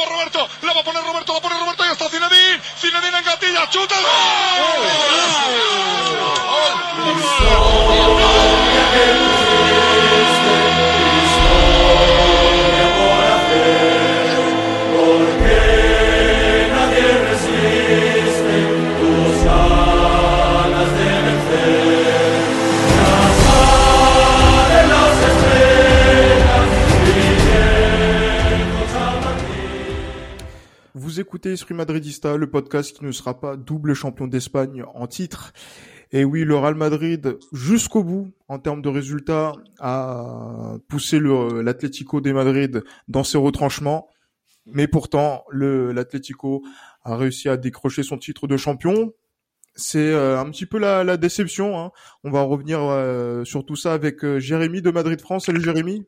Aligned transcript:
Vamos 0.00 0.14
Roberto, 0.14 0.48
la 0.62 0.72
va 0.72 0.80
a 0.80 0.84
poner 0.84 1.02
Roberto, 1.04 1.34
la 1.34 1.40
pone 1.40 1.58
Roberto. 1.58 1.84
Y 1.84 1.92
está 1.92 2.08
Zinedine. 2.08 2.62
Zinedine 2.80 3.18
en 3.18 3.24
gatilla, 3.24 3.68
chuta. 3.68 3.96
Écoutez 31.30 31.52
Esprit 31.52 31.74
Madridista, 31.74 32.36
le 32.36 32.50
podcast 32.50 32.98
qui 32.98 33.04
ne 33.04 33.12
sera 33.12 33.38
pas 33.38 33.56
double 33.56 33.94
champion 33.94 34.26
d'Espagne 34.26 34.82
en 34.96 35.06
titre. 35.06 35.52
Et 36.10 36.24
oui, 36.24 36.42
le 36.42 36.56
Real 36.56 36.74
Madrid, 36.74 37.38
jusqu'au 37.52 38.02
bout, 38.02 38.32
en 38.48 38.58
termes 38.58 38.82
de 38.82 38.88
résultats, 38.88 39.52
a 39.78 40.78
poussé 40.88 41.20
l'Atlético 41.20 42.20
de 42.20 42.32
Madrid 42.32 42.82
dans 43.06 43.22
ses 43.22 43.38
retranchements. 43.38 44.08
Mais 44.66 44.88
pourtant, 44.88 45.44
l'Atlético 45.52 46.64
a 47.04 47.16
réussi 47.16 47.48
à 47.48 47.56
décrocher 47.56 48.02
son 48.02 48.18
titre 48.18 48.48
de 48.48 48.56
champion. 48.56 49.12
C'est 49.76 50.10
euh, 50.10 50.36
un 50.36 50.50
petit 50.50 50.66
peu 50.66 50.78
la, 50.80 51.16
déception. 51.16 51.78
hein. 51.78 51.92
On 52.24 52.32
va 52.32 52.42
revenir 52.42 52.80
euh, 52.82 53.44
sur 53.44 53.64
tout 53.64 53.76
ça 53.76 53.92
avec 53.92 54.24
euh, 54.24 54.40
Jérémy 54.40 54.82
de 54.82 54.90
Madrid 54.90 55.20
France. 55.20 55.46
Salut 55.46 55.62
Jérémy. 55.62 56.02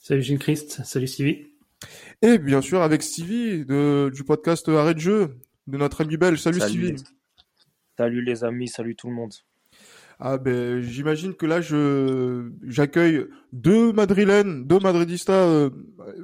Salut 0.00 0.22
Jean 0.22 0.38
Christ, 0.38 0.84
salut 0.84 1.06
Stevie. 1.06 1.51
Et 2.22 2.38
bien 2.38 2.60
sûr 2.60 2.82
avec 2.82 3.02
Stevie 3.02 3.64
de, 3.64 4.10
du 4.14 4.24
podcast 4.24 4.68
Arrêt 4.68 4.94
de 4.94 5.00
jeu 5.00 5.36
de 5.66 5.76
notre 5.76 6.00
ami 6.02 6.16
belge. 6.16 6.40
Salut, 6.40 6.60
Salut. 6.60 6.72
Stevie. 6.98 7.04
Salut 7.98 8.22
les 8.24 8.44
amis, 8.44 8.68
salut 8.68 8.96
tout 8.96 9.08
le 9.08 9.14
monde. 9.14 9.32
Ah 10.24 10.38
ben 10.38 10.80
j'imagine 10.80 11.34
que 11.34 11.46
là 11.46 11.60
je 11.60 12.48
j'accueille 12.62 13.26
deux 13.52 13.92
madrilènes, 13.92 14.64
deux 14.66 14.78
madridistas 14.78 15.32
euh, 15.32 15.70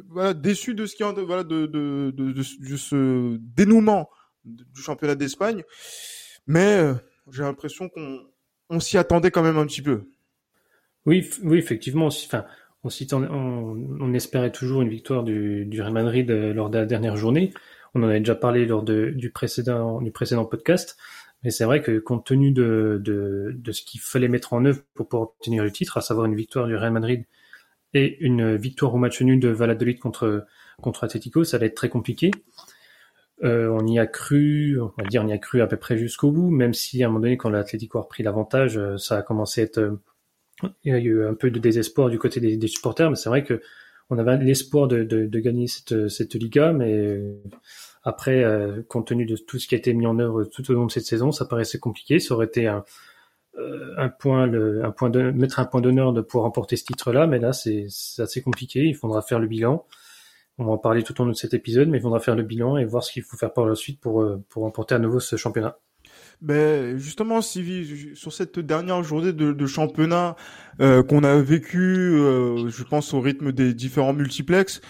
voilà, 0.08 0.34
déçus 0.34 0.74
de 0.74 0.86
ce 0.86 0.94
qui 0.94 1.02
voilà 1.02 1.42
de 1.42 1.66
de, 1.66 2.12
de, 2.14 2.30
de- 2.32 2.68
de 2.70 2.76
ce 2.76 3.36
dénouement 3.40 4.08
du 4.44 4.80
championnat 4.80 5.16
d'Espagne, 5.16 5.64
mais 6.46 6.78
euh, 6.78 6.94
j'ai 7.32 7.42
l'impression 7.42 7.88
qu'on 7.88 8.20
on 8.70 8.78
s'y 8.80 8.98
attendait 8.98 9.30
quand 9.32 9.42
même 9.42 9.58
un 9.58 9.66
petit 9.66 9.82
peu. 9.82 10.04
Oui, 11.04 11.28
oui, 11.42 11.58
effectivement. 11.58 12.06
Enfin, 12.06 12.44
on, 12.84 14.14
espérait 14.14 14.52
toujours 14.52 14.82
une 14.82 14.88
victoire 14.88 15.24
du, 15.24 15.68
Real 15.80 15.92
Madrid 15.92 16.30
euh, 16.30 16.52
lors 16.52 16.70
de 16.70 16.78
la 16.78 16.86
dernière 16.86 17.16
journée. 17.16 17.52
On 17.94 18.02
en 18.02 18.08
avait 18.08 18.20
déjà 18.20 18.34
parlé 18.34 18.66
lors 18.66 18.82
du 18.82 19.30
précédent 19.32 20.44
podcast. 20.50 20.96
Mais 21.44 21.50
c'est 21.50 21.64
vrai 21.64 21.82
que 21.82 21.98
compte 21.98 22.26
tenu 22.26 22.50
de, 22.50 23.00
ce 23.70 23.82
qu'il 23.82 24.00
fallait 24.00 24.28
mettre 24.28 24.52
en 24.52 24.64
œuvre 24.64 24.82
pour 24.94 25.08
pouvoir 25.08 25.30
obtenir 25.30 25.62
le 25.62 25.70
titre, 25.70 25.96
à 25.96 26.00
savoir 26.00 26.26
une 26.26 26.34
victoire 26.34 26.66
du 26.66 26.74
Real 26.74 26.92
Madrid 26.92 27.24
et 27.94 28.18
une 28.20 28.56
victoire 28.56 28.94
au 28.94 28.98
match 28.98 29.22
nul 29.22 29.40
de 29.40 29.48
Valladolid 29.48 29.98
contre 29.98 30.46
contre 30.80 31.04
Atletico, 31.04 31.44
ça 31.44 31.56
allait 31.56 31.66
être 31.66 31.74
très 31.74 31.88
compliqué. 31.88 32.30
Euh, 33.44 33.68
on 33.68 33.86
y 33.86 33.98
a 33.98 34.06
cru, 34.06 34.80
on 34.80 34.92
va 35.00 35.08
dire, 35.08 35.22
on 35.22 35.28
y 35.28 35.32
a 35.32 35.38
cru 35.38 35.60
à 35.60 35.66
peu 35.66 35.76
près 35.76 35.96
jusqu'au 35.96 36.32
bout, 36.32 36.50
même 36.50 36.74
si 36.74 37.02
à 37.02 37.06
un 37.06 37.08
moment 37.08 37.20
donné, 37.20 37.36
quand 37.36 37.50
l'Atlético 37.50 37.98
a 37.98 38.02
repris 38.02 38.22
l'avantage, 38.22 38.78
euh, 38.78 38.96
ça 38.96 39.18
a 39.18 39.22
commencé 39.22 39.60
à 39.60 39.64
être, 39.64 39.98
il 40.84 40.92
y 40.92 40.94
a 40.94 40.98
eu 40.98 41.26
un 41.26 41.34
peu 41.34 41.50
de 41.50 41.58
désespoir 41.58 42.08
du 42.08 42.18
côté 42.18 42.40
des, 42.40 42.68
supporters, 42.68 43.10
mais 43.10 43.16
c'est 43.16 43.28
vrai 43.28 43.44
que 43.44 43.60
on 44.10 44.18
avait 44.18 44.38
l'espoir 44.38 44.88
de, 44.88 45.26
gagner 45.38 45.66
cette, 45.66 46.08
cette 46.08 46.34
Liga, 46.34 46.72
mais 46.72 46.94
euh, 46.94 47.42
après, 48.02 48.42
euh, 48.42 48.82
compte 48.88 49.08
tenu 49.08 49.26
de 49.26 49.36
tout 49.36 49.58
ce 49.58 49.68
qui 49.68 49.74
a 49.74 49.78
été 49.78 49.92
mis 49.92 50.06
en 50.06 50.18
œuvre 50.18 50.44
tout 50.44 50.68
au 50.70 50.74
long 50.74 50.86
de 50.86 50.90
cette 50.90 51.04
saison, 51.04 51.30
ça 51.30 51.44
paraissait 51.44 51.78
compliqué. 51.78 52.18
Ça 52.18 52.34
aurait 52.34 52.46
été 52.46 52.66
un, 52.66 52.84
euh, 53.58 54.08
point, 54.18 54.50
un 54.52 54.90
point 54.92 55.10
de, 55.10 55.30
mettre 55.30 55.60
un 55.60 55.66
point 55.66 55.82
d'honneur 55.82 56.12
de 56.12 56.22
pouvoir 56.22 56.44
remporter 56.44 56.76
ce 56.76 56.84
titre-là, 56.84 57.26
mais 57.26 57.38
là, 57.38 57.52
c'est 57.52 57.86
assez 58.18 58.42
compliqué. 58.42 58.84
Il 58.84 58.94
faudra 58.96 59.20
faire 59.22 59.40
le 59.40 59.46
bilan. 59.46 59.84
On 60.58 60.64
va 60.64 60.72
en 60.72 60.78
parler 60.78 61.02
tout 61.02 61.20
au 61.20 61.24
long 61.24 61.30
de 61.30 61.36
cet 61.36 61.54
épisode, 61.54 61.88
mais 61.88 61.98
il 61.98 62.00
faudra 62.00 62.18
faire 62.18 62.34
le 62.34 62.42
bilan 62.42 62.78
et 62.78 62.84
voir 62.84 63.04
ce 63.04 63.12
qu'il 63.12 63.22
faut 63.22 63.36
faire 63.36 63.52
par 63.52 63.66
la 63.66 63.74
suite 63.74 64.00
pour 64.00 64.24
remporter 64.54 64.94
à 64.94 64.98
nouveau 64.98 65.20
ce 65.20 65.36
championnat. 65.36 65.78
Ben 66.40 66.96
justement, 66.98 67.42
Sylvie, 67.42 68.14
sur 68.14 68.32
cette 68.32 68.60
dernière 68.60 69.02
journée 69.02 69.32
de, 69.32 69.66
championnat 69.66 70.36
euh, 70.80 71.02
qu'on 71.02 71.24
a 71.24 71.36
vécu, 71.38 71.78
euh, 71.80 72.68
je 72.68 72.84
pense 72.84 73.12
au 73.12 73.20
rythme 73.20 73.50
des 73.50 73.74
différents 73.74 74.12
multiplex, 74.12 74.80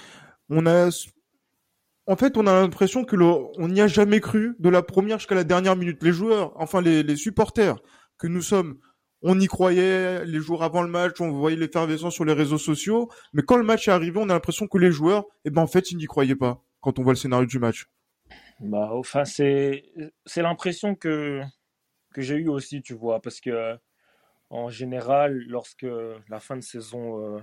on 0.50 0.66
a, 0.66 0.90
en 2.06 2.16
fait, 2.16 2.36
on 2.36 2.46
a 2.46 2.60
l'impression 2.60 3.04
que 3.04 3.16
le, 3.16 3.24
on 3.58 3.68
n'y 3.68 3.80
a 3.80 3.86
jamais 3.86 4.20
cru 4.20 4.56
de 4.58 4.68
la 4.68 4.82
première 4.82 5.18
jusqu'à 5.18 5.34
la 5.34 5.44
dernière 5.44 5.76
minute. 5.76 6.02
Les 6.02 6.12
joueurs, 6.12 6.52
enfin 6.56 6.82
les, 6.82 7.02
les 7.02 7.16
supporters 7.16 7.76
que 8.18 8.26
nous 8.26 8.42
sommes, 8.42 8.78
on 9.22 9.40
y 9.40 9.46
croyait 9.46 10.24
les 10.26 10.40
jours 10.40 10.62
avant 10.62 10.82
le 10.82 10.88
match, 10.88 11.20
on 11.20 11.30
voyait 11.30 11.56
l'effervescence 11.56 12.14
sur 12.14 12.24
les 12.24 12.34
réseaux 12.34 12.58
sociaux, 12.58 13.08
mais 13.32 13.42
quand 13.42 13.56
le 13.56 13.64
match 13.64 13.88
est 13.88 13.90
arrivé, 13.90 14.18
on 14.20 14.28
a 14.28 14.34
l'impression 14.34 14.66
que 14.66 14.78
les 14.78 14.92
joueurs, 14.92 15.24
eh 15.44 15.50
ben 15.50 15.62
en 15.62 15.66
fait, 15.66 15.90
ils 15.90 15.96
n'y 15.96 16.06
croyaient 16.06 16.36
pas 16.36 16.62
quand 16.80 16.98
on 16.98 17.02
voit 17.02 17.14
le 17.14 17.18
scénario 17.18 17.46
du 17.46 17.58
match. 17.58 17.86
Bah, 18.60 18.90
enfin, 18.92 19.24
c'est 19.24 19.84
c'est 20.26 20.42
l'impression 20.42 20.94
que 20.94 21.42
que 22.14 22.22
j'ai 22.22 22.36
eu 22.36 22.48
aussi, 22.48 22.82
tu 22.82 22.94
vois, 22.94 23.20
parce 23.22 23.40
que 23.40 23.78
en 24.50 24.70
général, 24.70 25.38
lorsque 25.48 25.86
la 26.28 26.40
fin 26.40 26.56
de 26.56 26.62
saison 26.62 27.36
euh, 27.38 27.40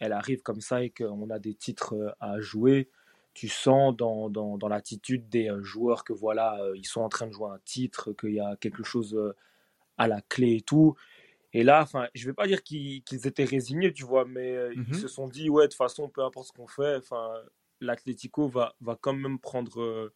elle 0.00 0.12
arrive 0.12 0.42
comme 0.42 0.60
ça 0.62 0.82
et 0.84 0.90
qu'on 0.90 1.30
a 1.30 1.38
des 1.40 1.54
titres 1.54 1.94
euh, 1.94 2.12
à 2.20 2.40
jouer, 2.40 2.90
tu 3.34 3.48
sens 3.48 3.96
dans, 3.96 4.30
dans, 4.30 4.58
dans 4.58 4.68
l'attitude 4.68 5.28
des 5.30 5.50
euh, 5.50 5.62
joueurs 5.62 6.04
que 6.04 6.12
voilà, 6.14 6.58
ils 6.76 6.86
sont 6.86 7.02
en 7.02 7.10
train 7.10 7.26
de 7.28 7.32
jouer 7.32 7.50
un 7.52 7.60
titre, 7.64 8.12
qu'il 8.14 8.34
y 8.34 8.40
a 8.40 8.56
quelque 8.56 8.84
chose 8.84 9.18
à 9.98 10.08
la 10.08 10.22
clé 10.22 10.56
et 10.56 10.62
tout. 10.62 10.96
Et 11.54 11.64
là, 11.64 11.82
enfin, 11.82 12.08
je 12.14 12.26
vais 12.26 12.34
pas 12.34 12.46
dire 12.48 12.62
qu'ils 12.64 13.02
étaient 13.26 13.44
résignés, 13.44 13.92
tu 13.92 14.04
vois, 14.04 14.24
mais 14.26 14.56
ils 14.88 14.94
se 14.96 15.08
sont 15.08 15.28
dit, 15.28 15.50
ouais, 15.50 15.64
de 15.64 15.68
toute 15.68 15.78
façon, 15.78 16.08
peu 16.10 16.24
importe 16.24 16.48
ce 16.48 16.52
qu'on 16.52 16.68
fait, 16.68 16.96
enfin, 16.96 17.34
l'Atlético 17.80 18.48
va, 18.48 18.74
va 18.80 18.96
quand 19.00 19.14
même 19.14 19.38
prendre 19.40 20.12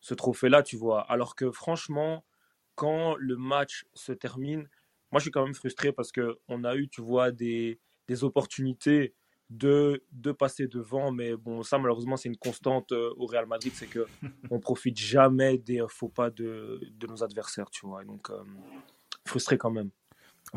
ce 0.00 0.14
trophée-là, 0.14 0.62
tu 0.62 0.76
vois. 0.76 1.02
Alors 1.02 1.34
que 1.36 1.50
franchement, 1.50 2.24
quand 2.74 3.14
le 3.16 3.36
match 3.36 3.84
se 3.94 4.12
termine, 4.12 4.68
moi 5.12 5.18
je 5.18 5.22
suis 5.24 5.30
quand 5.30 5.44
même 5.44 5.54
frustré 5.54 5.92
parce 5.92 6.12
que 6.12 6.38
on 6.48 6.64
a 6.64 6.76
eu, 6.76 6.88
tu 6.88 7.02
vois, 7.02 7.30
des, 7.32 7.78
des 8.08 8.24
opportunités 8.24 9.14
de, 9.50 10.04
de 10.12 10.32
passer 10.32 10.68
devant, 10.68 11.10
mais 11.10 11.34
bon, 11.36 11.62
ça 11.62 11.78
malheureusement 11.78 12.16
c'est 12.16 12.28
une 12.28 12.36
constante 12.36 12.92
euh, 12.92 13.10
au 13.16 13.26
Real 13.26 13.46
Madrid, 13.46 13.72
c'est 13.74 13.88
que 13.88 14.06
on 14.50 14.60
profite 14.60 14.96
jamais 14.98 15.58
des 15.58 15.80
euh, 15.82 15.88
faux 15.88 16.08
pas 16.08 16.30
de, 16.30 16.80
de 16.92 17.06
nos 17.08 17.22
adversaires, 17.24 17.68
tu 17.70 17.84
vois. 17.86 18.02
Et 18.02 18.06
donc 18.06 18.30
euh, 18.30 18.42
frustré 19.26 19.58
quand 19.58 19.70
même. 19.70 19.90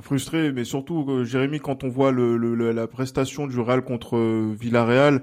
Frustré, 0.02 0.52
mais 0.52 0.64
surtout, 0.64 1.06
euh, 1.10 1.24
Jérémy, 1.24 1.60
quand 1.60 1.84
on 1.84 1.90
voit 1.90 2.12
le, 2.12 2.36
le- 2.38 2.56
le- 2.56 2.72
la 2.72 2.88
prestation 2.88 3.46
du 3.46 3.60
Real 3.60 3.84
contre 3.84 4.18
Villarreal, 4.54 5.22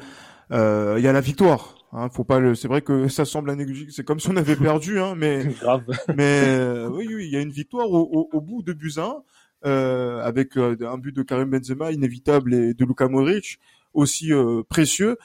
euh, 0.53 0.95
il 0.99 1.05
y 1.05 1.09
a 1.09 1.13
la 1.13 1.21
victoire. 1.21 1.80
Hein, 1.93 2.09
faut 2.11 2.25
pas. 2.25 2.39
le- 2.39 2.55
C'est 2.55 2.69
vrai 2.69 2.83
que 2.83 3.09
ça 3.09 3.25
semble 3.25 3.51
anecdotique. 3.51 3.91
C'est 3.93 4.05
comme 4.05 4.21
si 4.21 4.29
on 4.31 4.37
avait 4.37 4.57
perdu, 4.57 5.01
hein, 5.01 5.15
mais 5.17 5.45
Grave. 5.61 5.85
mais 6.17 6.43
euh, 6.47 6.89
oui, 6.89 7.07
oui, 7.13 7.25
il 7.27 7.31
y 7.33 7.37
a 7.37 7.41
une 7.41 7.51
victoire 7.51 7.91
au, 7.91 8.03
au, 8.13 8.29
au 8.33 8.41
bout 8.41 8.63
de 8.63 8.73
Buzyn, 8.73 9.23
euh, 9.67 10.21
avec 10.23 10.57
euh, 10.57 10.77
un 10.83 10.99
but 10.99 11.15
de 11.15 11.23
Karim 11.23 11.51
Benzema 11.51 11.91
inévitable 11.91 12.55
et 12.55 12.75
de 12.75 12.85
Luka 12.85 13.09
Modric 13.09 13.59
aussi 13.93 14.33
euh, 14.33 14.63
précieux. 14.69 15.17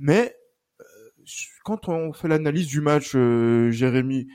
Mais 0.00 0.34
euh, 0.80 0.84
quand 1.64 1.88
on 1.88 2.12
fait 2.14 2.28
l'analyse 2.28 2.66
du 2.66 2.80
match, 2.80 3.12
euh, 3.14 3.70
Jérémy, 3.70 4.26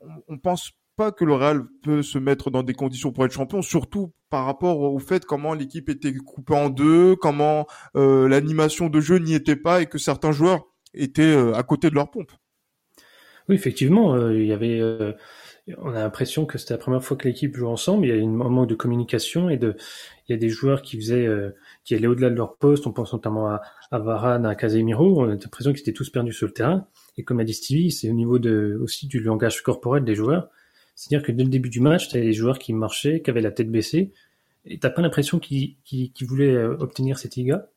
on, 0.00 0.08
on 0.28 0.38
pense 0.38 0.72
pas 0.96 1.12
que 1.12 1.24
le 1.24 1.34
Real 1.34 1.62
peut 1.82 2.02
se 2.02 2.18
mettre 2.18 2.50
dans 2.50 2.62
des 2.62 2.72
conditions 2.74 3.12
pour 3.12 3.24
être 3.26 3.32
champion, 3.32 3.62
surtout 3.62 4.12
par 4.30 4.44
rapport 4.46 4.80
au 4.80 4.98
fait 4.98 5.24
comment 5.24 5.54
l'équipe 5.54 5.88
était 5.88 6.14
coupée 6.14 6.54
en 6.54 6.68
deux, 6.70 7.14
comment 7.16 7.66
euh, 7.96 8.26
l'animation 8.28 8.88
de 8.88 8.98
jeu 9.00 9.18
n'y 9.18 9.34
était 9.34 9.56
pas 9.56 9.82
et 9.82 9.86
que 9.86 9.98
certains 9.98 10.32
joueurs 10.32 10.66
étaient 10.96 11.22
euh, 11.22 11.54
à 11.54 11.62
côté 11.62 11.90
de 11.90 11.94
leur 11.94 12.10
pompe. 12.10 12.32
Oui, 13.48 13.54
effectivement, 13.54 14.14
euh, 14.14 14.34
il 14.34 14.46
y 14.46 14.52
avait, 14.52 14.80
euh, 14.80 15.12
on 15.78 15.90
a 15.90 16.00
l'impression 16.00 16.46
que 16.46 16.58
c'était 16.58 16.74
la 16.74 16.78
première 16.78 17.02
fois 17.02 17.16
que 17.16 17.28
l'équipe 17.28 17.56
joue 17.56 17.68
ensemble. 17.68 18.06
Il 18.06 18.08
y 18.08 18.12
a 18.12 18.16
une- 18.16 18.40
un 18.40 18.48
manque 18.48 18.68
de 18.68 18.74
communication 18.74 19.48
et 19.50 19.56
de, 19.56 19.76
il 20.28 20.32
y 20.32 20.34
a 20.34 20.38
des 20.38 20.48
joueurs 20.48 20.82
qui 20.82 20.96
faisaient, 20.96 21.28
qui 21.84 21.94
allaient 21.94 22.06
au-delà 22.08 22.30
de 22.30 22.34
leur 22.34 22.56
poste. 22.56 22.86
On 22.86 22.92
pense 22.92 23.12
notamment 23.12 23.48
à, 23.48 23.98
Varane, 23.98 24.46
à 24.46 24.54
Casemiro. 24.56 25.20
On 25.20 25.24
a 25.24 25.34
l'impression 25.34 25.72
qu'ils 25.72 25.82
étaient 25.82 25.92
tous 25.92 26.10
perdus 26.10 26.32
sur 26.32 26.46
le 26.46 26.52
terrain. 26.52 26.88
Et 27.16 27.24
comme 27.24 27.40
a 27.40 27.44
dit 27.44 27.54
Stevie, 27.54 27.92
c'est 27.92 28.10
au 28.10 28.14
niveau 28.14 28.38
de, 28.38 28.78
aussi 28.82 29.06
du 29.06 29.20
langage 29.20 29.62
corporel 29.62 30.04
des 30.04 30.14
joueurs. 30.16 30.48
C'est-à-dire 30.96 31.24
que 31.24 31.30
dès 31.30 31.44
le 31.44 31.50
début 31.50 31.70
du 31.70 31.80
match, 31.80 32.08
tu 32.08 32.20
des 32.20 32.32
joueurs 32.32 32.58
qui 32.58 32.72
marchaient, 32.72 33.20
qui 33.22 33.30
avaient 33.30 33.40
la 33.40 33.52
tête 33.52 33.70
baissée. 33.70 34.12
Et 34.64 34.78
t'as 34.78 34.90
pas 34.90 35.02
l'impression 35.02 35.38
qu'ils, 35.38 35.76
voulaient 36.22 36.56
obtenir 36.64 37.18
cette 37.18 37.36
Liga. 37.36 37.68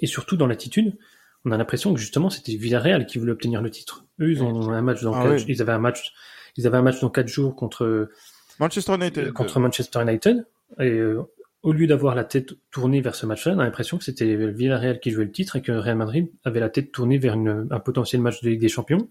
Et 0.00 0.06
surtout 0.06 0.36
dans 0.36 0.46
l'attitude, 0.46 0.96
on 1.44 1.50
a 1.50 1.56
l'impression 1.56 1.94
que 1.94 2.00
justement 2.00 2.30
c'était 2.30 2.56
Villarreal 2.56 3.06
qui 3.06 3.18
voulait 3.18 3.32
obtenir 3.32 3.62
le 3.62 3.70
titre. 3.70 4.04
Eux, 4.20 4.32
ils 4.32 4.42
ont 4.42 4.70
un 4.70 4.82
match 4.82 5.02
dans 5.02 5.14
Ah 5.14 5.24
quatre- 5.24 5.48
ils 5.48 5.62
avaient 5.62 5.72
un 5.72 5.78
match, 5.78 6.12
ils 6.56 6.66
avaient 6.66 6.76
un 6.76 6.82
match 6.82 7.00
dans 7.00 7.10
quatre 7.10 7.28
jours 7.28 7.54
contre 7.54 8.10
Manchester 8.58 8.94
United. 8.94 9.32
contre 9.32 9.60
Manchester 9.60 10.02
United. 10.02 10.46
Et 10.80 10.90
euh, 10.90 11.22
au 11.62 11.72
lieu 11.72 11.86
d'avoir 11.86 12.14
la 12.14 12.24
tête 12.24 12.54
tournée 12.70 13.00
vers 13.00 13.14
ce 13.14 13.26
match-là, 13.26 13.54
on 13.56 13.58
a 13.58 13.64
l'impression 13.64 13.98
que 13.98 14.04
c'était 14.04 14.36
Villarreal 14.50 15.00
qui 15.00 15.10
jouait 15.10 15.24
le 15.24 15.32
titre 15.32 15.56
et 15.56 15.62
que 15.62 15.72
Real 15.72 15.96
Madrid 15.96 16.28
avait 16.44 16.60
la 16.60 16.68
tête 16.68 16.92
tournée 16.92 17.18
vers 17.18 17.34
un 17.34 17.80
potentiel 17.80 18.20
match 18.20 18.42
de 18.42 18.50
Ligue 18.50 18.60
des 18.60 18.68
Champions. 18.68 19.08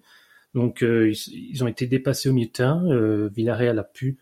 Donc 0.53 0.81
euh, 0.81 1.11
ils, 1.27 1.63
ont 1.63 1.67
été 1.67 1.87
dépassés 1.87 2.29
au 2.29 2.33
milieu 2.33 2.47
de 2.47 2.51
terrain. 2.51 2.83
Euh, 2.89 3.29
Villarreal 3.35 3.77
a 3.79 3.83
pu 3.83 4.17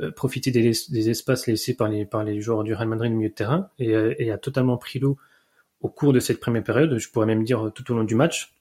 euh, 0.00 0.10
profiter 0.10 0.50
des, 0.50 1.10
espaces 1.10 1.46
laissés 1.46 1.74
par 1.74 1.88
les, 1.88 2.04
par 2.04 2.22
les 2.22 2.40
joueurs 2.40 2.64
du 2.64 2.74
Real 2.74 2.88
Madrid 2.88 3.12
au 3.12 3.16
milieu 3.16 3.30
de 3.30 3.34
terrain 3.34 3.70
et, 3.78 3.92
et 4.18 4.30
a 4.30 4.38
totalement 4.38 4.76
pris 4.76 4.98
l'eau 4.98 5.16
au 5.80 5.88
cours 5.88 6.12
de 6.12 6.20
cette 6.20 6.40
première 6.40 6.64
période. 6.64 6.96
Je 6.98 7.10
pourrais 7.10 7.26
même 7.26 7.44
dire 7.44 7.70
tout 7.74 7.90
au 7.92 7.96
long 7.96 8.04
du 8.04 8.14
match, 8.14 8.54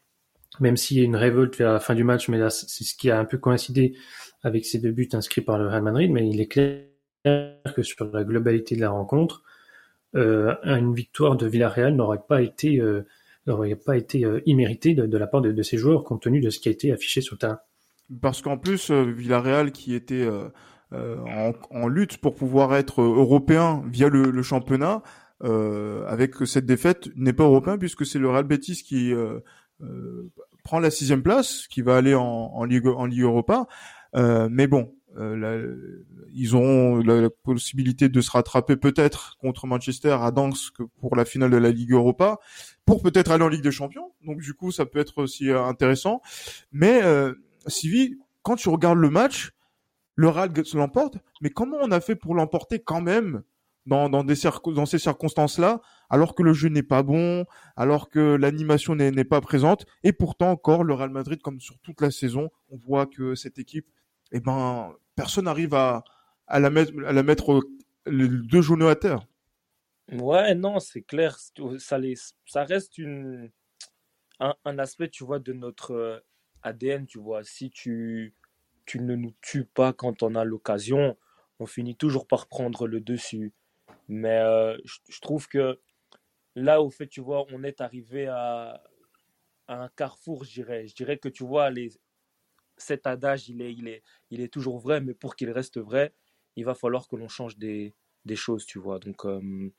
même 0.59 0.77
s'il 0.77 0.97
y 0.97 1.01
a 1.01 1.03
une 1.03 1.15
révolte 1.15 1.57
vers 1.57 1.73
la 1.73 1.79
fin 1.79 1.95
du 1.95 2.03
match, 2.03 2.29
mais 2.29 2.37
là 2.37 2.49
c'est 2.49 2.83
ce 2.83 2.95
qui 2.95 3.11
a 3.11 3.19
un 3.19 3.25
peu 3.25 3.37
coïncidé 3.37 3.95
avec 4.43 4.65
ces 4.65 4.79
deux 4.79 4.91
buts 4.91 5.09
inscrits 5.13 5.41
par 5.41 5.57
le 5.57 5.67
Real 5.67 5.83
Madrid. 5.83 6.11
Mais 6.11 6.27
il 6.27 6.39
est 6.41 6.47
clair 6.47 6.85
que 7.75 7.83
sur 7.83 8.05
la 8.05 8.23
globalité 8.23 8.75
de 8.75 8.81
la 8.81 8.89
rencontre, 8.89 9.43
euh, 10.15 10.55
une 10.63 10.93
victoire 10.93 11.35
de 11.35 11.45
Villarreal 11.45 11.95
n'aurait 11.95 12.23
pas 12.27 12.41
été 12.41 12.79
euh, 12.79 13.05
n'aurait 13.45 13.75
pas 13.75 13.95
été 13.95 14.25
euh, 14.25 14.41
imméritée 14.45 14.95
de, 14.95 15.17
la 15.17 15.27
part 15.27 15.41
de, 15.41 15.61
ces 15.61 15.77
joueurs 15.77 16.03
compte 16.03 16.23
tenu 16.23 16.39
de 16.39 16.49
ce 16.49 16.59
qui 16.59 16.69
a 16.69 16.71
été 16.71 16.91
affiché 16.91 17.21
sur 17.21 17.37
le. 17.41 17.59
Parce 18.21 18.41
qu'en 18.41 18.57
plus 18.57 18.89
Villarreal 18.89 19.71
qui 19.71 19.93
était 19.93 20.27
en, 20.91 21.87
lutte 21.87 22.17
pour 22.17 22.33
pouvoir 22.33 22.75
être 22.75 23.03
européen 23.03 23.83
via 23.87 24.09
le 24.09 24.41
championnat 24.41 25.03
avec 25.41 26.35
cette 26.45 26.65
défaite 26.65 27.09
n'est 27.15 27.33
pas 27.33 27.43
européen 27.43 27.77
puisque 27.77 28.05
c'est 28.05 28.19
le 28.19 28.29
Real 28.29 28.43
Betis 28.43 28.83
qui 28.83 29.13
prend 30.63 30.79
la 30.79 30.91
sixième 30.91 31.23
place 31.23 31.67
qui 31.67 31.81
va 31.81 31.97
aller 31.97 32.15
en, 32.15 32.23
en 32.23 32.63
Ligue 32.65 32.87
en 32.87 33.05
Ligue 33.05 33.21
Europa 33.21 33.67
mais 34.13 34.67
bon 34.67 34.93
euh, 35.17 36.05
ils 36.33 36.55
auront 36.55 36.97
la, 36.97 37.29
possibilité 37.29 38.09
de 38.09 38.21
se 38.21 38.31
rattraper 38.31 38.75
peut-être 38.75 39.37
contre 39.39 39.65
Manchester 39.65 40.17
à 40.21 40.31
Dansk 40.31 40.75
pour 40.99 41.15
la 41.15 41.25
finale 41.25 41.49
de 41.49 41.57
la 41.57 41.71
Ligue 41.71 41.91
Europa, 41.91 42.39
pour 42.85 43.01
peut-être 43.01 43.31
aller 43.31 43.43
en 43.43 43.47
Ligue 43.47 43.63
des 43.63 43.71
Champions. 43.71 44.13
Donc 44.25 44.39
du 44.39 44.53
coup, 44.53 44.71
ça 44.71 44.85
peut 44.85 44.99
être 44.99 45.17
aussi 45.17 45.49
euh, 45.49 45.63
intéressant. 45.63 46.21
Mais 46.71 47.01
euh, 47.03 47.33
Sivi, 47.67 48.19
quand 48.43 48.55
tu 48.55 48.69
regardes 48.69 48.99
le 48.99 49.09
match, 49.09 49.51
le 50.15 50.29
Real 50.29 50.51
l'emporte, 50.73 51.17
mais 51.41 51.49
comment 51.49 51.77
on 51.81 51.91
a 51.91 52.01
fait 52.01 52.15
pour 52.15 52.35
l'emporter 52.35 52.79
quand 52.79 53.01
même? 53.01 53.41
Dans, 53.89 54.85
ces 54.85 54.99
circonstances-là, 54.99 55.81
alors 56.09 56.35
que 56.35 56.43
le 56.43 56.53
jeu 56.53 56.69
n'est 56.69 56.83
pas 56.83 57.03
bon, 57.03 57.45
alors 57.75 58.09
que 58.09 58.35
l'animation 58.35 58.95
n'est 58.95 59.23
pas 59.23 59.41
présente, 59.41 59.85
et 60.03 60.13
pourtant 60.13 60.51
encore 60.51 60.83
le 60.83 60.93
Real 60.93 61.09
Madrid, 61.09 61.41
comme 61.41 61.59
sur 61.59 61.77
toute 61.79 62.01
la 62.01 62.11
saison, 62.11 62.49
on 62.69 62.77
voit 62.77 63.07
que 63.07 63.35
cette 63.35 63.59
équipe 63.59 63.87
eh 64.31 64.39
ben, 64.39 64.95
personne 65.15 65.45
n'arrive 65.45 65.73
à, 65.73 66.03
la 66.47 66.69
mettre, 66.69 66.93
à 67.05 67.13
la 67.13 67.23
mettre 67.23 67.61
les 68.05 68.27
deux 68.27 68.61
genoux 68.61 68.87
à 68.87 68.95
terre. 68.95 69.25
Ouais, 70.11 70.55
non, 70.55 70.79
c'est 70.79 71.01
clair. 71.01 71.37
Ça, 71.77 72.63
reste 72.63 72.99
un, 74.39 74.79
aspect, 74.79 75.09
tu 75.09 75.23
vois, 75.23 75.39
de 75.39 75.53
notre 75.53 75.91
euh, 75.91 76.19
ADN, 76.63 77.05
tu 77.05 77.19
vois. 77.19 77.43
Si 77.43 77.69
tu 77.69 78.33
ne 78.95 79.15
nous 79.15 79.33
tues 79.41 79.65
pas 79.65 79.93
quand 79.93 80.23
on 80.23 80.35
a 80.35 80.43
l'occasion, 80.43 81.17
on 81.59 81.65
finit 81.65 81.95
toujours 81.95 82.27
par 82.27 82.47
prendre 82.47 82.87
le 82.87 83.01
dessus. 83.01 83.53
Mais 84.09 84.39
euh, 84.39 84.75
je, 84.85 85.19
trouve 85.21 85.47
que 85.47 85.79
là, 86.55 86.81
au 86.81 86.89
fait, 86.89 87.07
tu 87.07 87.21
vois, 87.21 87.45
on 87.51 87.63
est 87.63 87.79
arrivé 87.79 88.27
à, 88.27 88.81
un 89.67 89.87
carrefour, 89.89 90.43
je 90.43 90.51
dirais. 90.51 90.87
Je 90.87 90.95
dirais 90.95 91.17
que, 91.17 91.29
tu 91.29 91.45
vois, 91.45 91.69
les, 91.69 91.91
cet 92.75 93.05
adage, 93.07 93.49
il 93.49 93.61
est, 93.61 93.71
il, 93.73 93.87
est, 93.87 94.03
il 94.31 94.41
est 94.41 94.51
toujours 94.51 94.79
vrai, 94.79 94.99
mais 94.99 95.13
pour 95.13 95.35
qu'il 95.35 95.51
reste 95.51 95.79
vrai, 95.79 96.13
il 96.55 96.65
va 96.65 96.73
falloir 96.73 97.07
que 97.07 97.15
l'on 97.15 97.27
change 97.27 97.57
des, 97.57 97.93
des, 98.25 98.35
choses, 98.35 98.65
tu 98.65 98.79
vois. 98.79 98.97
Donc, 98.99 99.25
euh, 99.25 99.71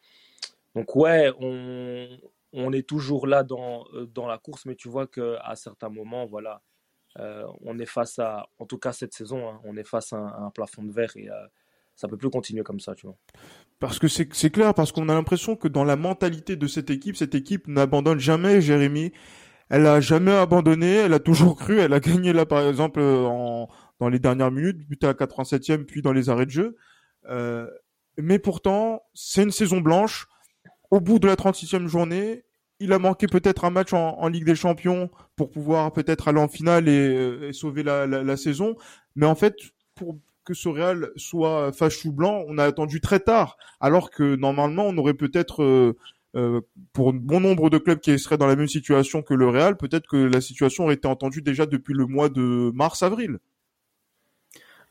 donc 0.77 0.95
ouais, 0.95 1.33
on, 1.41 2.21
on, 2.53 2.73
est 2.73 2.89
toujours 2.89 3.27
là 3.27 3.43
dans, 3.43 3.85
euh, 3.95 4.07
dans 4.07 4.29
la 4.29 4.39
course, 4.39 4.65
mais 4.65 4.77
tu 4.77 4.89
vois 4.89 5.09
qu'à 5.09 5.55
certains 5.57 5.89
moments, 5.89 6.25
voilà, 6.27 6.63
euh, 7.19 7.45
on 7.63 7.79
est 7.81 7.87
face 7.87 8.21
à, 8.21 8.49
en 8.59 8.67
tout 8.67 8.79
cas 8.79 8.93
cette 8.93 9.13
saison, 9.13 9.49
hein, 9.49 9.61
on 9.65 9.77
est 9.77 9.85
face 9.85 10.13
à 10.13 10.19
un, 10.19 10.51
plafond 10.51 10.85
de 10.85 10.93
verre 10.93 11.17
et 11.17 11.29
ça 12.01 12.09
peut 12.09 12.17
plus 12.17 12.31
continuer 12.31 12.63
comme 12.63 12.81
ça, 12.81 12.95
tu 12.95 13.07
vois. 13.07 13.17
Parce 13.79 13.99
que 13.99 14.09
c'est 14.09 14.27
clair, 14.51 14.75
parce 14.75 14.93
qu'on 14.93 15.09
a 15.09 15.15
l'impression 15.15 15.57
que 15.57 15.69
dans 15.69 15.85
la 15.85 15.97
mentalité 15.97 16.57
de 16.57 16.67
cette 16.67 16.91
équipe, 16.91 17.17
cette 17.17 17.35
équipe 17.35 17.69
n'abandonne 17.69 18.19
jamais 18.19 18.61
Jérémy 18.61 19.13
elle 19.71 19.87
a 19.87 20.01
jamais 20.01 20.33
abandonné, 20.33 20.97
elle 20.97 21.15
a 21.15 21.21
toujours 21.21 21.57
cru, 21.57 21.79
elle 21.79 21.93
a 21.93 22.01
gagné 22.01 22.33
là 22.33 22.45
par 22.45 22.67
exemple 22.69 23.01
en, 23.01 23.69
dans 24.01 24.09
les 24.09 24.19
dernières 24.19 24.51
minutes, 24.51 24.79
but 24.89 25.03
à 25.05 25.13
87e 25.13 25.85
puis 25.85 26.03
dans 26.03 26.13
les 26.13 26.29
arrêts 26.29 26.47
de 26.47 26.51
jeu. 26.51 26.77
Euh, 27.29 27.69
mais 28.19 28.41
pourtant, 28.41 29.03
c'est 29.15 29.45
une 29.45 29.53
saison 29.53 29.81
blanche. 29.81 30.27
Au 30.91 31.01
bout 31.01 31.21
de 31.21 31.29
la 31.29 31.37
36e 31.37 31.87
journée, 31.87 32.45
il 32.81 32.93
a 32.93 32.99
manqué 32.99 33.29
peut-être 33.29 33.65
un 33.65 33.71
match 33.71 33.93
en, 33.93 34.27
Ligue 34.27 34.45
des 34.45 34.57
Champions 34.57 35.09
pour 35.37 35.51
pouvoir 35.51 35.93
peut-être 35.93 36.27
aller 36.27 36.41
en 36.41 36.49
finale 36.49 36.89
et, 36.89 37.15
euh, 37.15 37.53
sauver 37.53 37.85
la, 37.85 38.37
saison. 38.37 38.75
Mais 39.15 39.27
en 39.27 39.37
fait, 39.37 39.55
pour 39.95 40.19
que 40.45 40.55
ce 40.55 40.69
Real 40.69 41.11
soit 41.17 41.73
fâche 41.73 42.07
blanc, 42.07 42.45
on 42.49 42.59
a 42.59 42.65
attendu 42.65 43.01
très 43.01 43.21
tard, 43.21 43.57
alors 43.81 44.11
que 44.11 44.37
normalement 44.37 44.87
on 44.87 44.97
aurait 44.99 45.15
peut-être 45.15 45.63
euh, 45.63 45.97
euh, 46.37 46.61
pour 46.93 47.13
bon 47.13 47.41
nombre 47.41 47.71
de 47.71 47.79
clubs 47.79 47.99
qui 47.99 48.19
seraient 48.19 48.39
dans 48.39 48.47
la 48.47 48.57
même 48.57 48.69
situation 48.69 49.23
que 49.23 49.35
le 49.35 49.49
Real, 49.49 49.77
peut-être 49.77 50.09
que 50.09 50.17
la 50.17 50.41
situation 50.41 50.85
aurait 50.85 50.95
été 50.95 51.09
entendue 51.09 51.43
déjà 51.43 51.67
depuis 51.67 51.95
le 51.95 52.07
mois 52.07 52.29
de 52.29 52.71
mars-avril. 52.75 53.39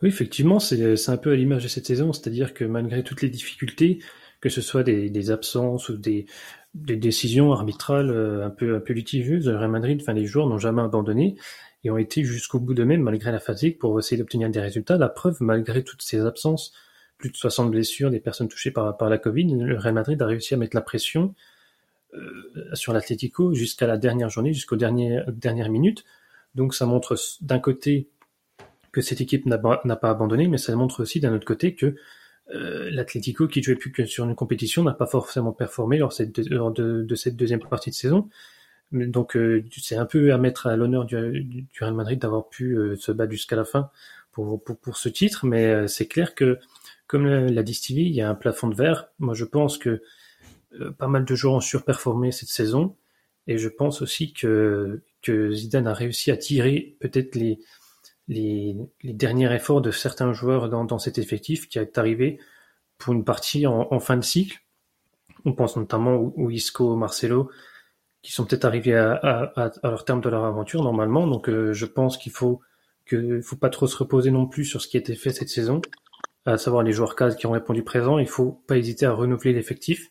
Oui, 0.01 0.07
effectivement, 0.07 0.59
c'est 0.59 1.09
un 1.09 1.17
peu 1.17 1.31
à 1.31 1.35
l'image 1.35 1.63
de 1.63 1.67
cette 1.67 1.85
saison, 1.85 2.13
c'est-à-dire 2.13 2.53
que 2.53 2.63
malgré 2.63 3.03
toutes 3.03 3.21
les 3.21 3.29
difficultés, 3.29 3.99
que 4.41 4.49
ce 4.49 4.61
soit 4.61 4.83
des, 4.83 5.09
des 5.09 5.31
absences 5.31 5.89
ou 5.89 5.97
des, 5.97 6.25
des, 6.73 6.95
décisions 6.95 7.51
arbitrales 7.51 8.09
euh, 8.09 8.45
un 8.45 8.49
peu, 8.49 8.75
un 8.75 8.79
peu 8.79 8.93
litigieuses, 8.93 9.47
le 9.47 9.57
Real 9.57 9.69
Madrid, 9.69 9.99
enfin 10.01 10.13
les 10.13 10.25
joueurs 10.25 10.47
n'ont 10.47 10.57
jamais 10.57 10.81
abandonné 10.81 11.35
et 11.83 11.91
ont 11.91 11.97
été 11.97 12.23
jusqu'au 12.23 12.59
bout 12.59 12.73
d'eux-mêmes 12.73 13.01
malgré 13.01 13.31
la 13.31 13.39
fatigue 13.39 13.77
pour 13.77 13.97
essayer 13.99 14.17
d'obtenir 14.17 14.49
des 14.49 14.59
résultats. 14.59 14.97
La 14.97 15.09
preuve, 15.09 15.37
malgré 15.41 15.83
toutes 15.83 16.01
ces 16.01 16.21
absences, 16.21 16.73
plus 17.17 17.31
de 17.31 17.37
60 17.37 17.71
blessures, 17.71 18.11
des 18.11 18.19
personnes 18.19 18.47
touchées 18.47 18.71
par, 18.71 18.95
par 18.97 19.09
la 19.09 19.17
Covid. 19.17 19.45
Le 19.53 19.77
Real 19.77 19.93
Madrid 19.93 20.21
a 20.21 20.25
réussi 20.25 20.53
à 20.53 20.57
mettre 20.57 20.75
la 20.75 20.81
pression 20.81 21.35
euh, 22.13 22.73
sur 22.73 22.93
l'Atlético 22.93 23.53
jusqu'à 23.53 23.87
la 23.87 23.97
dernière 23.97 24.29
journée, 24.29 24.53
jusqu'aux 24.53 24.77
dernières, 24.77 25.31
dernières 25.31 25.69
minutes. 25.69 26.05
Donc 26.55 26.73
ça 26.73 26.85
montre 26.85 27.15
d'un 27.41 27.59
côté 27.59 28.09
que 28.91 29.01
cette 29.01 29.21
équipe 29.21 29.45
n'a 29.45 29.57
pas 29.57 30.09
abandonné, 30.09 30.47
mais 30.47 30.57
ça 30.57 30.75
montre 30.75 31.01
aussi 31.01 31.19
d'un 31.19 31.33
autre 31.33 31.45
côté 31.45 31.75
que 31.75 31.95
euh, 32.53 32.89
l'Atlético, 32.91 33.47
qui 33.47 33.61
jouait 33.61 33.75
plus 33.75 33.91
que 33.91 34.05
sur 34.05 34.25
une 34.25 34.35
compétition, 34.35 34.83
n'a 34.83 34.93
pas 34.93 35.05
forcément 35.05 35.51
performé 35.51 35.97
lors, 35.97 36.11
de, 36.11 37.15
cette 37.15 37.35
deuxième 37.35 37.59
partie 37.59 37.91
de 37.91 37.95
saison. 37.95 38.29
Donc 38.91 39.37
euh, 39.37 39.63
c'est 39.77 39.97
un 39.97 40.05
peu 40.05 40.33
à 40.33 40.39
mettre 40.39 40.65
à 40.65 40.75
l'honneur 40.75 41.05
du, 41.05 41.67
Real 41.79 41.93
Madrid 41.93 42.19
d'avoir 42.19 42.49
pu 42.49 42.75
euh, 42.75 42.95
se 42.95 43.11
battre 43.11 43.31
jusqu'à 43.31 43.55
la 43.55 43.65
fin 43.65 43.91
pour, 44.31 44.97
ce 44.97 45.09
titre, 45.09 45.45
mais 45.45 45.85
c'est 45.89 46.07
clair 46.07 46.33
que 46.33 46.59
comme 47.07 47.27
l'a 47.27 47.63
dit 47.63 47.73
Stevie, 47.73 48.03
il 48.03 48.15
y 48.15 48.21
a 48.21 48.29
un 48.29 48.35
plafond 48.35 48.69
de 48.69 48.75
verre. 48.75 49.09
Moi, 49.19 49.33
je 49.33 49.43
pense 49.43 49.77
que 49.77 50.01
pas 50.97 51.07
mal 51.07 51.25
de 51.25 51.35
joueurs 51.35 51.55
ont 51.55 51.59
surperformé 51.59 52.31
cette 52.31 52.47
saison. 52.47 52.95
Et 53.47 53.57
je 53.57 53.67
pense 53.67 54.01
aussi 54.01 54.31
que, 54.31 55.01
que 55.21 55.51
Zidane 55.51 55.87
a 55.87 55.93
réussi 55.93 56.31
à 56.31 56.37
tirer 56.37 56.95
peut-être 57.01 57.35
les, 57.35 57.59
les, 58.29 58.77
les, 59.03 59.13
derniers 59.13 59.53
efforts 59.53 59.81
de 59.81 59.91
certains 59.91 60.31
joueurs 60.31 60.69
dans, 60.69 60.85
dans, 60.85 60.99
cet 60.99 61.17
effectif 61.17 61.67
qui 61.67 61.77
est 61.77 61.97
arrivé 61.97 62.39
pour 62.97 63.13
une 63.13 63.25
partie 63.25 63.67
en, 63.67 63.87
en 63.91 63.99
fin 63.99 64.15
de 64.15 64.23
cycle. 64.23 64.61
On 65.45 65.53
pense 65.53 65.75
notamment 65.75 66.15
au 66.15 66.49
Isco, 66.49 66.95
Marcelo, 66.95 67.51
qui 68.21 68.31
sont 68.31 68.45
peut-être 68.45 68.65
arrivés 68.65 68.95
à, 68.95 69.13
à, 69.13 69.71
à, 69.83 69.89
leur 69.89 70.05
terme 70.05 70.21
de 70.21 70.29
leur 70.29 70.45
aventure 70.45 70.83
normalement. 70.83 71.27
Donc 71.27 71.49
euh, 71.49 71.73
je 71.73 71.85
pense 71.85 72.17
qu'il 72.17 72.31
faut 72.31 72.61
que 73.05 73.41
faut 73.41 73.57
pas 73.57 73.69
trop 73.69 73.87
se 73.87 73.97
reposer 73.97 74.31
non 74.31 74.47
plus 74.47 74.63
sur 74.63 74.81
ce 74.81 74.87
qui 74.87 74.95
a 74.95 75.01
été 75.01 75.15
fait 75.15 75.31
cette 75.31 75.49
saison 75.49 75.81
à 76.45 76.57
savoir 76.57 76.83
les 76.83 76.91
joueurs 76.91 77.15
cadres 77.15 77.35
qui 77.35 77.45
ont 77.47 77.51
répondu 77.51 77.83
présent, 77.83 78.17
il 78.17 78.27
faut 78.27 78.63
pas 78.67 78.77
hésiter 78.77 79.05
à 79.05 79.11
renouveler 79.11 79.53
l'effectif. 79.53 80.09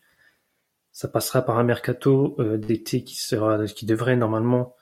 Ça 0.93 1.09
passera 1.09 1.43
par 1.43 1.59
un 1.59 1.65
mercato 1.65 2.37
euh, 2.39 2.57
d'été 2.57 3.05
qui 3.05 3.17
sera, 3.17 3.65
qui 3.67 3.87
devrait 3.87 4.17
normalement 4.17 4.75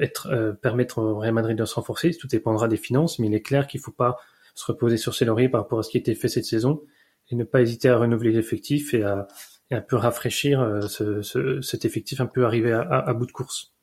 être 0.00 0.28
euh, 0.30 0.52
permettre 0.52 0.98
au 0.98 1.18
Real 1.18 1.34
Madrid 1.34 1.56
de 1.56 1.64
se 1.64 1.74
renforcer. 1.74 2.10
Tout 2.14 2.28
dépendra 2.28 2.68
des 2.68 2.76
finances, 2.76 3.18
mais 3.18 3.28
il 3.28 3.34
est 3.34 3.42
clair 3.42 3.66
qu'il 3.66 3.80
faut 3.80 3.92
pas 3.92 4.16
se 4.54 4.66
reposer 4.66 4.96
sur 4.96 5.14
ses 5.14 5.24
lauriers 5.24 5.48
par 5.48 5.62
rapport 5.62 5.78
à 5.78 5.82
ce 5.82 5.90
qui 5.90 5.96
a 5.96 6.00
été 6.00 6.14
fait 6.14 6.28
cette 6.28 6.44
saison 6.44 6.82
et 7.30 7.36
ne 7.36 7.44
pas 7.44 7.60
hésiter 7.60 7.88
à 7.88 7.96
renouveler 7.96 8.32
l'effectif 8.32 8.94
et 8.94 9.02
à 9.02 9.28
et 9.70 9.74
un 9.74 9.80
peu 9.82 9.96
rafraîchir 9.96 10.80
ce, 10.88 11.20
ce, 11.20 11.60
cet 11.60 11.84
effectif 11.84 12.20
un 12.20 12.26
peu 12.26 12.46
arrivé 12.46 12.72
à, 12.72 12.80
à, 12.80 13.10
à, 13.10 13.12
bout 13.12 13.26
de 13.26 13.32
course. 13.32 13.74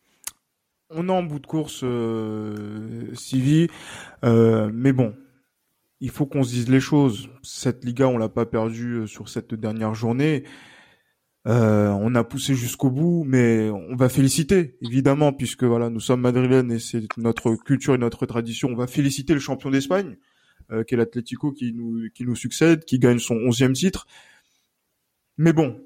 On 0.90 1.10
est 1.10 1.12
en 1.12 1.24
bout 1.24 1.40
de 1.40 1.48
course, 1.48 1.82
euh, 1.84 3.14
Sivi, 3.14 3.68
euh, 4.24 4.70
mais 4.74 4.94
bon, 4.94 5.16
il 6.00 6.12
faut 6.12 6.26
qu'on 6.26 6.44
se 6.44 6.52
dise 6.52 6.70
les 6.70 6.80
choses. 6.80 7.30
Cette 7.42 7.84
Liga, 7.84 8.08
on 8.08 8.18
l'a 8.18 8.30
pas 8.30 8.46
perdue 8.46 8.94
euh, 8.94 9.08
sur 9.08 9.30
cette 9.30 9.56
dernière 9.56 9.96
journée. 9.96 10.44
Euh, 11.48 11.90
on 11.90 12.16
a 12.16 12.24
poussé 12.24 12.56
jusqu'au 12.56 12.90
bout, 12.90 13.24
mais 13.24 13.70
on 13.70 13.96
va 13.96 14.10
féliciter, 14.10 14.78
évidemment, 14.82 15.32
puisque 15.32 15.64
voilà, 15.64 15.90
nous 15.90 16.00
sommes 16.00 16.22
madrilènes 16.22 16.72
et 16.72 16.80
c'est 16.80 17.04
notre 17.18 17.56
culture 17.56 17.94
et 17.94 18.00
notre 18.00 18.26
tradition. 18.26 18.70
On 18.70 18.76
va 18.76 18.88
féliciter 18.88 19.34
le 19.34 19.40
champion 19.40 19.70
d'Espagne, 19.70 20.18
euh, 20.72 20.84
qui 20.84 20.96
est 20.96 20.98
l'Atlético 20.98 21.52
qui 21.52 21.72
nous 21.72 22.10
qui 22.16 22.24
nous 22.26 22.36
succède, 22.36 22.84
qui 22.86 22.98
gagne 22.98 23.20
son 23.20 23.36
onzième 23.36 23.74
titre. 23.74 24.08
Mais 25.38 25.54
bon, 25.54 25.86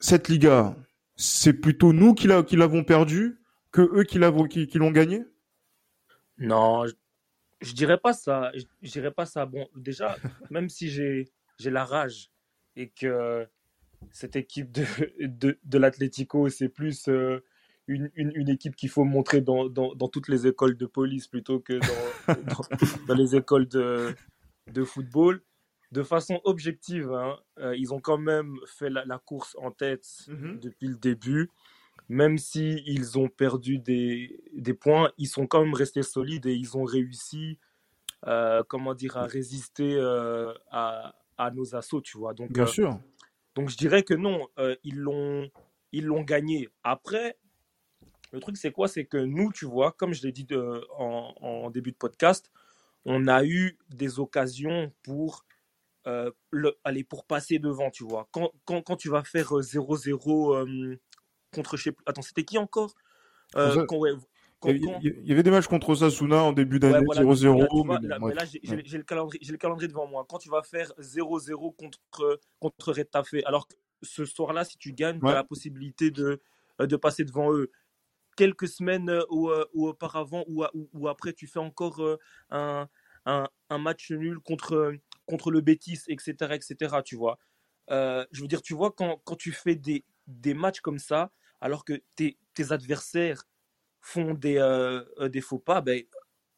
cette 0.00 0.28
Liga, 0.28 0.74
c'est 1.16 1.52
plutôt 1.52 1.92
nous 1.92 2.14
qui 2.14 2.26
l'avons 2.26 2.82
perdu 2.82 3.38
que 3.72 3.82
eux 3.82 4.04
qui 4.04 4.18
l'ont 4.18 4.48
qui, 4.48 4.68
qui 4.68 4.78
gagné 4.78 5.24
Non, 6.38 6.86
je, 7.60 7.72
dirais 7.74 7.98
pas 7.98 8.14
ça. 8.14 8.52
Je, 8.54 8.90
dirais 8.90 9.10
pas 9.10 9.26
ça. 9.26 9.44
Bon, 9.44 9.68
déjà, 9.76 10.16
même 10.50 10.70
si 10.70 10.88
j'ai 10.88 11.28
j'ai 11.58 11.70
la 11.70 11.84
rage 11.84 12.30
et 12.74 12.88
que 12.88 13.46
cette 14.12 14.36
équipe 14.36 14.72
de, 14.72 14.84
de, 15.20 15.58
de 15.64 15.78
l'Atlético, 15.78 16.48
c'est 16.48 16.68
plus 16.68 17.08
euh, 17.08 17.44
une, 17.86 18.10
une, 18.14 18.32
une, 18.34 18.48
équipe 18.48 18.76
qu'il 18.76 18.88
faut 18.88 19.04
montrer 19.04 19.40
dans, 19.40 19.68
dans, 19.68 19.94
dans, 19.94 20.08
toutes 20.08 20.28
les 20.28 20.46
écoles 20.46 20.76
de 20.76 20.86
police 20.86 21.28
plutôt 21.28 21.60
que 21.60 21.74
dans, 22.26 22.34
dans, 23.06 23.14
les 23.14 23.36
écoles 23.36 23.68
de, 23.68 24.14
de 24.72 24.84
football 24.84 25.40
de 25.92 26.02
façon 26.02 26.40
objective, 26.44 27.12
hein, 27.12 27.38
euh, 27.58 27.76
ils 27.76 27.94
ont 27.94 28.00
quand 28.00 28.18
même 28.18 28.58
fait 28.66 28.90
la, 28.90 29.18
course 29.18 29.56
en 29.60 29.70
tête 29.70 30.06
mhm. 30.28 30.58
depuis 30.60 30.88
le 30.88 30.96
début. 30.96 31.50
Même 32.08 32.38
si 32.38 32.82
ils 32.86 33.18
ont 33.18 33.28
perdu 33.28 33.78
des, 33.78 34.40
des, 34.52 34.74
points, 34.74 35.10
ils 35.18 35.26
sont 35.26 35.46
quand 35.46 35.64
même 35.64 35.74
restés 35.74 36.02
solides 36.02 36.46
et 36.46 36.54
ils 36.54 36.76
ont 36.76 36.84
réussi, 36.84 37.58
euh, 38.26 38.62
comment 38.68 38.94
dire, 38.94 39.16
à 39.16 39.26
résister 39.26 39.96
euh, 39.96 40.52
à, 40.70 41.16
à, 41.36 41.50
nos 41.50 41.74
assauts, 41.74 42.00
tu 42.00 42.16
vois. 42.16 42.32
Donc, 42.32 42.52
Bien 42.52 42.66
sûr. 42.66 43.00
Donc 43.56 43.68
je 43.68 43.76
dirais 43.76 44.04
que 44.04 44.14
non, 44.14 44.46
ils 44.84 44.96
l'ont 44.96 45.50
ils 45.90 46.04
l'ont 46.04 46.22
gagné. 46.22 46.68
Après, 46.84 47.36
le 48.32 48.38
truc 48.38 48.56
c'est 48.56 48.70
quoi? 48.70 48.86
C'est 48.86 49.06
que 49.06 49.16
nous, 49.16 49.52
tu 49.52 49.64
vois, 49.64 49.92
comme 49.92 50.14
je 50.14 50.22
l'ai 50.22 50.32
dit 50.32 50.46
en, 50.98 51.34
en, 51.40 51.70
début 51.70 51.90
de 51.90 51.96
podcast, 51.96 52.52
on 53.04 53.26
a 53.26 53.44
eu 53.44 53.78
des 53.88 54.20
occasions 54.20 54.92
pour 55.02 55.44
euh, 56.06 56.30
le, 56.50 56.78
allez, 56.84 57.02
pour 57.02 57.24
passer 57.24 57.58
devant, 57.58 57.90
tu 57.90 58.04
vois. 58.04 58.28
Quand, 58.30 58.52
quand, 58.64 58.82
quand 58.82 58.96
tu 58.96 59.08
vas 59.08 59.24
faire 59.24 59.48
0-0 59.48 60.54
euh, 60.54 60.66
euh, 60.66 61.00
contre 61.52 61.76
chez... 61.76 61.92
Attends, 62.06 62.22
c'était 62.22 62.44
qui 62.44 62.58
encore? 62.58 62.94
Il, 64.64 65.22
y 65.24 65.32
avait 65.32 65.42
des 65.42 65.50
matchs 65.50 65.66
contre 65.66 65.94
Sasuna 65.94 66.42
en 66.42 66.52
début 66.52 66.78
d'année, 66.78 67.06
0-0. 67.06 68.34
là, 68.34 68.44
j'ai 68.44 68.98
le, 68.98 69.04
calendrier, 69.04 69.40
le 69.50 69.58
calendrier 69.58 69.88
devant 69.88 70.06
moi. 70.06 70.26
Quand 70.28 70.38
tu 70.38 70.48
vas 70.48 70.62
faire 70.62 70.92
0-0 70.98 71.76
contre, 71.76 72.40
contre 72.58 72.92
Retafe, 72.92 73.34
alors 73.44 73.68
que 73.68 73.74
ce 74.02 74.24
soir-là, 74.24 74.64
si 74.64 74.78
tu 74.78 74.92
gagnes, 74.92 75.20
tu 75.20 75.28
as 75.28 75.34
la 75.34 75.44
possibilité 75.44 76.10
de, 76.10 76.40
de 76.78 76.96
passer 76.96 77.24
devant 77.24 77.52
eux. 77.52 77.70
Quelques 78.36 78.68
semaines 78.68 79.10
ou, 79.30 79.50
ou 79.72 79.88
auparavant 79.88 80.44
ou, 80.46 80.64
ou, 80.92 81.08
après, 81.08 81.32
tu 81.32 81.46
fais 81.46 81.58
encore 81.58 82.02
un, 82.50 82.88
un, 83.24 83.48
un, 83.70 83.78
match 83.78 84.10
nul 84.10 84.40
contre, 84.40 84.94
contre 85.26 85.50
le 85.50 85.60
Bétis, 85.60 86.00
etc., 86.08 86.34
etc., 86.54 86.96
tu 87.04 87.16
vois. 87.16 87.38
Euh, 87.90 88.24
je 88.32 88.42
veux 88.42 88.48
dire, 88.48 88.62
tu 88.62 88.74
vois, 88.74 88.90
quand, 88.90 89.20
quand 89.24 89.36
tu 89.36 89.52
fais 89.52 89.74
des, 89.74 90.04
des 90.26 90.54
matchs 90.54 90.80
comme 90.80 90.98
ça, 90.98 91.30
alors 91.60 91.84
que 91.84 92.02
tes, 92.14 92.36
tes 92.54 92.72
adversaires 92.72 93.44
font 94.06 94.34
des, 94.34 94.58
euh, 94.58 95.02
euh, 95.18 95.28
des 95.28 95.40
faux 95.40 95.58
pas, 95.58 95.80
ben, 95.80 96.02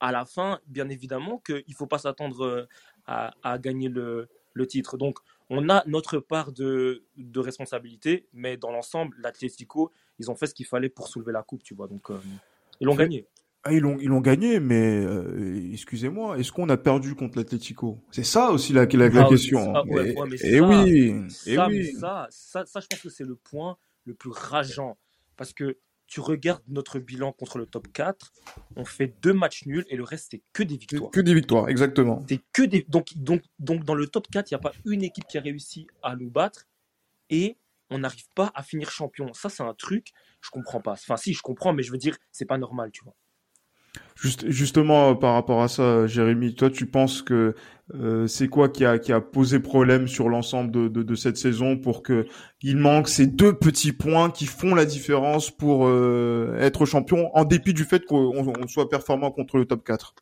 à 0.00 0.12
la 0.12 0.24
fin, 0.24 0.60
bien 0.66 0.88
évidemment 0.88 1.38
qu'il 1.38 1.64
ne 1.66 1.74
faut 1.74 1.86
pas 1.86 1.98
s'attendre 1.98 2.68
à, 3.06 3.32
à, 3.42 3.58
gagner 3.58 3.88
le, 3.88 4.28
le, 4.52 4.66
titre. 4.66 4.96
Donc, 4.96 5.18
on 5.50 5.68
a 5.68 5.82
notre 5.86 6.18
part 6.18 6.52
de, 6.52 7.04
de 7.16 7.40
responsabilité, 7.40 8.28
mais 8.32 8.56
dans 8.56 8.70
l'ensemble, 8.70 9.16
l'Atlético, 9.20 9.90
ils 10.18 10.30
ont 10.30 10.36
fait 10.36 10.46
ce 10.46 10.54
qu'il 10.54 10.66
fallait 10.66 10.88
pour 10.88 11.08
soulever 11.08 11.32
la 11.32 11.42
coupe, 11.42 11.62
tu 11.62 11.74
vois. 11.74 11.88
Donc, 11.88 12.10
ils 12.80 12.84
l'ont 12.84 12.94
gagné. 12.94 13.26
Ah, 13.64 13.72
ils 13.72 13.80
l'ont 13.80 13.98
ils 13.98 14.08
l'ont 14.08 14.20
gagné, 14.20 14.60
mais 14.60 15.04
euh, 15.04 15.72
excusez-moi, 15.72 16.38
est-ce 16.38 16.52
qu'on 16.52 16.68
a 16.68 16.76
perdu 16.76 17.14
contre 17.14 17.38
l'Atlético? 17.38 17.98
C'est 18.12 18.24
ça 18.24 18.50
aussi 18.50 18.72
la, 18.72 18.86
la, 18.86 19.08
la 19.08 19.24
ah, 19.24 19.28
question. 19.28 19.74
et, 20.42 20.60
oui, 20.60 21.28
ça, 21.28 21.66
oui. 21.66 21.92
Ça, 21.92 22.28
ça, 22.30 22.64
ça, 22.66 22.80
je 22.80 22.86
pense 22.86 23.00
que 23.00 23.08
c'est 23.08 23.24
le 23.24 23.34
point 23.34 23.76
le 24.04 24.14
plus 24.14 24.30
rageant 24.30 24.96
parce 25.36 25.52
que 25.52 25.76
tu 26.08 26.20
regardes 26.20 26.62
notre 26.68 26.98
bilan 26.98 27.32
contre 27.32 27.58
le 27.58 27.66
top 27.66 27.92
4, 27.92 28.32
on 28.76 28.84
fait 28.84 29.14
deux 29.22 29.34
matchs 29.34 29.66
nuls 29.66 29.84
et 29.88 29.96
le 29.96 30.04
reste 30.04 30.28
c'est 30.30 30.42
que 30.52 30.62
des 30.62 30.76
victoires. 30.76 31.10
Que, 31.10 31.20
des 31.20 31.34
victoires, 31.34 31.68
exactement. 31.68 32.24
C'est 32.28 32.40
que 32.52 32.62
des 32.62 32.84
donc 32.88 33.16
donc 33.16 33.42
donc 33.58 33.84
dans 33.84 33.94
le 33.94 34.06
top 34.06 34.26
4, 34.30 34.50
il 34.50 34.54
n'y 34.54 34.56
a 34.56 34.60
pas 34.60 34.72
une 34.86 35.04
équipe 35.04 35.26
qui 35.28 35.38
a 35.38 35.42
réussi 35.42 35.86
à 36.02 36.16
nous 36.16 36.30
battre 36.30 36.66
et 37.30 37.58
on 37.90 37.98
n'arrive 37.98 38.28
pas 38.34 38.50
à 38.54 38.62
finir 38.62 38.90
champion. 38.90 39.32
Ça 39.34 39.50
c'est 39.50 39.62
un 39.62 39.74
truc, 39.74 40.12
je 40.40 40.50
comprends 40.50 40.80
pas. 40.80 40.92
Enfin 40.92 41.18
si, 41.18 41.34
je 41.34 41.42
comprends 41.42 41.72
mais 41.74 41.82
je 41.82 41.92
veux 41.92 41.98
dire, 41.98 42.16
c'est 42.32 42.46
pas 42.46 42.58
normal, 42.58 42.90
tu 42.90 43.04
vois. 43.04 43.14
Juste, 44.20 44.50
justement, 44.50 45.14
par 45.14 45.34
rapport 45.34 45.62
à 45.62 45.68
ça, 45.68 46.08
Jérémy, 46.08 46.54
toi, 46.54 46.70
tu 46.70 46.86
penses 46.86 47.22
que 47.22 47.54
euh, 47.94 48.26
c'est 48.26 48.48
quoi 48.48 48.68
qui 48.68 48.84
a, 48.84 48.98
qui 48.98 49.12
a 49.12 49.20
posé 49.20 49.60
problème 49.60 50.08
sur 50.08 50.28
l'ensemble 50.28 50.70
de, 50.70 50.88
de, 50.88 51.14
cette 51.14 51.36
saison 51.36 51.76
pour 51.78 52.02
que 52.02 52.26
il 52.60 52.76
manque 52.76 53.08
ces 53.08 53.26
deux 53.26 53.54
petits 53.54 53.92
points 53.92 54.30
qui 54.30 54.46
font 54.46 54.74
la 54.74 54.84
différence 54.84 55.50
pour 55.50 55.86
euh, 55.86 56.56
être 56.58 56.84
champion, 56.84 57.30
en 57.34 57.44
dépit 57.44 57.72
du 57.72 57.84
fait 57.84 58.04
qu'on 58.04 58.66
soit 58.66 58.90
performant 58.90 59.30
contre 59.30 59.56
le 59.56 59.64
top 59.64 59.84
4 59.84 60.14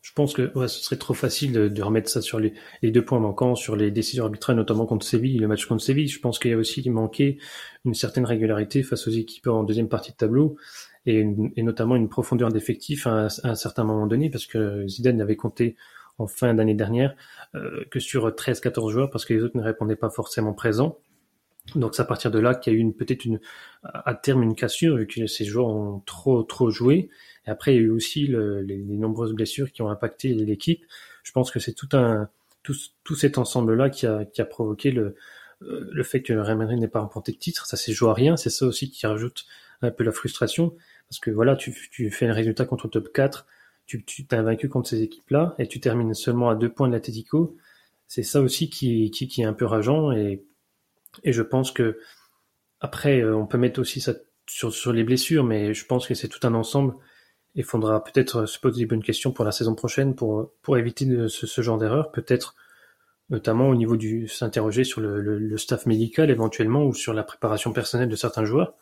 je 0.00 0.12
pense 0.14 0.32
que 0.32 0.50
ce 0.54 0.82
serait 0.82 0.96
trop 0.96 1.12
facile 1.12 1.52
de, 1.52 1.82
remettre 1.82 2.08
ça 2.08 2.22
sur 2.22 2.38
les, 2.38 2.54
les, 2.82 2.90
deux 2.90 3.04
points 3.04 3.18
manquants, 3.18 3.54
sur 3.54 3.76
les 3.76 3.90
décisions 3.90 4.24
arbitrales, 4.24 4.56
notamment 4.56 4.86
contre 4.86 5.04
Séville, 5.04 5.38
le 5.38 5.48
match 5.48 5.66
contre 5.66 5.82
Séville. 5.82 6.08
Je 6.08 6.20
pense 6.20 6.38
qu'il 6.38 6.50
y 6.52 6.54
a 6.54 6.56
aussi 6.56 6.88
manqué 6.88 7.38
une 7.84 7.94
certaine 7.94 8.24
régularité 8.24 8.82
face 8.82 9.06
aux 9.08 9.10
équipes 9.10 9.48
en 9.48 9.64
deuxième 9.64 9.88
partie 9.88 10.12
de 10.12 10.16
tableau 10.16 10.56
et, 11.08 11.62
notamment 11.62 11.96
une 11.96 12.08
profondeur 12.08 12.50
d'effectifs 12.50 13.06
à, 13.06 13.28
un 13.44 13.54
certain 13.54 13.84
moment 13.84 14.06
donné, 14.06 14.30
parce 14.30 14.46
que 14.46 14.86
Zidane 14.86 15.16
n'avait 15.16 15.36
compté 15.36 15.76
en 16.18 16.26
fin 16.26 16.52
d'année 16.52 16.74
dernière 16.74 17.14
euh, 17.54 17.84
que 17.90 18.00
sur 18.00 18.28
13-14 18.28 18.90
joueurs, 18.90 19.10
parce 19.10 19.24
que 19.24 19.34
les 19.34 19.42
autres 19.42 19.56
ne 19.56 19.62
répondaient 19.62 19.96
pas 19.96 20.10
forcément 20.10 20.52
présents. 20.52 20.98
Donc 21.74 21.94
c'est 21.94 22.02
à 22.02 22.06
partir 22.06 22.30
de 22.30 22.38
là 22.38 22.54
qu'il 22.54 22.72
y 22.72 22.76
a 22.76 22.78
eu 22.78 22.92
peut-être 22.92 23.26
à 23.82 24.14
terme 24.14 24.42
une 24.42 24.54
cassure 24.54 24.96
vu 24.96 25.06
que 25.06 25.26
ces 25.26 25.44
joueurs 25.44 25.68
ont 25.68 26.00
trop 26.06 26.42
trop 26.42 26.70
joué. 26.70 27.10
Et 27.46 27.50
après 27.50 27.74
il 27.74 27.76
y 27.76 27.78
a 27.78 27.82
eu 27.82 27.90
aussi 27.90 28.26
le, 28.26 28.62
les, 28.62 28.78
nombreuses 28.78 29.34
blessures 29.34 29.70
qui 29.70 29.82
ont 29.82 29.90
impacté 29.90 30.32
l'équipe. 30.32 30.82
Je 31.22 31.32
pense 31.32 31.50
que 31.50 31.60
c'est 31.60 31.74
tout 31.74 33.14
cet 33.14 33.36
ensemble 33.36 33.74
là 33.74 33.90
qui 33.90 34.06
a 34.06 34.44
provoqué 34.46 34.92
le 34.92 35.14
euh, 35.62 35.88
le 35.92 36.02
fait 36.04 36.22
que 36.22 36.32
Real 36.32 36.56
Madrid 36.56 36.78
n'ait 36.78 36.88
pas 36.88 37.00
remporté 37.00 37.32
de 37.32 37.38
titre. 37.38 37.66
Ça 37.66 37.76
c'est 37.76 37.92
joué 37.92 38.10
à 38.10 38.14
rien. 38.14 38.36
C'est 38.36 38.50
ça 38.50 38.66
aussi 38.66 38.90
qui 38.90 39.06
rajoute 39.06 39.46
un 39.82 39.90
peu 39.90 40.04
la 40.04 40.12
frustration. 40.12 40.74
Parce 41.10 41.20
que 41.20 41.30
voilà, 41.30 41.56
tu, 41.56 41.74
tu 41.90 42.10
fais 42.10 42.26
un 42.26 42.32
résultat 42.32 42.64
contre 42.66 42.86
le 42.86 42.90
top 42.90 43.12
4, 43.12 43.46
tu, 43.86 44.04
tu 44.04 44.26
t'as 44.26 44.42
vaincu 44.42 44.68
contre 44.68 44.88
ces 44.88 45.02
équipes-là, 45.02 45.54
et 45.58 45.66
tu 45.66 45.80
termines 45.80 46.14
seulement 46.14 46.50
à 46.50 46.54
deux 46.54 46.68
points 46.68 46.88
de 46.88 46.92
l'Atletico. 46.92 47.56
C'est 48.06 48.22
ça 48.22 48.40
aussi 48.40 48.70
qui, 48.70 49.10
qui, 49.10 49.28
qui, 49.28 49.42
est 49.42 49.46
un 49.46 49.52
peu 49.54 49.64
rageant, 49.64 50.12
et, 50.12 50.44
et 51.24 51.32
je 51.32 51.42
pense 51.42 51.72
que 51.72 51.98
après, 52.80 53.20
euh, 53.20 53.36
on 53.36 53.46
peut 53.46 53.58
mettre 53.58 53.80
aussi 53.80 54.00
ça 54.00 54.14
sur, 54.46 54.72
sur 54.72 54.92
les 54.92 55.04
blessures, 55.04 55.44
mais 55.44 55.74
je 55.74 55.84
pense 55.86 56.06
que 56.06 56.14
c'est 56.14 56.28
tout 56.28 56.46
un 56.46 56.54
ensemble. 56.54 56.94
Il 57.54 57.64
faudra 57.64 58.04
peut-être 58.04 58.46
se 58.46 58.58
poser 58.58 58.80
des 58.80 58.86
bonnes 58.86 59.02
questions 59.02 59.32
pour 59.32 59.44
la 59.44 59.52
saison 59.52 59.74
prochaine 59.74 60.14
pour, 60.14 60.52
pour 60.62 60.78
éviter 60.78 61.06
ce, 61.28 61.46
ce 61.46 61.62
genre 61.62 61.78
d'erreur. 61.78 62.12
Peut-être 62.12 62.54
notamment 63.30 63.68
au 63.68 63.74
niveau 63.74 63.96
du 63.96 64.28
s'interroger 64.28 64.84
sur 64.84 65.00
le, 65.00 65.20
le, 65.20 65.38
le, 65.38 65.58
staff 65.58 65.86
médical 65.86 66.30
éventuellement 66.30 66.84
ou 66.84 66.94
sur 66.94 67.12
la 67.12 67.24
préparation 67.24 67.72
personnelle 67.72 68.08
de 68.08 68.16
certains 68.16 68.44
joueurs 68.44 68.74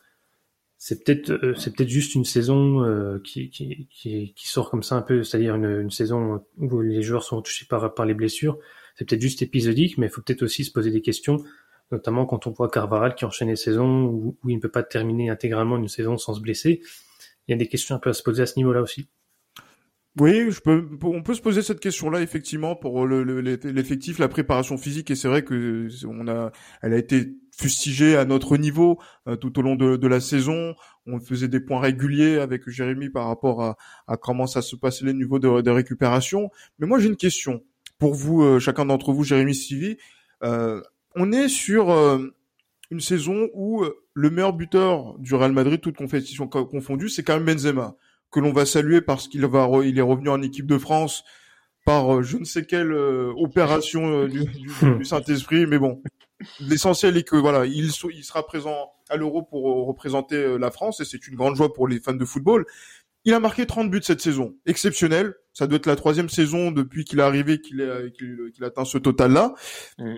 c'est 0.78 1.02
peut-être 1.02 1.30
euh, 1.30 1.54
c'est 1.54 1.74
peut-être 1.74 1.88
juste 1.88 2.14
une 2.14 2.24
saison 2.24 2.84
euh, 2.84 3.18
qui, 3.24 3.48
qui, 3.50 3.88
qui, 3.90 4.34
qui, 4.34 4.48
sort 4.48 4.70
comme 4.70 4.82
ça 4.82 4.96
un 4.96 5.02
peu, 5.02 5.22
c'est-à-dire 5.22 5.54
une, 5.54 5.90
saison 5.90 6.44
où 6.58 6.80
les 6.80 7.02
joueurs 7.02 7.22
sont 7.22 7.40
touchés 7.42 7.66
par, 7.66 7.94
par 7.94 8.04
les 8.06 8.14
blessures. 8.14 8.58
C'est 8.94 9.08
peut-être 9.08 9.22
juste 9.22 9.42
épisodique, 9.42 9.98
mais 9.98 10.06
il 10.06 10.10
faut 10.10 10.22
peut-être 10.22 10.42
aussi 10.42 10.64
se 10.64 10.72
poser 10.72 10.90
des 10.90 11.02
questions, 11.02 11.38
notamment 11.90 12.26
quand 12.26 12.46
on 12.46 12.50
voit 12.50 12.70
Carvaral 12.70 13.14
qui 13.14 13.24
enchaîne 13.24 13.48
les 13.48 13.56
saisons 13.56 14.04
où, 14.04 14.38
où 14.42 14.50
il 14.50 14.56
ne 14.56 14.60
peut 14.60 14.70
pas 14.70 14.82
terminer 14.82 15.30
intégralement 15.30 15.76
une 15.76 15.88
saison 15.88 16.18
sans 16.18 16.34
se 16.34 16.40
blesser. 16.40 16.82
Il 17.48 17.52
y 17.52 17.54
a 17.54 17.56
des 17.56 17.68
questions 17.68 17.94
un 17.94 17.98
peu 17.98 18.10
à 18.10 18.14
se 18.14 18.22
poser 18.22 18.42
à 18.42 18.46
ce 18.46 18.58
niveau-là 18.58 18.82
aussi. 18.82 19.08
Oui, 20.18 20.50
je 20.50 20.60
peux, 20.60 20.88
on 21.02 21.22
peut 21.22 21.34
se 21.34 21.42
poser 21.42 21.60
cette 21.60 21.78
question-là 21.78 22.22
effectivement 22.22 22.74
pour 22.74 23.06
l'effectif, 23.06 24.18
la 24.18 24.28
préparation 24.28 24.78
physique 24.78 25.10
et 25.10 25.14
c'est 25.14 25.28
vrai 25.28 25.44
que 25.44 25.88
on 26.06 26.26
a, 26.26 26.52
elle 26.80 26.94
a 26.94 26.96
été 26.96 27.34
fustigée 27.54 28.16
à 28.16 28.24
notre 28.24 28.56
niveau 28.56 28.98
euh, 29.28 29.36
tout 29.36 29.58
au 29.58 29.62
long 29.62 29.76
de, 29.76 30.06
la 30.06 30.20
saison. 30.20 30.74
On 31.06 31.20
faisait 31.20 31.48
des 31.48 31.60
points 31.60 31.80
réguliers 31.80 32.38
avec 32.38 32.66
Jérémy 32.66 33.10
par 33.10 33.26
rapport 33.26 33.62
à, 33.62 33.76
à 34.06 34.16
comment 34.16 34.46
ça 34.46 34.62
se 34.62 34.74
passait 34.74 35.04
les 35.04 35.12
niveaux 35.12 35.38
de, 35.38 35.60
de 35.60 35.70
récupération. 35.70 36.50
Mais 36.78 36.86
moi 36.86 36.98
j'ai 36.98 37.08
une 37.08 37.16
question 37.16 37.62
pour 37.98 38.14
vous, 38.14 38.42
euh, 38.42 38.58
chacun 38.58 38.86
d'entre 38.86 39.12
vous, 39.12 39.22
Jérémy 39.22 39.54
Sivi. 39.54 39.98
Euh, 40.42 40.80
on 41.14 41.30
est 41.30 41.48
sur 41.48 41.90
euh, 41.90 42.34
une 42.90 43.00
saison 43.00 43.48
où 43.52 43.84
le 44.14 44.30
meilleur 44.30 44.54
buteur 44.54 45.18
du 45.18 45.34
Real 45.34 45.52
Madrid, 45.52 45.80
toute 45.80 45.96
compétition 45.96 46.48
confondue, 46.48 47.10
c'est 47.10 47.22
quand 47.22 47.34
même 47.34 47.44
Benzema 47.44 47.96
que 48.30 48.40
l'on 48.40 48.52
va 48.52 48.66
saluer 48.66 49.00
parce 49.00 49.28
qu'il 49.28 49.44
va, 49.46 49.68
il 49.84 49.98
est 49.98 50.02
revenu 50.02 50.28
en 50.28 50.42
équipe 50.42 50.66
de 50.66 50.78
France 50.78 51.24
par 51.84 52.16
euh, 52.16 52.22
je 52.22 52.36
ne 52.36 52.44
sais 52.44 52.64
quelle 52.66 52.92
euh, 52.92 53.32
opération 53.36 54.22
euh, 54.22 54.28
du, 54.28 54.44
du, 54.44 54.68
du 54.98 55.04
Saint-Esprit, 55.04 55.66
mais 55.66 55.78
bon, 55.78 56.02
l'essentiel 56.60 57.16
est 57.16 57.22
que 57.22 57.36
voilà, 57.36 57.64
il, 57.64 57.90
il 58.12 58.24
sera 58.24 58.44
présent 58.44 58.92
à 59.08 59.16
l'Euro 59.16 59.42
pour 59.42 59.62
représenter 59.86 60.58
la 60.58 60.70
France 60.70 61.00
et 61.00 61.04
c'est 61.04 61.28
une 61.28 61.36
grande 61.36 61.54
joie 61.54 61.72
pour 61.72 61.86
les 61.86 62.00
fans 62.00 62.12
de 62.14 62.24
football. 62.24 62.66
Il 63.24 63.34
a 63.34 63.40
marqué 63.40 63.66
30 63.66 63.90
buts 63.90 64.02
cette 64.02 64.20
saison, 64.20 64.54
exceptionnel. 64.66 65.34
Ça 65.52 65.66
doit 65.66 65.78
être 65.78 65.86
la 65.86 65.96
troisième 65.96 66.28
saison 66.28 66.70
depuis 66.70 67.04
qu'il 67.04 67.18
est 67.18 67.22
arrivé 67.22 67.60
qu'il 67.60 68.12
qu 68.16 68.64
atteint 68.64 68.84
ce 68.84 68.98
total-là. 68.98 69.54
Mm. 69.98 70.14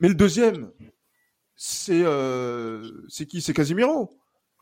Mais 0.00 0.08
le 0.08 0.14
deuxième, 0.14 0.70
c'est 1.56 2.02
euh, 2.04 2.82
c'est 3.08 3.26
qui? 3.26 3.40
C'est 3.40 3.54
Casimiro. 3.54 4.10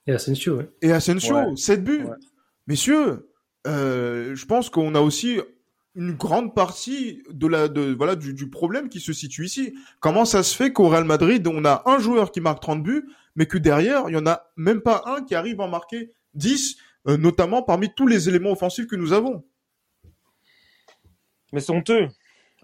Et 0.06 0.12
Asensio, 0.12 0.56
ouais. 0.59 0.70
Et 0.82 0.92
Asensio, 0.92 1.35
Ouais. 1.35 1.56
7 1.56 1.82
buts. 1.82 2.04
Ouais. 2.04 2.14
Messieurs, 2.70 3.28
euh, 3.66 4.36
je 4.36 4.46
pense 4.46 4.70
qu'on 4.70 4.94
a 4.94 5.00
aussi 5.00 5.40
une 5.96 6.12
grande 6.12 6.54
partie 6.54 7.20
de 7.28 7.48
la 7.48 7.66
de 7.66 7.92
voilà 7.94 8.14
du, 8.14 8.32
du 8.32 8.48
problème 8.48 8.88
qui 8.88 9.00
se 9.00 9.12
situe 9.12 9.46
ici. 9.46 9.74
Comment 9.98 10.24
ça 10.24 10.44
se 10.44 10.54
fait 10.54 10.72
qu'au 10.72 10.86
Real 10.86 11.02
Madrid, 11.02 11.44
on 11.48 11.64
a 11.64 11.82
un 11.86 11.98
joueur 11.98 12.30
qui 12.30 12.40
marque 12.40 12.62
30 12.62 12.84
buts, 12.84 13.08
mais 13.34 13.46
que 13.46 13.58
derrière, 13.58 14.04
il 14.06 14.12
y 14.12 14.16
en 14.16 14.26
a 14.28 14.44
même 14.54 14.82
pas 14.82 15.02
un 15.06 15.24
qui 15.24 15.34
arrive 15.34 15.60
à 15.60 15.64
en 15.64 15.68
marquer 15.68 16.12
10, 16.34 16.76
euh, 17.08 17.16
notamment 17.16 17.64
parmi 17.64 17.92
tous 17.92 18.06
les 18.06 18.28
éléments 18.28 18.52
offensifs 18.52 18.86
que 18.86 18.94
nous 18.94 19.12
avons? 19.12 19.44
Mais 21.52 21.58
c'est 21.58 21.72
honteux. 21.72 22.06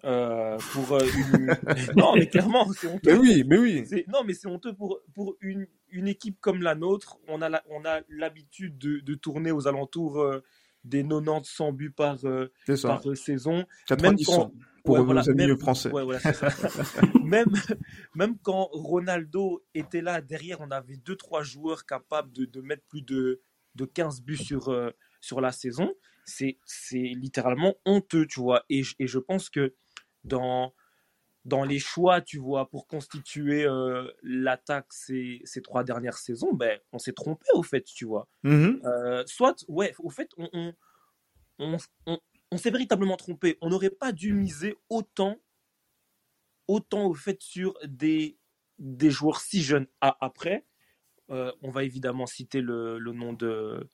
Euh, 0.05 0.57
pour 0.71 1.01
une... 1.01 1.57
non, 1.97 2.15
mais 2.15 2.29
clairement, 2.29 2.71
c'est 2.81 2.87
honteux. 2.87 3.11
Mais 3.11 3.19
oui, 3.19 3.45
mais 3.45 3.59
oui. 3.59 3.85
Non, 4.07 4.23
mais 4.25 4.35
c'est 4.35 4.47
honteux 4.47 4.73
pour, 4.73 5.01
pour 5.15 5.35
une, 5.41 5.67
une 5.91 6.09
équipe 6.09 6.39
comme 6.41 6.63
la 6.63 6.75
nôtre. 6.75 7.19
On 7.29 7.43
a 7.43 7.49
la- 7.49 7.65
on 7.71 7.85
a 7.85 8.01
l'habitude 8.09 8.79
de, 8.79 9.01
de 9.01 9.15
tourner 9.15 9.51
aux 9.53 9.67
alentours 9.69 10.21
euh, 10.21 10.41
des 10.85 11.03
90-100 11.03 11.73
buts 11.75 11.91
par, 11.91 12.19
euh, 12.25 12.47
par 12.83 13.09
euh, 13.09 13.15
saison. 13.15 13.65
90 13.87 14.25
quand- 14.27 14.53
pour 14.85 14.95
Ouais, 14.95 15.01
nos 15.01 15.05
voilà, 15.07 15.23
amis 15.23 15.47
même- 15.49 15.59
français. 15.59 15.91
ouais, 15.91 16.05
voilà, 16.05 16.21
même, 17.25 17.53
même 18.15 18.39
quand 18.39 18.69
Ronaldo 18.73 19.65
était 19.75 20.01
là, 20.01 20.21
derrière, 20.21 20.61
on 20.61 20.71
avait 20.71 20.97
deux 20.97 21.17
trois 21.17 21.43
joueurs 21.43 21.87
capables 21.87 22.31
de, 22.33 22.45
de 22.45 22.61
mettre 22.61 22.85
plus 22.89 23.03
de, 23.03 23.41
de 23.75 23.85
15 23.85 24.23
buts 24.23 24.37
sur, 24.37 24.69
euh, 24.69 24.91
sur 25.21 25.41
la 25.41 25.51
saison. 25.51 25.93
C'est 26.25 26.59
c'est 26.65 26.99
littéralement 26.99 27.75
honteux, 27.85 28.27
tu 28.27 28.41
vois. 28.41 28.65
Et, 28.69 28.83
et 29.01 29.07
je 29.09 29.19
pense 29.19 29.51
que 29.51 29.75
dans, 30.25 30.73
dans 31.47 31.63
les 31.65 31.79
choix, 31.79 32.21
tu 32.21 32.39
vois, 32.39 32.69
pour 32.69 32.89
constituer 32.89 33.65
euh, 33.65 34.11
l'attaque 34.23 34.93
ces, 34.93 35.41
ces 35.45 35.63
trois 35.63 35.85
dernières 35.85 36.19
saisons, 36.19 36.53
ben, 36.53 36.79
on 36.93 36.99
s'est 36.99 37.13
trompé, 37.13 37.47
au 37.55 37.63
fait, 37.63 37.85
tu 37.85 38.05
vois. 38.05 38.27
Mhm. 38.43 38.81
Euh, 38.85 39.23
soit, 39.27 39.65
ouais, 39.69 39.95
au 40.01 40.11
fait, 40.11 40.29
on, 40.37 40.49
on, 40.53 40.75
on, 41.61 41.77
on- 42.07 42.21
on 42.51 42.57
s'est 42.59 42.71
véritablement 42.71 43.17
trompé. 43.17 43.59
On 43.61 43.69
n'aurait 43.71 43.91
pas 43.91 44.11
dû 44.13 44.33
miser 44.33 44.77
autant, 44.89 45.37
autant 46.69 47.07
au 47.07 47.15
fait 47.15 47.41
sur 47.41 47.75
des, 47.85 48.39
des 48.79 49.11
joueurs 49.11 49.41
si 49.41 49.63
jeunes. 49.63 49.87
Ah, 50.01 50.17
après, 50.21 50.65
euh, 51.31 51.53
on 51.63 51.71
va 51.71 51.85
évidemment 51.85 52.27
citer 52.27 52.61
le, 52.61 52.99
le 52.99 53.13
nom 53.13 53.33
de, 53.33 53.89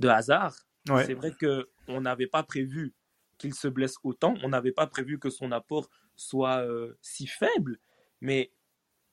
de 0.00 0.08
Hazard. 0.08 0.54
Ouais. 0.88 1.04
C'est 1.04 1.14
vrai 1.14 1.34
qu'on 1.38 2.00
n'avait 2.00 2.26
pas 2.26 2.42
prévu 2.42 2.94
qu'il 3.38 3.54
se 3.54 3.68
blesse 3.68 3.96
autant. 4.02 4.34
On 4.42 4.48
n'avait 4.50 4.72
pas 4.72 4.86
prévu 4.86 5.18
que 5.18 5.30
son 5.30 5.52
apport 5.52 5.88
soit 6.16 6.58
euh, 6.66 6.96
si 7.02 7.26
faible. 7.26 7.78
Mais 8.20 8.52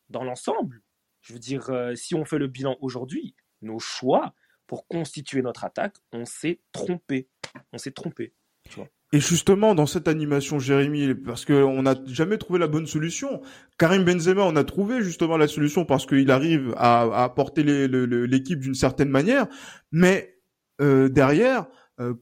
dans 0.10 0.24
l'ensemble, 0.24 0.81
je 1.22 1.33
veux 1.33 1.39
dire, 1.39 1.69
euh, 1.69 1.95
si 1.95 2.15
on 2.15 2.25
fait 2.25 2.39
le 2.39 2.48
bilan 2.48 2.77
aujourd'hui, 2.81 3.36
nos 3.62 3.79
choix 3.79 4.33
pour 4.67 4.88
constituer 4.88 5.41
notre 5.41 5.63
attaque, 5.63 5.95
on 6.12 6.25
s'est 6.25 6.60
trompé. 6.72 7.27
On 7.72 7.77
s'est 7.77 7.91
trompé. 7.91 8.33
Et 9.12 9.19
justement, 9.19 9.75
dans 9.75 9.86
cette 9.86 10.07
animation, 10.07 10.57
Jérémy, 10.57 11.13
parce 11.13 11.45
qu'on 11.45 11.83
n'a 11.83 11.95
jamais 12.07 12.38
trouvé 12.39 12.57
la 12.57 12.67
bonne 12.67 12.88
solution. 12.88 13.41
Karim 13.77 14.03
Benzema, 14.03 14.41
on 14.41 14.55
a 14.55 14.63
trouvé 14.63 15.03
justement 15.03 15.38
la 15.38 15.48
solution 15.48 15.86
parce 15.86 16.07
qu'il 16.07 16.31
arrive 16.31 16.74
à, 16.77 17.31
le- 18.05 18.25
l'équipe 18.25 18.60
d'une 18.60 18.74
certaine 18.74 19.10
manière. 19.10 19.48
Mais 19.91 20.39
euh, 20.81 21.10
derrière, 21.10 21.67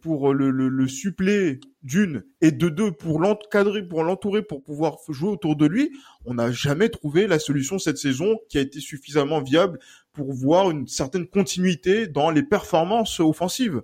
pour 0.02 0.34
le, 0.34 0.52
le, 0.52 0.68
le 0.68 0.88
suppléer 0.88 1.60
d'une 1.82 2.24
et 2.42 2.52
de 2.52 2.70
deux 2.70 2.92
pour 2.92 3.20
l'encadrer, 3.20 3.88
pour 3.88 4.04
l'entourer, 4.04 4.42
pour 4.42 4.64
pouvoir 4.64 4.98
jouer 5.08 5.30
autour 5.30 5.56
de 5.56 5.66
lui, 5.66 5.92
on 6.26 6.34
n'a 6.34 6.52
jamais 6.52 6.90
trouvé 6.90 7.26
la 7.26 7.40
solution 7.40 7.80
cette 7.80 7.98
saison 7.98 8.38
qui 8.50 8.58
a 8.58 8.62
été 8.62 8.80
suffisamment 8.80 9.42
viable 9.42 9.80
pour 10.14 10.34
voir 10.34 10.72
une 10.72 10.88
certaine 10.88 11.26
continuité 11.26 12.08
dans 12.08 12.32
les 12.32 12.44
performances 12.44 13.20
offensives. 13.22 13.82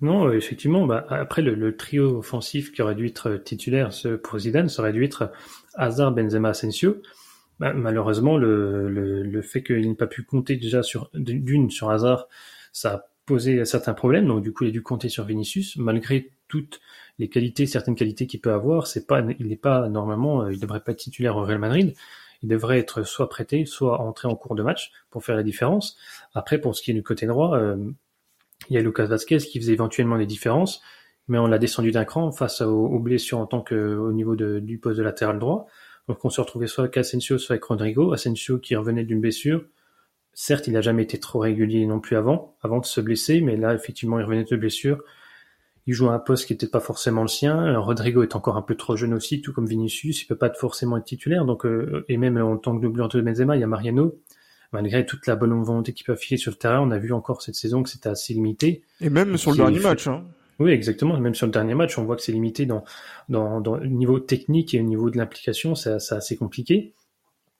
Non, 0.00 0.28
euh, 0.28 0.32
effectivement. 0.32 0.86
Bah, 0.86 1.06
après, 1.08 1.42
le, 1.42 1.54
le 1.54 1.76
trio 1.76 2.18
offensif 2.18 2.72
qui 2.72 2.82
aurait 2.82 2.94
dû 2.94 3.06
être 3.06 3.36
titulaire 3.36 3.90
pour 4.22 4.38
Zidane, 4.38 4.68
ça 4.68 4.82
aurait 4.82 4.92
dû 4.92 5.04
être 5.04 5.30
Hazard, 5.74 6.12
Benzema, 6.12 6.50
Asensio. 6.50 7.00
Bah, 7.60 7.72
malheureusement, 7.72 8.36
le, 8.36 8.88
le, 8.88 9.22
le 9.22 9.42
fait 9.42 9.62
qu'il 9.62 9.88
n'ait 9.88 9.94
pas 9.94 10.06
pu 10.06 10.24
compter 10.24 10.56
déjà 10.56 10.82
sur 10.82 11.10
d'une 11.14 11.70
sur 11.70 11.90
Hazard, 11.90 12.28
ça 12.72 12.92
a 12.92 13.13
posé 13.26 13.64
certains 13.64 13.94
problèmes. 13.94 14.26
Donc, 14.26 14.42
du 14.42 14.52
coup, 14.52 14.64
il 14.64 14.68
a 14.68 14.70
dû 14.70 14.82
compter 14.82 15.08
sur 15.08 15.24
Vinicius, 15.24 15.76
malgré 15.76 16.32
toutes 16.48 16.80
les 17.18 17.28
qualités, 17.28 17.66
certaines 17.66 17.94
qualités 17.94 18.26
qu'il 18.26 18.40
peut 18.40 18.52
avoir. 18.52 18.86
C'est 18.86 19.06
pas, 19.06 19.22
il 19.38 19.46
n'est 19.46 19.56
pas 19.56 19.88
normalement, 19.88 20.42
euh, 20.42 20.52
il 20.52 20.60
devrait 20.60 20.80
pas 20.80 20.92
être 20.92 20.98
titulaire 20.98 21.36
au 21.36 21.42
Real 21.42 21.58
Madrid. 21.58 21.94
Il 22.42 22.48
devrait 22.48 22.78
être 22.78 23.02
soit 23.04 23.28
prêté, 23.28 23.64
soit 23.64 24.00
entré 24.00 24.28
en 24.28 24.36
cours 24.36 24.54
de 24.54 24.62
match 24.62 24.92
pour 25.10 25.24
faire 25.24 25.36
la 25.36 25.42
différence. 25.42 25.96
Après, 26.34 26.58
pour 26.58 26.76
ce 26.76 26.82
qui 26.82 26.90
est 26.90 26.94
du 26.94 27.02
côté 27.02 27.26
droit, 27.26 27.56
euh, 27.56 27.76
il 28.68 28.74
y 28.74 28.78
a 28.78 28.82
Lucas 28.82 29.06
Vasquez 29.06 29.38
qui 29.38 29.58
faisait 29.58 29.72
éventuellement 29.72 30.18
des 30.18 30.26
différences, 30.26 30.82
mais 31.28 31.38
on 31.38 31.46
l'a 31.46 31.58
descendu 31.58 31.90
d'un 31.90 32.04
cran 32.04 32.32
face 32.32 32.60
aux, 32.60 32.98
blessures 32.98 33.38
en 33.38 33.46
tant 33.46 33.62
que 33.62 33.96
au 33.96 34.12
niveau 34.12 34.36
du 34.36 34.78
poste 34.78 34.98
de 34.98 35.02
latéral 35.02 35.38
droit. 35.38 35.66
Donc 36.08 36.24
on 36.24 36.30
se 36.30 36.40
retrouvait 36.40 36.66
soit 36.66 36.84
avec 36.84 36.96
Asensio, 36.98 37.38
soit 37.38 37.54
avec 37.54 37.64
Rodrigo. 37.64 38.12
Asensio 38.12 38.58
qui 38.58 38.76
revenait 38.76 39.04
d'une 39.04 39.20
blessure. 39.20 39.64
Certes, 40.34 40.66
il 40.66 40.72
n'a 40.72 40.80
jamais 40.80 41.04
été 41.04 41.18
trop 41.18 41.38
régulier 41.38 41.86
non 41.86 42.00
plus 42.00 42.16
avant, 42.16 42.56
avant 42.62 42.80
de 42.80 42.84
se 42.84 43.00
blesser, 43.00 43.40
mais 43.40 43.56
là, 43.56 43.72
effectivement, 43.74 44.18
il 44.18 44.24
revenait 44.24 44.44
de 44.44 44.56
blessure. 44.56 45.00
Il 45.86 45.94
joue 45.94 46.08
à 46.08 46.14
un 46.14 46.18
poste 46.18 46.46
qui 46.46 46.52
n'était 46.54 46.66
pas 46.66 46.80
forcément 46.80 47.22
le 47.22 47.28
sien. 47.28 47.78
Rodrigo 47.78 48.22
est 48.22 48.34
encore 48.34 48.56
un 48.56 48.62
peu 48.62 48.74
trop 48.74 48.96
jeune 48.96 49.14
aussi, 49.14 49.42
tout 49.42 49.52
comme 49.52 49.66
Vinicius. 49.66 50.22
Il 50.22 50.26
peut 50.26 50.36
pas 50.36 50.50
forcément 50.52 50.96
être 50.96 51.04
titulaire. 51.04 51.44
Donc, 51.44 51.66
euh, 51.66 52.04
et 52.08 52.16
même 52.16 52.38
en 52.38 52.56
tant 52.56 52.74
que 52.76 52.82
doubleur 52.82 53.08
de 53.08 53.20
Benzema, 53.20 53.56
il 53.56 53.60
y 53.60 53.64
a 53.64 53.66
Mariano. 53.66 54.18
Malgré 54.72 55.06
toute 55.06 55.26
la 55.26 55.36
bonne 55.36 55.52
volonté 55.62 55.92
qu'il 55.92 56.04
peut 56.04 56.14
afficher 56.14 56.36
sur 56.36 56.50
le 56.50 56.56
terrain, 56.56 56.80
on 56.80 56.90
a 56.90 56.98
vu 56.98 57.12
encore 57.12 57.42
cette 57.42 57.54
saison 57.54 57.82
que 57.82 57.90
c'était 57.90 58.08
assez 58.08 58.32
limité. 58.32 58.82
Et 59.00 59.10
même 59.10 59.36
sur 59.36 59.52
le 59.52 59.58
dernier 59.58 59.78
fait- 59.78 59.88
match. 59.88 60.08
Hein. 60.08 60.24
Oui, 60.58 60.70
exactement. 60.72 61.18
Même 61.20 61.34
sur 61.34 61.46
le 61.46 61.52
dernier 61.52 61.74
match, 61.74 61.98
on 61.98 62.04
voit 62.04 62.16
que 62.16 62.22
c'est 62.22 62.32
limité 62.32 62.64
dans, 62.64 62.82
dans, 63.28 63.60
dans 63.60 63.76
le 63.76 63.86
niveau 63.86 64.18
technique 64.18 64.74
et 64.74 64.80
au 64.80 64.84
niveau 64.84 65.10
de 65.10 65.16
l'implication, 65.18 65.74
c'est 65.74 65.90
assez 65.90 66.36
compliqué. 66.36 66.92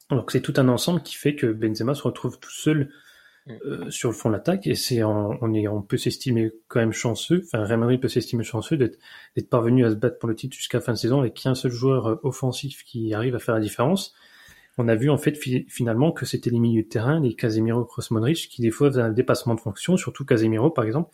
Donc 0.09 0.31
c'est 0.31 0.41
tout 0.41 0.53
un 0.57 0.67
ensemble 0.67 1.01
qui 1.01 1.15
fait 1.15 1.35
que 1.35 1.47
Benzema 1.47 1.95
se 1.95 2.03
retrouve 2.03 2.39
tout 2.39 2.51
seul 2.51 2.91
euh, 3.47 3.89
sur 3.91 4.09
le 4.09 4.15
fond 4.15 4.29
de 4.29 4.33
l'attaque 4.35 4.65
et 4.67 4.75
c'est 4.75 5.03
en- 5.03 5.37
on 5.41 5.53
est 5.53 5.67
on 5.67 5.81
peut 5.81 5.97
s'estimer 5.97 6.51
quand 6.67 6.79
même 6.79 6.93
chanceux. 6.93 7.43
Enfin, 7.45 7.63
Real 7.65 7.79
Madrid 7.79 7.99
peut 8.01 8.07
s'estimer 8.07 8.43
chanceux 8.43 8.77
d'être 8.77 8.97
d'être 9.35 9.49
parvenu 9.49 9.85
à 9.85 9.89
se 9.91 9.95
battre 9.95 10.17
pour 10.19 10.29
le 10.29 10.35
titre 10.35 10.55
jusqu'à 10.55 10.79
la 10.79 10.83
fin 10.83 10.93
de 10.93 10.97
saison 10.97 11.19
avec 11.19 11.35
qu'un 11.35 11.55
seul 11.55 11.71
joueur 11.71 12.07
euh, 12.07 12.15
offensif 12.23 12.83
qui 12.83 13.13
arrive 13.13 13.35
à 13.35 13.39
faire 13.39 13.55
la 13.55 13.61
différence. 13.61 14.13
On 14.77 14.87
a 14.87 14.95
vu 14.95 15.09
en 15.09 15.17
fait 15.17 15.35
fi- 15.37 15.65
finalement 15.69 16.11
que 16.11 16.25
c'était 16.25 16.49
les 16.49 16.59
milieux 16.59 16.83
de 16.83 16.87
terrain, 16.89 17.19
les 17.19 17.35
Casemiro, 17.35 17.85
Kroos, 17.85 18.03
Modric, 18.11 18.49
qui 18.49 18.61
des 18.61 18.71
fois 18.71 18.89
faisaient 18.89 19.01
un 19.01 19.11
dépassement 19.11 19.55
de 19.55 19.61
fonction, 19.61 19.97
surtout 19.97 20.25
Casemiro 20.25 20.69
par 20.71 20.85
exemple, 20.85 21.11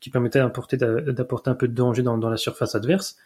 qui 0.00 0.10
permettait 0.10 0.38
d'apporter 0.40 0.76
d'apporter 0.76 1.50
un 1.50 1.54
peu 1.54 1.68
de 1.68 1.74
danger 1.74 2.02
dans, 2.02 2.18
dans 2.18 2.30
la 2.30 2.36
surface 2.36 2.74
adverse. 2.74 3.16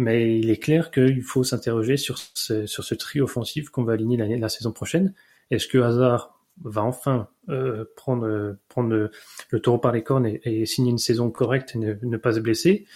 Mais 0.00 0.38
il 0.38 0.48
est 0.48 0.56
clair 0.56 0.90
qu'il 0.90 1.20
faut 1.20 1.44
s'interroger 1.44 1.98
sur 1.98 2.16
ce, 2.16 2.64
sur 2.64 2.84
ce 2.84 2.94
trio 2.94 3.24
offensif 3.24 3.68
qu'on 3.68 3.84
va 3.84 3.92
aligner 3.92 4.16
la 4.16 4.48
saison 4.48 4.72
prochaine. 4.72 5.12
Est-ce 5.50 5.68
que 5.68 5.76
Hazard 5.76 6.40
va 6.64 6.82
enfin 6.84 7.28
euh, 7.50 7.84
prendre, 7.96 8.56
prendre 8.68 8.88
le, 8.88 9.10
le 9.50 9.60
taureau 9.60 9.76
par 9.76 9.92
les 9.92 10.02
cornes 10.02 10.38
et, 10.42 10.64
signer 10.64 10.90
une 10.90 10.96
saison 10.96 11.30
correcte 11.30 11.76
et 11.76 11.78
ne, 11.78 12.16
pas 12.16 12.32
se 12.32 12.40
blesser? 12.40 12.86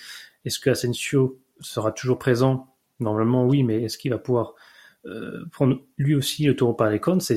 Est-ce 0.47 0.59
que 0.59 0.71
Asensio 0.71 1.39
sera 1.61 1.93
toujours 1.93 2.19
présent? 2.19 2.75
Normalement 3.01 3.45
oui, 3.45 3.65
mais 3.65 3.83
est-ce 3.83 3.99
qu'il 3.99 4.11
va 4.11 4.19
pouvoir 4.19 4.55
euh, 5.05 5.45
prendre 5.53 5.83
lui 5.99 6.15
aussi 6.15 6.47
le 6.47 6.57
taureau 6.57 6.73
par 6.73 6.89
les 6.89 7.01
cornes? 7.01 7.21
C'est 7.21 7.37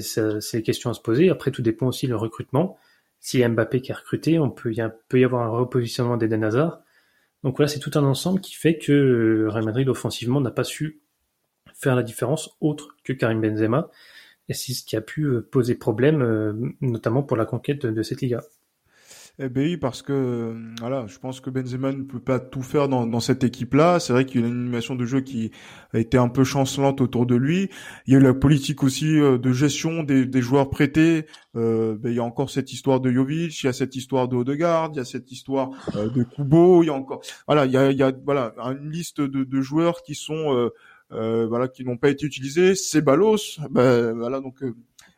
les 0.54 0.64
questions 0.64 0.90
à 0.90 0.94
se 0.94 1.02
poser. 1.02 1.30
Après, 1.30 1.52
tout 1.52 1.62
dépend 1.62 1.88
aussi 1.88 2.08
du 2.08 2.14
recrutement. 2.14 2.78
S'il 3.20 3.42
y 3.42 3.44
a 3.44 3.50
Mbappé 3.50 3.82
qui 3.82 3.92
est 3.92 3.96
recruté, 3.96 4.40
on 4.40 4.50
peut, 4.50 4.72
il 4.72 4.94
peut 5.10 5.20
y 5.20 5.26
avoir 5.26 5.44
un 5.44 5.50
repositionnement 5.50 6.16
d'Eden 6.16 6.46
Hazard. 6.46 6.80
Donc 7.48 7.56
voilà, 7.56 7.70
c'est 7.70 7.80
tout 7.80 7.92
un 7.96 8.04
ensemble 8.04 8.42
qui 8.42 8.56
fait 8.56 8.78
que 8.78 8.92
euh, 8.92 9.50
Real 9.50 9.64
Madrid 9.64 9.88
offensivement 9.88 10.42
n'a 10.42 10.52
pas 10.52 10.66
su 10.66 11.00
faire 11.74 11.96
la 11.96 12.04
différence 12.04 12.58
autre 12.60 12.98
que 13.06 13.14
Karim 13.14 13.40
Benzema. 13.40 13.90
Et 14.50 14.54
c'est 14.54 14.74
ce 14.74 14.84
qui 14.84 14.98
a 14.98 15.02
pu 15.02 15.22
euh, 15.22 15.48
poser 15.50 15.76
problème, 15.76 16.22
euh, 16.22 16.52
notamment 16.82 17.24
pour 17.24 17.38
la 17.38 17.46
conquête 17.46 17.86
de, 17.86 17.92
de 17.92 18.04
cette 18.04 18.20
Liga. 18.20 18.44
Eh 19.40 19.50
ben 19.50 19.64
oui, 19.64 19.78
parce 19.78 20.02
que 20.02 20.14
euh, 20.14 20.74
voilà, 20.80 21.06
je 21.06 21.20
pense 21.20 21.42
que 21.42 21.52
Benzema 21.52 21.92
ne 21.92 22.02
peut 22.02 22.20
pas 22.20 22.40
tout 22.40 22.64
faire 22.64 22.90
dans, 22.90 23.06
dans 23.06 23.20
cette 23.20 23.44
équipe-là. 23.44 24.00
C'est 24.00 24.12
vrai 24.12 24.26
qu'il 24.26 24.42
y 24.42 24.44
a 24.44 24.48
une 24.48 24.54
animation 24.62 24.96
de 24.96 25.06
jeu 25.06 25.22
qui 25.22 25.52
a 25.94 26.00
été 26.00 26.18
un 26.18 26.28
peu 26.28 26.44
chancelante 26.44 27.02
autour 27.02 27.28
de 27.28 27.36
lui. 27.36 27.70
Il 28.08 28.14
y 28.14 28.16
a 28.16 28.20
eu 28.20 28.24
la 28.24 28.34
politique 28.34 28.82
aussi 28.82 29.20
euh, 29.20 29.38
de 29.38 29.52
gestion 29.52 30.02
des, 30.02 30.26
des 30.26 30.42
joueurs 30.42 30.72
prêtés. 30.72 31.28
Euh, 31.56 31.96
ben, 32.00 32.10
il 32.10 32.16
y 32.16 32.20
a 32.20 32.24
encore 32.24 32.50
cette 32.50 32.74
histoire 32.74 33.00
de 33.00 33.12
Jovic, 33.12 33.62
il 33.62 33.68
y 33.68 33.70
a 33.70 33.74
cette 33.74 33.96
histoire 33.96 34.28
de 34.28 34.36
Odegaard, 34.36 34.90
il 34.94 34.98
y 34.98 35.02
a 35.02 35.06
cette 35.06 35.32
histoire 35.32 35.70
euh, 35.96 36.10
de 36.10 36.24
Kubo. 36.24 36.82
Il 36.82 36.88
y 36.88 36.90
a 36.90 36.94
encore 36.94 37.22
voilà, 37.46 37.68
il 37.68 37.72
y 37.72 37.78
a, 37.78 37.92
il 37.92 37.98
y 37.98 38.02
a 38.02 38.12
voilà 38.26 38.56
une 38.58 38.90
liste 38.90 39.22
de, 39.22 39.44
de 39.44 39.62
joueurs 39.62 40.02
qui 40.02 40.16
sont 40.16 40.72
euh, 41.12 41.46
voilà 41.46 41.68
qui 41.68 41.84
n'ont 41.86 41.98
pas 41.98 42.10
été 42.10 42.26
utilisés. 42.26 42.74
Ceballos, 42.74 43.60
ben 43.70 44.14
voilà 44.14 44.42
donc 44.42 44.64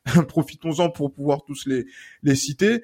profitons-en 0.28 0.90
pour 0.90 1.14
pouvoir 1.14 1.46
tous 1.46 1.66
les 1.68 1.86
les 2.24 2.36
citer. 2.36 2.84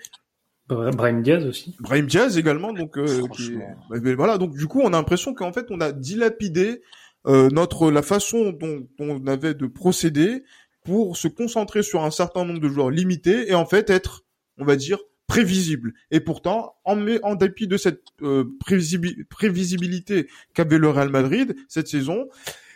Bra- 0.68 0.92
Brahim 0.92 1.22
Diaz 1.22 1.46
aussi. 1.46 1.76
Brahim 1.80 2.08
Diaz 2.08 2.38
également 2.38 2.74
donc 2.74 2.98
euh, 2.98 3.22
qui 3.34 3.52
bah, 3.90 3.98
mais 4.02 4.14
voilà 4.16 4.38
donc 4.38 4.56
du 4.56 4.66
coup 4.68 4.82
on 4.82 4.88
a 4.88 4.92
l'impression 4.98 5.34
qu'en 5.34 5.54
fait 5.54 5.68
on 5.70 5.80
a 5.80 5.92
dilapidé 5.92 6.82
euh, 7.28 7.50
notre 7.52 7.92
la 7.92 8.02
façon 8.02 8.52
dont, 8.52 8.88
dont 8.98 9.22
on 9.22 9.28
avait 9.28 9.54
de 9.54 9.68
procéder 9.68 10.44
pour 10.84 11.18
se 11.18 11.28
concentrer 11.28 11.82
sur 11.84 12.04
un 12.04 12.12
certain 12.12 12.46
nombre 12.46 12.60
de 12.60 12.68
joueurs 12.70 12.92
limités 12.92 13.50
et 13.50 13.56
en 13.56 13.66
fait 13.66 13.90
être, 13.90 14.24
on 14.60 14.66
va 14.66 14.76
dire, 14.76 15.00
prévisible. 15.26 15.94
Et 16.12 16.20
pourtant, 16.20 16.76
en, 16.84 17.04
en 17.24 17.34
dépit 17.34 17.68
de 17.68 17.78
cette 17.78 18.04
euh, 18.22 18.44
prévisibilité 19.30 20.28
qu'avait 20.54 20.78
le 20.78 20.90
Real 20.90 21.10
Madrid 21.10 21.56
cette 21.68 21.88
saison, 21.88 22.28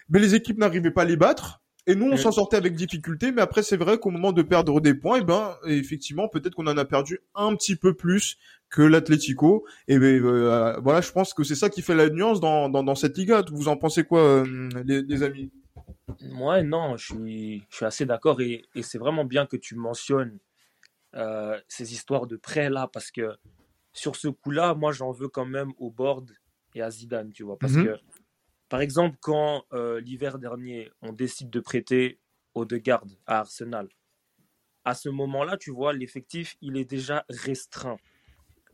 mais 0.09 0.19
les 0.19 0.33
équipes 0.33 0.57
n'arrivaient 0.57 0.89
pas 0.89 1.03
à 1.03 1.05
les 1.05 1.17
battre. 1.17 1.61
Et 1.89 1.95
nous, 1.95 2.05
on 2.05 2.17
s'en 2.17 2.31
sortait 2.31 2.55
avec 2.55 2.75
difficulté, 2.75 3.31
mais 3.31 3.41
après, 3.41 3.63
c'est 3.63 3.75
vrai 3.75 3.97
qu'au 3.97 4.11
moment 4.11 4.31
de 4.31 4.43
perdre 4.43 4.79
des 4.79 4.93
points, 4.93 5.17
et 5.17 5.21
eh 5.21 5.25
ben, 5.25 5.57
effectivement, 5.65 6.27
peut-être 6.27 6.53
qu'on 6.53 6.67
en 6.67 6.77
a 6.77 6.85
perdu 6.85 7.19
un 7.33 7.55
petit 7.55 7.75
peu 7.75 7.95
plus 7.95 8.37
que 8.69 8.83
l'Atlético. 8.83 9.65
Et 9.87 9.97
ben, 9.97 10.23
euh, 10.23 10.79
voilà, 10.83 11.01
je 11.01 11.11
pense 11.11 11.33
que 11.33 11.43
c'est 11.43 11.55
ça 11.55 11.67
qui 11.71 11.81
fait 11.81 11.95
la 11.95 12.11
nuance 12.11 12.39
dans, 12.39 12.69
dans, 12.69 12.83
dans 12.83 12.93
cette 12.93 13.17
Liga. 13.17 13.43
Vous 13.51 13.69
en 13.69 13.75
pensez 13.75 14.03
quoi, 14.03 14.19
euh, 14.19 14.69
les, 14.85 15.01
les, 15.01 15.23
amis? 15.23 15.49
Moi, 16.21 16.61
non, 16.61 16.95
je 16.95 17.05
suis, 17.05 17.63
je 17.71 17.77
suis 17.77 17.85
assez 17.85 18.05
d'accord. 18.05 18.39
Et, 18.39 18.65
et 18.75 18.83
c'est 18.83 18.99
vraiment 18.99 19.25
bien 19.25 19.47
que 19.47 19.57
tu 19.57 19.73
mentionnes 19.73 20.37
euh, 21.15 21.59
ces 21.67 21.91
histoires 21.91 22.27
de 22.27 22.35
prêt 22.35 22.69
là, 22.69 22.87
parce 22.93 23.09
que 23.09 23.31
sur 23.93 24.15
ce 24.15 24.27
coup-là, 24.27 24.75
moi, 24.75 24.91
j'en 24.91 25.11
veux 25.11 25.27
quand 25.27 25.47
même 25.47 25.71
au 25.79 25.89
board 25.89 26.29
et 26.75 26.83
à 26.83 26.91
Zidane, 26.91 27.31
tu 27.31 27.41
vois, 27.41 27.57
parce 27.57 27.73
mhm. 27.73 27.85
que 27.85 27.99
par 28.69 28.81
exemple, 28.81 29.17
quand 29.19 29.65
euh, 29.73 29.99
l'hiver 29.99 30.37
dernier, 30.37 30.91
on 31.01 31.11
décide 31.11 31.49
de 31.49 31.59
prêter 31.59 32.19
Odegaard 32.53 33.05
à 33.25 33.39
Arsenal, 33.39 33.89
à 34.85 34.93
ce 34.93 35.09
moment-là, 35.09 35.57
tu 35.57 35.71
vois, 35.71 35.91
l'effectif, 35.93 36.55
il 36.61 36.77
est 36.77 36.85
déjà 36.85 37.25
restreint. 37.29 37.97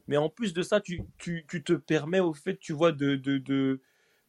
Mais 0.08 0.18
en 0.18 0.30
plus 0.30 0.54
de 0.54 0.62
ça, 0.62 0.82
tu, 0.82 1.02
te 1.18 1.74
permets 1.74 2.20
au 2.20 2.34
fait, 2.34 2.58
tu 2.58 2.74
vois, 2.74 2.92
euh, 2.92 3.18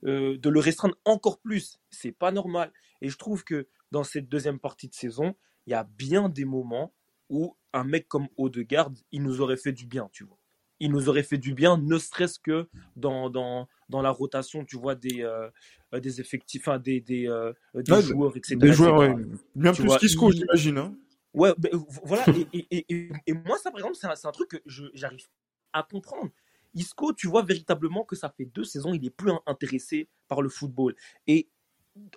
de 0.03 0.49
le 0.49 0.61
restreindre 0.61 0.97
encore 1.05 1.41
plus. 1.41 1.81
C'est 1.91 2.13
pas 2.13 2.33
normal. 2.33 2.73
Et 3.03 3.09
je 3.09 3.19
trouve 3.19 3.45
que 3.45 3.69
dans 3.91 4.05
cette 4.05 4.29
deuxième 4.29 4.59
partie 4.59 4.89
de 4.89 4.95
saison, 4.95 5.35
il 5.67 5.73
y 5.73 5.75
a 5.75 5.85
bien 5.85 6.29
des 6.29 6.45
moments 6.45 6.95
où 7.29 7.57
un 7.73 7.85
mec 7.85 8.09
comme 8.09 8.29
Odegaard, 8.37 8.93
il 9.13 9.23
nous 9.23 9.41
aurait 9.41 9.57
fait 9.57 9.73
du 9.73 9.87
bien, 9.87 10.09
tu 10.13 10.25
vois. 10.25 10.39
Il 10.81 10.91
nous 10.91 11.09
aurait 11.09 11.23
fait 11.23 11.39
du 11.39 11.55
bien, 11.55 11.79
ne 11.79 11.99
serait-ce 11.99 12.39
que 12.39 12.69
dans, 12.97 13.31
dans, 13.31 13.69
dans 13.89 14.03
la 14.03 14.11
rotation, 14.11 14.65
tu 14.65 14.77
vois, 14.77 14.95
des, 14.95 15.23
euh, 15.23 15.49
des 15.93 16.21
effectifs, 16.21 16.69
enfin, 16.69 16.79
des, 16.79 17.01
des, 17.01 17.29
euh, 17.29 17.53
des 17.75 18.03
joueurs, 18.03 18.37
etc. 18.37 18.57
Des 18.57 18.73
joueurs, 18.73 19.17
bien 19.55 19.73
plus 19.73 19.97
qu'Isco, 19.97 20.31
j'imagine. 20.31 20.79
Hein. 20.79 20.95
Ouais, 21.33 21.53
ben, 21.59 21.71
voilà. 22.05 22.25
et, 22.53 22.67
et, 22.71 23.11
et, 23.27 23.33
moi, 23.33 23.59
ça, 23.59 23.71
par 23.71 23.81
exemple, 23.81 23.97
c'est 23.97 24.07
un, 24.07 24.29
un, 24.29 24.33
truc 24.33 24.49
que 24.51 24.57
j'arrive 24.67 25.27
à 25.73 25.83
comprendre. 25.83 26.31
Isco, 26.75 27.13
tu 27.13 27.27
vois 27.27 27.43
véritablement 27.43 28.05
que 28.05 28.17
ça 28.17 28.29
fait 28.29 28.45
deux 28.45 28.65
saisons, 28.65 28.93
il 28.93 29.05
est 29.05 29.11
plus 29.11 29.33
intéressé 29.47 30.09
par 30.29 30.43
le 30.43 30.49
football. 30.49 30.95
Et 31.27 31.49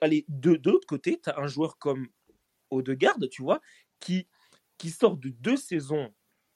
allez, 0.01 0.25
de, 0.27 0.55
de 0.55 0.69
l'autre 0.69 0.87
côté, 0.87 1.19
tu 1.21 1.29
as 1.29 1.39
un 1.39 1.47
joueur 1.47 1.77
comme 1.77 2.07
Odegaard, 2.69 3.17
tu 3.31 3.41
vois, 3.41 3.61
qui 3.99 4.27
qui 4.77 4.89
sort 4.89 5.17
de 5.17 5.29
deux 5.29 5.57
saisons 5.57 6.11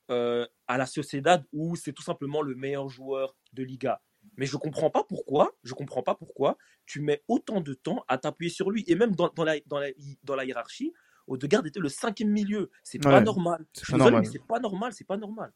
euh, 0.09 0.45
à 0.67 0.77
la 0.77 0.85
Sociedad 0.85 1.45
où 1.53 1.75
c'est 1.75 1.93
tout 1.93 2.03
simplement 2.03 2.41
le 2.41 2.55
meilleur 2.55 2.89
joueur 2.89 3.35
de 3.53 3.63
Liga. 3.63 4.01
Mais 4.37 4.45
je 4.45 4.57
comprends 4.57 4.89
pas 4.89 5.03
pourquoi, 5.03 5.53
je 5.63 5.73
comprends 5.73 6.03
pas 6.03 6.15
pourquoi 6.15 6.57
tu 6.85 7.01
mets 7.01 7.23
autant 7.27 7.61
de 7.61 7.73
temps 7.73 8.03
à 8.07 8.17
t'appuyer 8.17 8.51
sur 8.51 8.71
lui. 8.71 8.83
Et 8.87 8.95
même 8.95 9.15
dans, 9.15 9.29
dans, 9.35 9.43
la, 9.43 9.59
dans, 9.65 9.79
la, 9.79 9.89
dans 10.23 10.35
la 10.35 10.45
hiérarchie, 10.45 10.93
Odegaard 11.27 11.65
était 11.65 11.79
le 11.79 11.89
cinquième 11.89 12.29
milieu. 12.29 12.69
C'est 12.83 12.99
pas 12.99 13.21
normal. 13.21 13.65
Désolé, 13.89 14.19
mais 14.19 14.25
c'est 14.25 14.45
pas 14.45 14.59
normal, 14.59 14.93
c'est 14.93 15.07
pas 15.07 15.17
normal. 15.17 15.51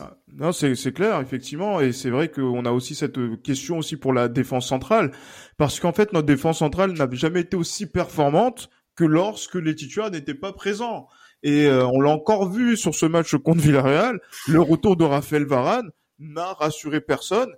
Ah, 0.00 0.16
non, 0.28 0.52
c'est 0.52 0.92
clair, 0.92 1.20
effectivement, 1.20 1.80
et 1.80 1.92
c'est 1.92 2.10
vrai 2.10 2.30
qu'on 2.30 2.64
a 2.64 2.70
aussi 2.70 2.94
cette 2.94 3.42
question 3.42 3.78
aussi 3.78 3.96
pour 3.96 4.12
la 4.12 4.28
défense 4.28 4.68
centrale, 4.68 5.10
parce 5.58 5.80
qu'en 5.80 5.92
fait 5.92 6.12
notre 6.12 6.26
défense 6.26 6.58
centrale 6.58 6.92
n'a 6.92 7.08
jamais 7.12 7.40
été 7.40 7.56
aussi 7.56 7.86
performante 7.86 8.70
que 8.94 9.04
lorsque 9.04 9.56
les 9.56 9.74
titulaires 9.74 10.10
n'étaient 10.10 10.34
pas 10.34 10.52
présents. 10.52 11.08
Et 11.42 11.66
euh, 11.66 11.86
on 11.86 12.00
l'a 12.00 12.10
encore 12.10 12.50
vu 12.50 12.76
sur 12.76 12.94
ce 12.94 13.06
match 13.06 13.34
contre 13.36 13.60
Villarreal, 13.60 14.20
le 14.48 14.60
retour 14.60 14.96
de 14.96 15.04
Raphaël 15.04 15.44
Varane 15.44 15.90
n'a 16.18 16.52
rassuré 16.52 17.00
personne 17.00 17.50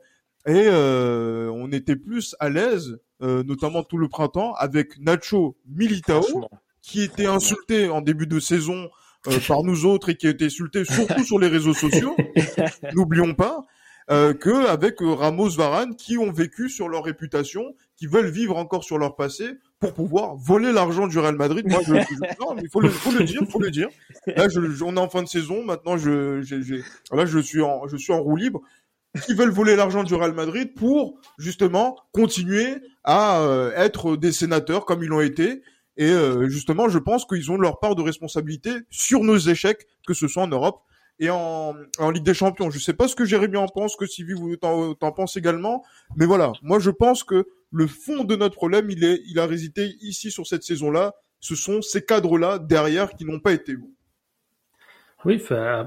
et 0.47 0.67
euh, 0.67 1.51
on 1.53 1.71
était 1.73 1.97
plus 1.97 2.37
à 2.41 2.49
l'aise, 2.49 2.99
euh, 3.23 3.43
notamment 3.45 3.83
tout 3.83 3.99
le 3.99 4.09
printemps, 4.09 4.55
avec 4.55 4.99
Nacho 4.99 5.57
Militao, 5.67 6.49
qui 6.81 7.03
était 7.03 7.27
insulté 7.27 7.89
en 7.89 8.01
début 8.01 8.27
de 8.27 8.41
saison 8.41 8.89
par 9.47 9.63
nous 9.63 9.87
autres 9.87 10.11
et 10.11 10.17
qui 10.17 10.27
a 10.27 10.31
été 10.31 10.47
insulté 10.47 10.85
surtout 10.85 11.23
sur 11.25 11.39
les 11.39 11.49
réseaux 11.49 11.75
sociaux. 11.75 12.17
N'oublions 12.95 13.35
pas. 13.35 13.65
Euh, 14.11 14.35
que 14.35 14.67
avec 14.67 14.97
Ramos 15.01 15.51
Varane 15.51 15.95
qui 15.95 16.19
ont 16.19 16.33
vécu 16.33 16.69
sur 16.69 16.89
leur 16.89 17.05
réputation, 17.05 17.77
qui 17.97 18.07
veulent 18.07 18.31
vivre 18.31 18.57
encore 18.57 18.83
sur 18.83 18.99
leur 18.99 19.15
passé 19.15 19.53
pour 19.83 19.93
pouvoir 19.95 20.37
voler 20.37 20.73
l'argent 20.73 21.09
du 21.09 21.19
Real 21.19 21.35
Madrid. 21.35 21.67
Moi, 21.69 21.81
je, 21.85 21.93
non, 22.41 22.57
il 22.63 22.71
faut 22.71 22.81
le, 22.81 22.89
faut 22.89 23.11
le 23.11 23.25
dire, 23.25 23.43
faut 23.51 23.61
le 23.61 23.71
dire. 23.71 23.89
Là, 24.29 24.49
je, 24.49 24.61
on 24.85 24.97
est 24.97 25.01
en 25.01 25.09
fin 25.09 25.23
de 25.23 25.29
saison. 25.29 25.65
Maintenant, 25.65 25.97
je, 25.97 26.41
là, 27.13 27.27
je 27.27 27.39
suis 27.41 27.61
en, 27.61 27.89
je 27.89 27.97
suis 27.97 28.13
en 28.13 28.23
roue 28.23 28.37
libre. 28.37 28.61
Qui 29.27 29.35
veulent 29.35 29.51
voler 29.51 29.77
l'argent 29.77 30.05
du 30.05 30.15
Real 30.15 30.33
Madrid 30.33 30.73
pour 30.75 31.19
justement 31.37 31.99
continuer 32.13 32.77
à 33.05 33.41
euh, 33.41 33.71
être 33.77 34.17
des 34.17 34.33
sénateurs 34.33 34.87
comme 34.87 35.03
ils 35.03 35.09
l'ont 35.09 35.21
été. 35.21 35.61
Et 35.99 36.09
euh, 36.09 36.49
justement, 36.49 36.89
je 36.89 36.99
pense 36.99 37.27
qu'ils 37.27 37.51
ont 37.51 37.59
leur 37.59 37.79
part 37.79 37.95
de 37.95 38.01
responsabilité 38.01 38.71
sur 38.89 39.23
nos 39.23 39.37
échecs, 39.37 39.87
que 40.07 40.15
ce 40.15 40.29
soit 40.29 40.45
en 40.45 40.49
Europe 40.49 40.81
et 41.19 41.31
en, 41.31 41.75
Ligue 42.13 42.25
des 42.25 42.35
Champions. 42.35 42.71
Je 42.71 42.79
sais 42.79 42.95
pas 42.95 43.09
ce 43.09 43.15
que 43.15 43.25
Jérémy 43.25 43.57
en 43.57 43.69
pense, 43.69 43.97
que 43.97 44.07
Sylvie 44.07 44.35
vous 44.35 44.57
t'en, 44.57 45.13
pense 45.13 45.37
également, 45.37 45.85
mais 46.17 46.27
voilà, 46.27 46.53
moi 46.63 46.79
je 46.79 46.91
pense 46.91 47.23
que 47.25 47.47
le 47.71 47.87
fond 47.87 48.25
de 48.25 48.37
notre 48.37 48.55
problème, 48.55 48.91
il 48.91 49.03
est, 49.05 49.23
il 49.27 49.39
a 49.39 49.47
résidé 49.47 49.97
ici 50.01 50.31
sur 50.31 50.47
cette 50.47 50.63
saison-là. 50.63 51.15
Ce 51.41 51.57
sont 51.57 51.81
ces 51.81 52.05
cadres-là 52.05 52.59
derrière 52.59 53.15
qui 53.15 53.25
n'ont 53.25 53.41
pas 53.41 53.53
été 53.53 53.75
bons. 53.77 53.91
Oui, 55.25 55.43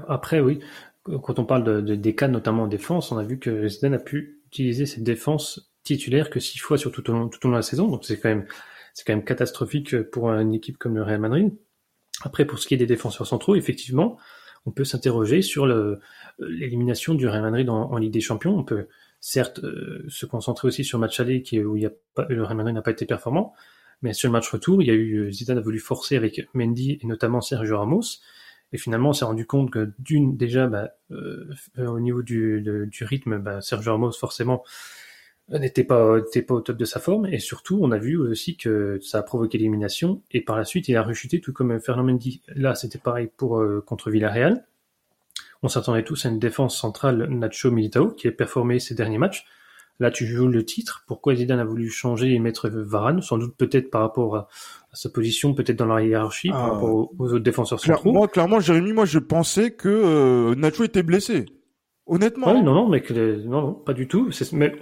après, 0.08 0.40
oui. 0.40 0.60
Quand 1.04 1.38
on 1.38 1.44
parle 1.44 1.62
de, 1.84 1.94
des 1.94 2.14
cadres, 2.14 2.32
notamment 2.32 2.64
en 2.64 2.68
défense, 2.68 3.12
on 3.12 3.18
a 3.18 3.22
vu 3.22 3.38
que 3.38 3.68
Zidane 3.68 3.94
a 3.94 3.98
pu 3.98 4.40
utiliser 4.48 4.86
cette 4.86 5.04
défense 5.04 5.70
titulaire 5.84 6.30
que 6.30 6.40
six 6.40 6.58
fois 6.58 6.76
sur 6.76 6.90
tout 6.90 7.08
au 7.10 7.12
long, 7.12 7.28
tout 7.28 7.38
au 7.46 7.48
long 7.48 7.52
de 7.52 7.58
la 7.58 7.62
saison. 7.62 7.86
Donc 7.86 8.04
c'est 8.04 8.18
quand 8.18 8.28
même, 8.28 8.46
c'est 8.92 9.06
quand 9.06 9.14
même 9.14 9.24
catastrophique 9.24 10.02
pour 10.10 10.30
une 10.30 10.54
équipe 10.54 10.78
comme 10.78 10.96
le 10.96 11.02
Real 11.02 11.20
Madrid. 11.20 11.54
Après, 12.22 12.44
pour 12.44 12.58
ce 12.58 12.66
qui 12.66 12.74
est 12.74 12.78
des 12.78 12.86
défenseurs 12.86 13.26
centraux, 13.26 13.54
effectivement, 13.54 14.18
on 14.66 14.72
peut 14.72 14.84
s'interroger 14.84 15.42
sur 15.42 15.66
l'élimination 16.38 17.14
du 17.14 17.28
Real 17.28 17.42
Madrid 17.42 17.68
en, 17.70 17.96
Ligue 17.96 18.12
des 18.12 18.20
Champions. 18.20 18.58
On 18.58 18.64
peut 18.64 18.88
certes 19.20 19.60
euh, 19.64 20.04
se 20.08 20.26
concentrer 20.26 20.68
aussi 20.68 20.84
sur 20.84 20.98
le 20.98 21.02
match 21.02 21.18
aller 21.20 21.42
qui, 21.42 21.62
où 21.62 21.76
il 21.76 21.82
y 21.82 21.86
a 21.86 21.92
pas, 22.14 22.26
le 22.28 22.44
Real 22.44 22.72
n'a 22.72 22.82
pas 22.82 22.90
été 22.90 23.06
performant, 23.06 23.54
mais 24.02 24.12
sur 24.12 24.28
le 24.28 24.32
match 24.32 24.48
retour, 24.50 24.82
il 24.82 24.88
y 24.88 24.90
a 24.90 24.94
eu 24.94 25.16
euh, 25.16 25.30
Zidane 25.30 25.58
a 25.58 25.60
voulu 25.60 25.78
forcer 25.78 26.16
avec 26.16 26.48
Mendy 26.52 26.98
et 27.00 27.06
notamment 27.06 27.40
Sergio 27.40 27.78
Ramos. 27.78 28.20
Et 28.72 28.78
finalement, 28.78 29.10
on 29.10 29.12
s'est 29.12 29.24
rendu 29.24 29.46
compte 29.46 29.70
que 29.70 29.92
d'une 30.00 30.36
déjà, 30.36 30.66
bah, 30.66 30.90
euh, 31.12 31.54
au 31.78 32.00
niveau 32.00 32.22
du, 32.22 32.60
du 32.90 33.04
rythme, 33.04 33.38
bah, 33.38 33.60
Sergio 33.60 33.92
Ramos 33.92 34.12
forcément 34.12 34.64
n'était 35.48 35.84
pas 35.84 36.16
n'était 36.18 36.42
pas 36.42 36.54
au 36.54 36.60
top 36.60 36.76
de 36.76 36.84
sa 36.84 37.00
forme. 37.00 37.26
Et 37.26 37.38
surtout, 37.38 37.78
on 37.80 37.92
a 37.92 37.98
vu 37.98 38.16
aussi 38.16 38.56
que 38.56 38.98
ça 39.02 39.18
a 39.18 39.22
provoqué 39.22 39.58
l'élimination. 39.58 40.22
Et 40.30 40.40
par 40.40 40.56
la 40.56 40.64
suite, 40.64 40.88
il 40.88 40.96
a 40.96 41.02
rechuté, 41.02 41.40
tout 41.40 41.52
comme 41.52 41.78
Fernand 41.80 42.04
Mendy. 42.04 42.42
Là, 42.48 42.74
c'était 42.74 42.98
pareil 42.98 43.30
pour 43.36 43.62
contre 43.84 44.10
Villarreal. 44.10 44.66
On 45.62 45.68
s'attendait 45.68 46.04
tous 46.04 46.26
à 46.26 46.28
une 46.28 46.38
défense 46.38 46.78
centrale 46.78 47.28
Nacho 47.28 47.70
Militao 47.70 48.10
qui 48.10 48.28
a 48.28 48.32
performé 48.32 48.78
ces 48.78 48.94
derniers 48.94 49.18
matchs. 49.18 49.46
Là, 49.98 50.10
tu 50.10 50.26
joues 50.26 50.48
le 50.48 50.64
titre. 50.64 51.04
Pourquoi 51.06 51.34
Zidane 51.34 51.58
a 51.58 51.64
voulu 51.64 51.88
changer 51.88 52.34
et 52.34 52.38
mettre 52.38 52.68
Varane? 52.68 53.22
Sans 53.22 53.38
doute 53.38 53.56
peut-être 53.56 53.90
par 53.90 54.02
rapport 54.02 54.36
à, 54.36 54.48
sa 54.92 55.08
position, 55.08 55.54
peut-être 55.54 55.76
dans 55.76 55.86
la 55.86 56.02
hiérarchie, 56.02 56.50
par 56.50 56.64
ah. 56.64 56.70
rapport 56.72 57.10
aux, 57.18 57.32
autres 57.32 57.38
défenseurs 57.38 57.80
centraux. 57.80 58.12
Moi, 58.12 58.28
clairement, 58.28 58.60
Jérémy, 58.60 58.92
moi, 58.92 59.06
je 59.06 59.18
pensais 59.18 59.70
que 59.70 59.88
euh, 59.88 60.54
Nacho 60.54 60.84
était 60.84 61.02
blessé. 61.02 61.46
Honnêtement. 62.06 62.54
non, 62.54 62.62
non, 62.62 62.88
mais 62.88 63.02
non, 63.10 63.60
non, 63.62 63.72
pas 63.74 63.92
du 63.92 64.08
tout. 64.08 64.30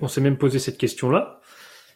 on 0.01 0.09
s'est 0.09 0.21
même 0.21 0.37
posé 0.37 0.59
cette 0.59 0.77
question-là, 0.79 1.41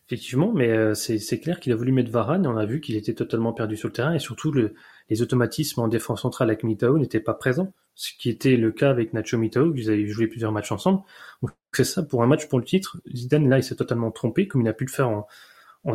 effectivement, 0.06 0.52
mais 0.52 0.70
euh, 0.70 0.94
c'est 0.94 1.40
clair 1.40 1.60
qu'il 1.60 1.72
a 1.72 1.76
voulu 1.76 1.92
mettre 1.92 2.10
Varane 2.10 2.44
et 2.44 2.48
on 2.48 2.56
a 2.56 2.64
vu 2.64 2.80
qu'il 2.80 2.96
était 2.96 3.14
totalement 3.14 3.52
perdu 3.52 3.76
sur 3.76 3.88
le 3.88 3.92
terrain 3.92 4.14
et 4.14 4.18
surtout 4.18 4.52
le, 4.52 4.74
les 5.10 5.20
automatismes 5.20 5.80
en 5.80 5.88
défense 5.88 6.22
centrale 6.22 6.48
avec 6.48 6.64
Militao 6.64 6.98
n'étaient 6.98 7.20
pas 7.20 7.34
présents 7.34 7.72
ce 7.98 8.12
qui 8.16 8.30
était 8.30 8.56
le 8.56 8.70
cas 8.70 8.90
avec 8.90 9.12
Nacho 9.12 9.36
Mitao, 9.38 9.74
ils 9.74 9.90
avaient 9.90 10.06
joué 10.06 10.28
plusieurs 10.28 10.52
matchs 10.52 10.70
ensemble. 10.70 11.02
Donc 11.42 11.50
c'est 11.72 11.82
ça, 11.82 12.04
pour 12.04 12.22
un 12.22 12.28
match 12.28 12.48
pour 12.48 12.60
le 12.60 12.64
titre, 12.64 12.98
Zidane, 13.12 13.48
là, 13.48 13.58
il 13.58 13.64
s'est 13.64 13.74
totalement 13.74 14.12
trompé, 14.12 14.46
comme 14.46 14.60
il 14.60 14.68
a 14.68 14.72
pu 14.72 14.84
le 14.84 14.90
faire 14.90 15.08
en, 15.08 15.26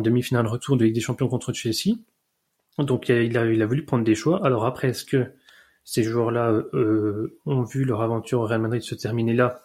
demi-finale 0.02 0.46
retour 0.46 0.76
de 0.76 0.84
Ligue 0.84 0.94
des 0.94 1.00
Champions 1.00 1.28
contre 1.28 1.54
Chelsea. 1.54 1.96
Donc 2.76 3.08
il 3.08 3.38
a, 3.38 3.46
il 3.46 3.62
a 3.62 3.66
voulu 3.66 3.86
prendre 3.86 4.04
des 4.04 4.14
choix. 4.14 4.44
Alors 4.44 4.66
après, 4.66 4.88
est-ce 4.88 5.06
que 5.06 5.32
ces 5.84 6.02
joueurs-là 6.02 6.50
euh, 6.72 7.38
ont 7.46 7.62
vu 7.62 7.84
leur 7.84 8.02
aventure 8.02 8.40
au 8.40 8.46
Real 8.46 8.60
Madrid 8.60 8.82
se 8.82 8.94
terminer 8.94 9.34
là 9.34 9.62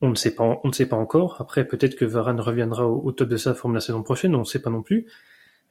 On 0.00 0.10
ne 0.10 0.14
sait 0.14 0.34
pas, 0.34 0.60
on 0.62 0.68
ne 0.68 0.72
sait 0.72 0.86
pas 0.86 0.96
encore. 0.96 1.40
Après, 1.40 1.66
peut-être 1.66 1.96
que 1.96 2.04
Varane 2.04 2.40
reviendra 2.40 2.86
au, 2.86 3.02
au, 3.04 3.12
top 3.12 3.28
de 3.28 3.36
sa 3.36 3.54
forme 3.54 3.74
la 3.74 3.80
saison 3.80 4.02
prochaine, 4.02 4.34
on 4.34 4.40
ne 4.40 4.44
sait 4.44 4.62
pas 4.62 4.70
non 4.70 4.82
plus. 4.82 5.06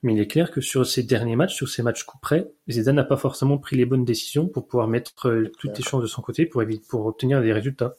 Mais 0.04 0.13
il 0.13 0.20
est 0.20 0.28
clair 0.28 0.52
que 0.52 0.62
sur 0.62 0.86
ces 0.86 1.04
derniers 1.04 1.36
matchs, 1.36 1.56
sur 1.56 1.70
ces 1.70 1.82
matchs 1.82 2.04
coup 2.04 2.20
près, 2.20 2.52
Zidane 2.70 2.98
n'a 2.98 3.04
pas 3.04 3.18
forcément 3.18 3.58
pris 3.58 3.76
les 3.76 3.86
bonnes 3.86 4.06
décisions 4.06 4.48
pour 4.48 4.68
pouvoir 4.68 4.88
mettre 4.88 5.30
euh, 5.30 5.52
toutes 5.60 5.78
les 5.78 5.84
chances 5.84 6.04
de 6.04 6.08
son 6.08 6.22
côté 6.22 6.46
pour, 6.46 6.62
éviter, 6.62 6.86
pour 6.88 7.06
obtenir 7.06 7.41
des 7.41 7.54
résultats. 7.54 7.98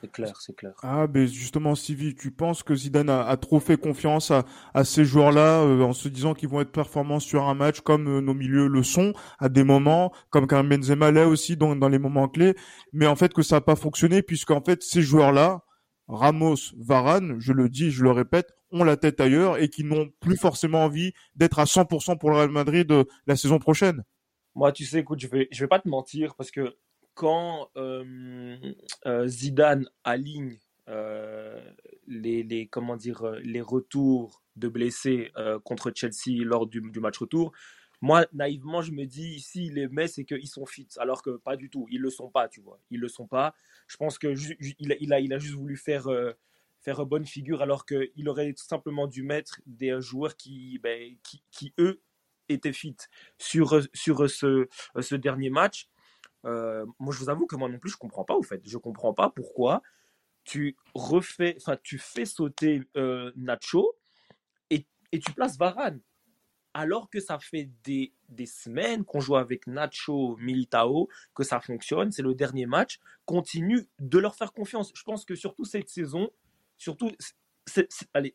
C'est 0.00 0.12
clair, 0.12 0.40
c'est 0.40 0.54
clair. 0.54 0.74
Ah, 0.82 1.06
mais 1.12 1.26
justement, 1.26 1.74
Sylvie, 1.74 2.14
tu 2.14 2.30
penses 2.30 2.62
que 2.62 2.74
Zidane 2.74 3.08
a, 3.08 3.26
a 3.26 3.36
trop 3.38 3.60
fait 3.60 3.78
confiance 3.78 4.30
à, 4.30 4.44
à 4.74 4.84
ces 4.84 5.06
joueurs-là 5.06 5.62
euh, 5.62 5.80
en 5.82 5.94
se 5.94 6.08
disant 6.08 6.34
qu'ils 6.34 6.50
vont 6.50 6.60
être 6.60 6.70
performants 6.70 7.18
sur 7.18 7.48
un 7.48 7.54
match 7.54 7.80
comme 7.80 8.06
euh, 8.06 8.20
nos 8.20 8.34
milieux 8.34 8.68
le 8.68 8.82
sont 8.82 9.14
à 9.38 9.48
des 9.48 9.64
moments, 9.64 10.12
comme 10.28 10.46
Karim 10.46 10.68
Benzema 10.68 11.10
l'est 11.10 11.24
aussi 11.24 11.56
dans, 11.56 11.74
dans 11.76 11.88
les 11.88 11.98
moments 11.98 12.28
clés, 12.28 12.54
mais 12.92 13.06
en 13.06 13.16
fait 13.16 13.32
que 13.32 13.40
ça 13.42 13.56
n'a 13.56 13.60
pas 13.62 13.76
fonctionné 13.76 14.22
puisqu'en 14.22 14.60
fait 14.60 14.82
ces 14.82 15.00
joueurs-là, 15.00 15.62
Ramos, 16.08 16.56
Varane, 16.78 17.36
je 17.40 17.52
le 17.52 17.68
dis, 17.68 17.90
je 17.90 18.04
le 18.04 18.10
répète, 18.10 18.52
ont 18.70 18.84
la 18.84 18.96
tête 18.96 19.20
ailleurs 19.20 19.58
et 19.58 19.68
qui 19.68 19.82
n'ont 19.82 20.08
plus 20.20 20.36
forcément 20.36 20.84
envie 20.84 21.12
d'être 21.34 21.58
à 21.58 21.64
100% 21.64 22.18
pour 22.18 22.30
le 22.30 22.36
Real 22.36 22.50
Madrid 22.50 22.90
euh, 22.92 23.04
la 23.26 23.36
saison 23.36 23.58
prochaine. 23.58 24.04
Moi, 24.54 24.72
tu 24.72 24.84
sais, 24.84 25.00
écoute, 25.00 25.20
je 25.20 25.26
vais, 25.26 25.48
je 25.50 25.64
vais 25.64 25.68
pas 25.68 25.78
te 25.78 25.88
mentir 25.88 26.34
parce 26.36 26.50
que 26.50 26.76
quand 27.16 27.70
euh, 27.76 28.56
euh, 29.06 29.26
Zidane 29.26 29.88
aligne 30.04 30.58
euh, 30.88 31.58
les, 32.06 32.44
les, 32.44 32.68
comment 32.68 32.94
dire, 32.94 33.24
les 33.42 33.62
retours 33.62 34.44
de 34.54 34.68
blessés 34.68 35.32
contre 35.64 35.90
Chelsea 35.94 36.44
lors 36.44 36.66
du, 36.66 36.80
match 37.00 37.18
retour, 37.18 37.52
moi, 38.02 38.26
naïvement, 38.32 38.82
je 38.82 38.92
me 38.92 39.06
dis, 39.06 39.40
s'il 39.40 39.74
les 39.74 39.88
met, 39.88 40.06
c'est 40.06 40.24
qu'ils 40.24 40.48
sont 40.48 40.66
fit, 40.66 40.88
alors 40.98 41.22
que 41.22 41.38
pas 41.38 41.56
du 41.56 41.70
tout. 41.70 41.86
Ils 41.90 42.00
le 42.00 42.10
sont 42.10 42.28
pas, 42.28 42.48
tu 42.48 42.60
vois. 42.60 42.78
Ils 42.90 43.00
le 43.00 43.08
sont 43.08 43.26
pas. 43.26 43.54
Je 43.88 43.96
pense 43.96 44.18
que 44.18 44.34
il 44.78 45.12
a, 45.12 45.18
il 45.18 45.32
a 45.32 45.38
juste 45.38 45.54
voulu 45.54 45.76
faire, 45.76 46.06
euh, 46.08 46.32
faire 46.80 47.04
bonne 47.06 47.26
figure, 47.26 47.62
alors 47.62 47.86
qu'il 47.86 48.28
aurait 48.28 48.52
tout 48.52 48.64
simplement 48.64 49.06
dû 49.06 49.22
mettre 49.22 49.60
des 49.66 49.98
joueurs 50.00 50.36
qui, 50.36 50.78
ben, 50.82 51.16
qui, 51.22 51.42
qui 51.50 51.72
eux, 51.78 52.02
étaient 52.48 52.74
fit 52.74 52.96
sur, 53.38 53.80
sur 53.94 54.30
ce, 54.30 54.68
ce 55.00 55.14
dernier 55.14 55.50
match. 55.50 55.88
Euh, 56.46 56.86
moi, 56.98 57.12
je 57.12 57.18
vous 57.18 57.30
avoue 57.30 57.46
que 57.46 57.56
moi 57.56 57.68
non 57.68 57.78
plus, 57.78 57.90
je 57.90 57.96
comprends 57.96 58.24
pas, 58.24 58.34
au 58.34 58.42
fait. 58.42 58.60
Je 58.64 58.78
comprends 58.78 59.12
pas 59.12 59.30
pourquoi 59.30 59.82
tu 60.44 60.76
refais, 60.94 61.56
enfin, 61.60 61.76
tu 61.82 61.98
fais 61.98 62.24
sauter 62.24 62.82
euh, 62.96 63.32
Nacho 63.34 63.96
et, 64.70 64.86
et, 65.10 65.18
tu 65.18 65.32
places 65.32 65.58
Varane. 65.58 66.00
Alors 66.72 67.10
que 67.10 67.20
ça 67.20 67.38
fait 67.38 67.68
des, 67.82 68.12
des 68.28 68.46
semaines 68.46 69.04
qu'on 69.04 69.18
joue 69.18 69.36
avec 69.36 69.66
Nacho, 69.66 70.36
Militao, 70.36 71.08
que 71.34 71.42
ça 71.42 71.58
fonctionne, 71.58 72.12
c'est 72.12 72.22
le 72.22 72.34
dernier 72.34 72.66
match, 72.66 73.00
continue 73.24 73.88
de 73.98 74.18
leur 74.18 74.36
faire 74.36 74.52
confiance. 74.52 74.92
Je 74.94 75.02
pense 75.02 75.24
que 75.24 75.34
surtout 75.34 75.64
cette 75.64 75.88
saison, 75.88 76.30
surtout, 76.78 77.10
allez, 78.14 78.34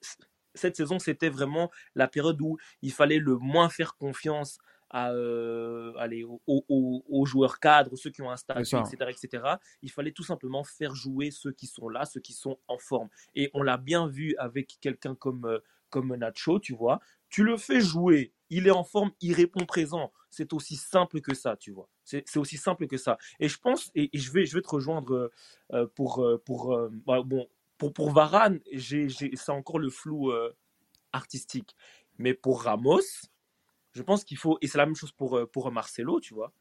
cette 0.54 0.76
saison, 0.76 1.00
c'était 1.00 1.30
vraiment 1.30 1.72
la 1.96 2.08
période 2.08 2.42
où 2.42 2.58
il 2.82 2.92
fallait 2.92 3.20
le 3.20 3.38
moins 3.38 3.70
faire 3.70 3.96
confiance 3.96 4.58
à, 4.92 5.12
euh, 5.14 5.94
allez, 5.98 6.24
aux, 6.24 6.42
aux, 6.48 7.04
aux, 7.08 7.26
joueurs 7.26 7.60
cadres, 7.60 7.96
ceux 7.96 8.10
qui 8.10 8.22
ont 8.22 8.30
un 8.30 8.38
statut, 8.38 8.76
etc., 8.76 8.96
etc. 9.10 9.44
Il 9.82 9.90
fallait 9.90 10.12
tout 10.12 10.24
simplement 10.24 10.64
faire 10.64 10.94
jouer 10.94 11.32
ceux 11.32 11.54
qui 11.54 11.66
sont 11.66 11.90
là, 11.90 12.06
ceux 12.06 12.20
qui 12.20 12.34
sont 12.34 12.60
en 12.68 12.78
forme. 12.78 13.10
Et 13.34 13.50
on 13.54 13.64
l'a 13.64 13.78
bien 13.78 14.08
vu 14.08 14.36
avec 14.38 14.78
quelqu'un 14.82 15.16
comme, 15.16 15.46
euh, 15.46 15.60
comme 15.90 16.14
Nacho, 16.16 16.60
tu 16.60 16.76
vois. 16.76 17.00
Tu 17.30 17.44
le 17.44 17.56
fais 17.58 17.80
jouer, 17.80 18.34
il 18.50 18.68
est 18.68 18.72
en 18.72 18.84
forme, 18.84 19.12
il 19.22 19.34
répond 19.34 19.66
présent. 19.66 20.12
C'est 20.30 20.52
aussi 20.54 20.76
simple 20.76 21.22
que 21.22 21.34
ça, 21.34 21.56
tu 21.56 21.72
vois. 21.72 21.90
C'est 22.04 22.38
aussi 22.38 22.58
simple 22.58 22.88
que 22.88 22.98
ça. 22.98 23.18
Et 23.40 23.48
je 23.48 23.58
pense, 23.58 23.92
et, 23.96 24.10
et, 24.14 24.20
je, 24.20 24.32
vais, 24.32 24.46
je 24.46 24.56
vais 24.56 24.62
te 24.62 24.70
rejoindre 24.70 25.32
euh, 25.72 25.88
pour, 25.96 26.26
pour, 26.46 26.78
bon, 27.06 27.48
pour, 27.78 27.94
pour 27.94 28.12
Varane, 28.12 28.60
c'est 28.78 29.50
encore 29.50 29.80
le 29.80 29.90
flou 29.90 30.32
artistique. 31.14 31.76
Mais 32.18 32.34
pour 32.34 32.64
Ramos, 32.64 33.02
je 33.94 34.02
pense 34.02 34.24
qu'il 34.24 34.38
faut, 34.38 34.58
et 34.62 34.68
c'est 34.68 34.78
la 34.78 34.86
même 34.86 34.96
chose 34.96 35.12
pour, 35.12 35.40
pour 35.52 35.72
Marcelo, 35.72 36.20
tu 36.20 36.34
vois, 36.34 36.54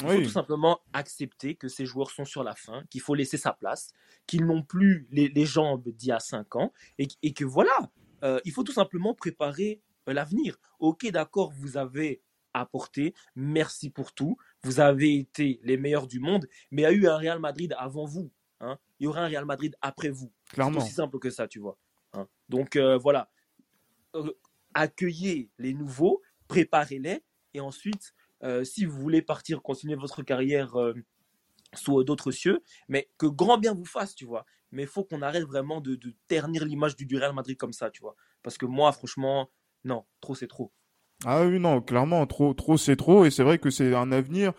il 0.00 0.06
oui. 0.06 0.16
faut 0.16 0.22
tout 0.24 0.30
simplement 0.30 0.80
accepter 0.92 1.54
que 1.54 1.68
ces 1.68 1.86
joueurs 1.86 2.10
sont 2.10 2.24
sur 2.24 2.44
la 2.44 2.54
fin, 2.54 2.84
qu'il 2.90 3.00
faut 3.00 3.14
laisser 3.14 3.38
sa 3.38 3.52
place, 3.52 3.92
qu'ils 4.26 4.44
n'ont 4.44 4.62
plus 4.62 5.06
les, 5.10 5.28
les 5.28 5.46
jambes 5.46 5.88
d'il 5.88 6.08
y 6.08 6.12
a 6.12 6.20
5 6.20 6.56
ans, 6.56 6.72
et, 6.98 7.08
et 7.22 7.32
que 7.32 7.44
voilà, 7.44 7.90
euh, 8.22 8.40
il 8.44 8.52
faut 8.52 8.62
tout 8.62 8.72
simplement 8.72 9.14
préparer 9.14 9.80
euh, 10.08 10.12
l'avenir. 10.12 10.58
Ok, 10.80 11.06
d'accord, 11.10 11.52
vous 11.52 11.76
avez 11.76 12.22
apporté, 12.52 13.14
merci 13.34 13.90
pour 13.90 14.12
tout, 14.12 14.36
vous 14.62 14.80
avez 14.80 15.16
été 15.16 15.60
les 15.62 15.76
meilleurs 15.76 16.06
du 16.06 16.20
monde, 16.20 16.46
mais 16.70 16.82
il 16.82 16.84
y 16.84 16.88
a 16.88 16.92
eu 16.92 17.06
un 17.06 17.16
Real 17.16 17.38
Madrid 17.38 17.74
avant 17.78 18.04
vous, 18.04 18.30
hein. 18.60 18.78
il 18.98 19.04
y 19.04 19.06
aura 19.06 19.20
un 19.20 19.28
Real 19.28 19.44
Madrid 19.44 19.76
après 19.80 20.10
vous. 20.10 20.32
Clairement. 20.50 20.80
C'est 20.80 20.86
aussi 20.86 20.94
simple 20.94 21.18
que 21.18 21.30
ça, 21.30 21.48
tu 21.48 21.58
vois. 21.58 21.78
Hein. 22.12 22.26
Donc 22.48 22.76
euh, 22.76 22.98
voilà, 22.98 23.30
accueillez 24.74 25.50
les 25.58 25.74
nouveaux, 25.74 26.22
préparez-les 26.48 27.22
et 27.54 27.60
ensuite, 27.60 28.12
euh, 28.42 28.64
si 28.64 28.84
vous 28.84 29.00
voulez 29.00 29.22
partir, 29.22 29.62
continuer 29.62 29.94
votre 29.94 30.22
carrière 30.22 30.78
euh, 30.78 30.94
sous 31.74 32.04
d'autres 32.04 32.30
cieux, 32.30 32.62
mais 32.88 33.08
que 33.18 33.26
grand 33.26 33.58
bien 33.58 33.74
vous 33.74 33.84
fasse, 33.84 34.14
tu 34.14 34.24
vois. 34.24 34.44
Mais 34.72 34.82
il 34.82 34.88
faut 34.88 35.04
qu'on 35.04 35.22
arrête 35.22 35.44
vraiment 35.44 35.80
de, 35.80 35.98
ternir 36.28 36.64
l'image 36.64 36.96
du, 36.96 37.06
du, 37.06 37.16
Real 37.16 37.32
Madrid 37.32 37.56
comme 37.56 37.72
ça, 37.72 37.90
tu 37.90 38.02
vois. 38.02 38.14
Parce 38.42 38.58
que 38.58 38.66
moi, 38.66 38.92
franchement, 38.92 39.50
non, 39.84 40.04
trop 40.20 40.34
c'est 40.34 40.48
trop. 40.48 40.72
Ah 41.24 41.46
oui, 41.46 41.58
non, 41.58 41.80
clairement, 41.80 42.26
trop, 42.26 42.52
trop 42.52 42.76
c'est 42.76 42.96
trop. 42.96 43.24
Et 43.24 43.30
c'est 43.30 43.42
vrai 43.42 43.58
que 43.58 43.70
c'est 43.70 43.94
un 43.94 44.12
avenir 44.12 44.52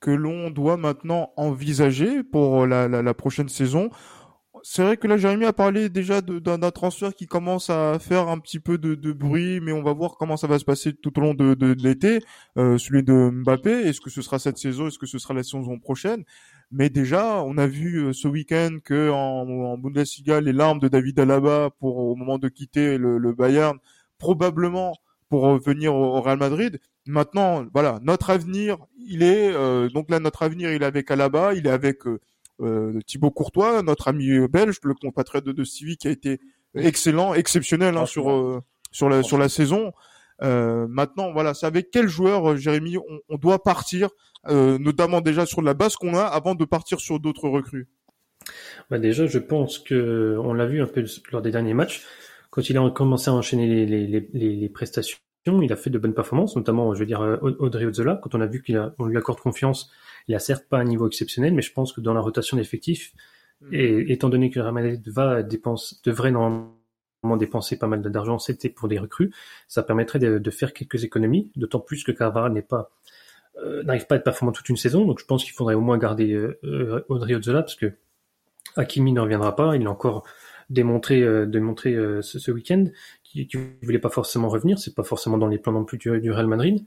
que 0.00 0.10
l'on 0.10 0.50
doit 0.50 0.76
maintenant 0.76 1.32
envisager 1.36 2.24
pour 2.24 2.66
la 2.66 3.14
prochaine 3.14 3.50
saison 3.50 3.90
c'est 4.62 4.82
vrai 4.82 4.96
que 4.96 5.06
là, 5.06 5.16
Jérémy 5.16 5.44
a 5.44 5.52
parlé 5.52 5.88
déjà 5.88 6.20
d'un 6.20 6.70
transfert 6.70 7.14
qui 7.14 7.26
commence 7.26 7.70
à 7.70 7.98
faire 7.98 8.28
un 8.28 8.38
petit 8.38 8.60
peu 8.60 8.78
de, 8.78 9.12
bruit, 9.12 9.60
mais 9.60 9.72
on 9.72 9.82
va 9.82 9.92
voir 9.92 10.16
comment 10.18 10.36
ça 10.36 10.46
va 10.46 10.58
se 10.58 10.64
passer 10.64 10.92
tout 10.92 11.18
au 11.18 11.22
long 11.22 11.34
de, 11.34 11.74
l'été. 11.82 12.20
Euh, 12.56 12.78
celui 12.78 13.02
de 13.02 13.30
Mbappé, 13.30 13.70
est-ce 13.70 14.00
que 14.00 14.10
ce 14.10 14.22
sera 14.22 14.38
cette 14.38 14.58
saison, 14.58 14.88
est-ce 14.88 14.98
que 14.98 15.06
ce 15.06 15.18
sera 15.18 15.34
la 15.34 15.42
saison 15.42 15.78
prochaine? 15.78 16.24
Mais 16.70 16.88
déjà, 16.88 17.42
on 17.42 17.58
a 17.58 17.66
vu 17.66 17.98
euh, 17.98 18.12
ce 18.12 18.28
week-end 18.28 18.78
que 18.84 19.10
en, 19.10 19.76
Bundesliga, 19.78 20.40
les 20.40 20.52
larmes 20.52 20.78
de 20.78 20.88
David 20.88 21.18
Alaba 21.18 21.70
pour 21.80 21.96
au 21.98 22.14
moment 22.14 22.38
de 22.38 22.48
quitter 22.48 22.96
le, 22.98 23.32
Bayern, 23.32 23.78
probablement 24.18 24.94
pour 25.28 25.58
venir 25.58 25.94
au 25.94 26.20
Real 26.20 26.38
Madrid. 26.38 26.80
Maintenant, 27.06 27.64
voilà, 27.72 27.98
notre 28.02 28.30
avenir, 28.30 28.78
il 28.98 29.22
est 29.22 29.52
euh, 29.52 29.88
donc 29.88 30.10
là 30.10 30.20
notre 30.20 30.42
avenir, 30.42 30.72
il 30.72 30.82
est 30.82 30.86
avec 30.86 31.10
Alaba, 31.10 31.54
il 31.54 31.66
est 31.66 31.70
avec 31.70 32.06
euh, 32.06 32.20
Thibaut 33.06 33.30
Courtois, 33.30 33.82
notre 33.82 34.08
ami 34.08 34.48
belge, 34.48 34.78
le 34.82 34.94
compatriote 34.94 35.44
de, 35.44 35.52
de 35.52 35.64
Stevie 35.64 35.96
qui 35.96 36.08
a 36.08 36.10
été 36.10 36.40
excellent, 36.74 37.34
exceptionnel 37.34 37.96
hein, 37.96 38.06
sur 38.06 38.30
euh, 38.30 38.60
sur 38.90 39.08
la 39.08 39.22
sur 39.22 39.38
la 39.38 39.48
saison. 39.48 39.92
Euh, 40.42 40.86
maintenant, 40.88 41.32
voilà, 41.32 41.52
c'est 41.54 41.66
avec 41.66 41.90
quel 41.90 42.08
joueur, 42.08 42.56
Jérémy, 42.56 42.96
on, 42.96 43.20
on 43.28 43.36
doit 43.36 43.62
partir, 43.62 44.08
notamment 44.48 45.20
déjà 45.20 45.44
sur 45.44 45.62
la 45.62 45.74
base 45.74 45.96
qu'on 45.96 46.14
a, 46.14 46.22
avant 46.22 46.54
de 46.54 46.64
partir 46.64 46.98
sur 46.98 47.20
d'autres 47.20 47.48
recrues? 47.48 47.88
Bah 48.88 48.98
déjà, 48.98 49.26
je 49.26 49.38
pense 49.38 49.78
que 49.78 50.38
on 50.42 50.54
l'a 50.54 50.66
vu 50.66 50.80
un 50.80 50.86
peu 50.86 51.04
lors 51.30 51.42
des 51.42 51.50
derniers 51.50 51.74
matchs, 51.74 52.04
quand 52.48 52.68
il 52.70 52.78
a 52.78 52.90
commencé 52.90 53.30
à 53.30 53.34
enchaîner 53.34 53.66
les, 53.66 53.86
les, 53.86 54.28
les, 54.32 54.56
les 54.56 54.68
prestations, 54.70 55.18
il 55.46 55.72
a 55.72 55.76
fait 55.76 55.90
de 55.90 55.98
bonnes 55.98 56.14
performances, 56.14 56.56
notamment, 56.56 56.94
je 56.94 57.00
veux 57.00 57.06
dire, 57.06 57.20
Audrey 57.42 57.84
Ozzola, 57.84 58.18
quand 58.22 58.34
on 58.34 58.40
a 58.40 58.46
vu 58.46 58.62
qu'on 58.62 59.04
lui 59.04 59.16
accorde 59.18 59.40
confiance 59.40 59.90
il 60.30 60.34
a 60.34 60.38
certes 60.38 60.66
pas 60.68 60.78
un 60.78 60.84
niveau 60.84 61.06
exceptionnel, 61.08 61.52
mais 61.52 61.62
je 61.62 61.72
pense 61.72 61.92
que 61.92 62.00
dans 62.00 62.14
la 62.14 62.20
rotation 62.20 62.56
d'effectifs, 62.56 63.12
mmh. 63.60 63.74
et 63.74 64.12
étant 64.12 64.28
donné 64.28 64.50
que 64.50 64.58
le 64.58 64.62
Real 64.62 64.74
Madrid 64.74 65.08
va 65.08 65.42
devrait 65.42 66.30
normalement 66.30 67.36
dépenser 67.36 67.76
pas 67.78 67.88
mal 67.88 68.00
d'argent 68.00 68.38
été 68.48 68.68
pour 68.68 68.88
des 68.88 68.98
recrues, 68.98 69.32
ça 69.66 69.82
permettrait 69.82 70.20
de, 70.20 70.38
de 70.38 70.50
faire 70.50 70.72
quelques 70.72 71.02
économies, 71.04 71.50
d'autant 71.56 71.80
plus 71.80 72.04
que 72.04 72.12
Carvara 72.12 72.48
n'est 72.48 72.62
pas 72.62 72.92
euh, 73.58 73.82
n'arrive 73.82 74.06
pas 74.06 74.14
à 74.14 74.18
être 74.18 74.24
performant 74.24 74.52
toute 74.52 74.68
une 74.68 74.76
saison, 74.76 75.04
donc 75.04 75.18
je 75.18 75.24
pense 75.24 75.44
qu'il 75.44 75.52
faudrait 75.52 75.74
au 75.74 75.80
moins 75.80 75.98
garder 75.98 76.32
euh, 76.32 77.04
Audrey 77.08 77.34
Ozzola, 77.34 77.62
parce 77.62 77.74
que 77.74 77.92
Hakimi 78.76 79.12
ne 79.12 79.20
reviendra 79.20 79.56
pas, 79.56 79.74
il 79.74 79.84
a 79.86 79.90
encore 79.90 80.24
démontré, 80.70 81.22
euh, 81.22 81.44
démontré 81.44 81.94
euh, 81.94 82.22
ce, 82.22 82.38
ce 82.38 82.52
week-end 82.52 82.84
qu'il 83.24 83.48
ne 83.54 83.84
voulait 83.84 83.98
pas 83.98 84.08
forcément 84.08 84.48
revenir, 84.48 84.78
c'est 84.78 84.94
pas 84.94 85.02
forcément 85.02 85.38
dans 85.38 85.48
les 85.48 85.58
plans 85.58 85.72
non 85.72 85.84
plus 85.84 85.98
du, 85.98 86.20
du 86.20 86.30
Real 86.30 86.46
Madrid. 86.46 86.86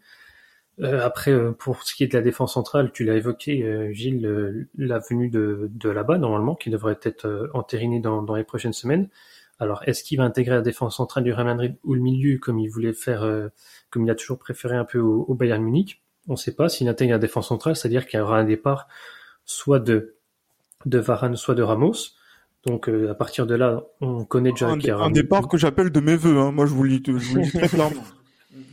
Euh, 0.82 1.06
après, 1.06 1.32
euh, 1.32 1.52
pour 1.52 1.84
ce 1.84 1.94
qui 1.94 2.04
est 2.04 2.08
de 2.08 2.18
la 2.18 2.24
défense 2.24 2.54
centrale, 2.54 2.92
tu 2.92 3.04
l'as 3.04 3.16
évoqué, 3.16 3.64
euh, 3.64 3.92
Gilles, 3.94 4.26
euh, 4.26 4.68
la 4.78 5.00
venue 5.00 5.30
de, 5.30 5.70
de 5.72 5.90
là-bas, 5.90 6.18
normalement, 6.18 6.56
qui 6.56 6.70
devrait 6.70 6.98
être 7.04 7.26
euh, 7.26 7.48
entérinée 7.54 8.00
dans, 8.00 8.24
dans, 8.24 8.36
les 8.36 8.44
prochaines 8.44 8.74
semaines. 8.74 9.08
Alors, 9.60 9.84
est-ce 9.86 10.04
qu'il 10.04 10.18
va 10.18 10.24
intégrer 10.24 10.56
la 10.56 10.62
défense 10.62 10.98
centrale 10.98 11.24
du 11.24 11.32
Real 11.32 11.46
Madrid 11.46 11.76
ou 11.84 11.94
le 11.94 12.02
milieu, 12.02 12.40
comme 12.40 12.60
il 12.60 12.70
voulait 12.70 12.94
faire, 12.94 13.24
euh, 13.24 13.50
comme 13.92 14.04
il 14.04 14.10
a 14.10 14.16
toujours 14.16 14.40
préféré 14.40 14.76
un 14.76 14.84
peu 14.84 15.00
au, 15.00 15.26
au 15.28 15.36
Bayern 15.36 15.62
Munich? 15.64 16.02
On 16.28 16.34
ne 16.34 16.38
sait 16.38 16.56
pas. 16.56 16.70
S'il 16.70 16.88
intègre 16.90 17.12
la 17.12 17.20
défense 17.20 17.50
centrale, 17.50 17.76
c'est-à-dire 17.76 18.08
qu'il 18.08 18.20
y 18.20 18.22
aura 18.22 18.40
un 18.40 18.46
départ 18.46 18.88
soit 19.46 19.80
de, 19.80 20.16
de 20.86 20.98
Varane, 20.98 21.36
soit 21.36 21.54
de 21.54 21.62
Ramos. 21.62 21.94
Donc 22.66 22.88
à 22.88 23.14
partir 23.14 23.46
de 23.46 23.56
là, 23.56 23.84
on 24.00 24.24
connaît 24.24 24.52
déjà 24.52 24.70
un, 24.70 24.80
un 24.80 25.12
départ 25.12 25.50
que 25.50 25.58
j'appelle 25.58 25.92
de 25.92 26.00
mes 26.00 26.16
voeux. 26.16 26.38
Hein. 26.38 26.54
Moi, 26.54 26.66
je 26.66 26.72
vous 26.72 26.84
le 26.84 26.98
dis, 26.98 27.04
je 27.06 27.12
vous 27.12 27.36
le 27.36 27.42
dis 27.42 27.52
très 27.52 27.68
clairement. 27.68 28.02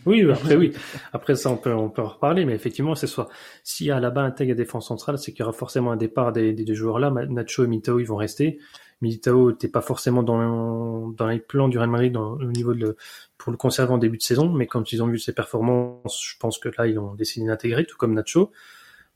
Oui, 0.06 0.28
après 0.30 0.56
oui. 0.56 0.72
Après 1.12 1.36
ça, 1.36 1.50
on 1.50 1.56
peut 1.56 1.72
on 1.72 1.88
peut 1.88 2.02
en 2.02 2.08
reparler, 2.08 2.44
mais 2.44 2.54
effectivement, 2.54 2.94
c'est 2.94 3.06
soit 3.06 3.28
s'il 3.64 3.86
y 3.86 3.90
a 3.90 4.00
là-bas 4.00 4.22
un 4.22 4.30
tag 4.30 4.50
à 4.50 4.54
défense 4.54 4.88
centrale, 4.88 5.18
c'est 5.18 5.32
qu'il 5.32 5.40
y 5.40 5.42
aura 5.42 5.52
forcément 5.52 5.92
un 5.92 5.96
départ 5.96 6.32
des, 6.32 6.52
deux 6.52 6.74
joueurs 6.74 6.98
là. 6.98 7.10
Nacho 7.10 7.64
et 7.64 7.66
Militao, 7.66 7.98
ils 7.98 8.06
vont 8.06 8.16
rester. 8.16 8.58
Militao 9.00 9.50
n'était 9.50 9.68
pas 9.68 9.80
forcément 9.80 10.22
dans 10.22 11.08
dans 11.08 11.26
les 11.26 11.38
plans 11.38 11.68
du 11.68 11.78
Real 11.78 11.90
Madrid 11.90 12.16
au 12.16 12.42
niveau 12.44 12.74
de 12.74 12.96
pour 13.38 13.50
le 13.52 13.56
conserver 13.56 13.92
en 13.92 13.98
début 13.98 14.18
de 14.18 14.22
saison, 14.22 14.50
mais 14.52 14.66
quand 14.66 14.92
ils 14.92 15.02
ont 15.02 15.06
vu 15.06 15.18
ses 15.18 15.32
performances, 15.32 16.20
je 16.22 16.36
pense 16.38 16.58
que 16.58 16.68
là 16.76 16.86
ils 16.86 16.98
ont 16.98 17.14
décidé 17.14 17.46
d'intégrer, 17.46 17.86
tout 17.86 17.96
comme 17.96 18.14
Nacho. 18.14 18.52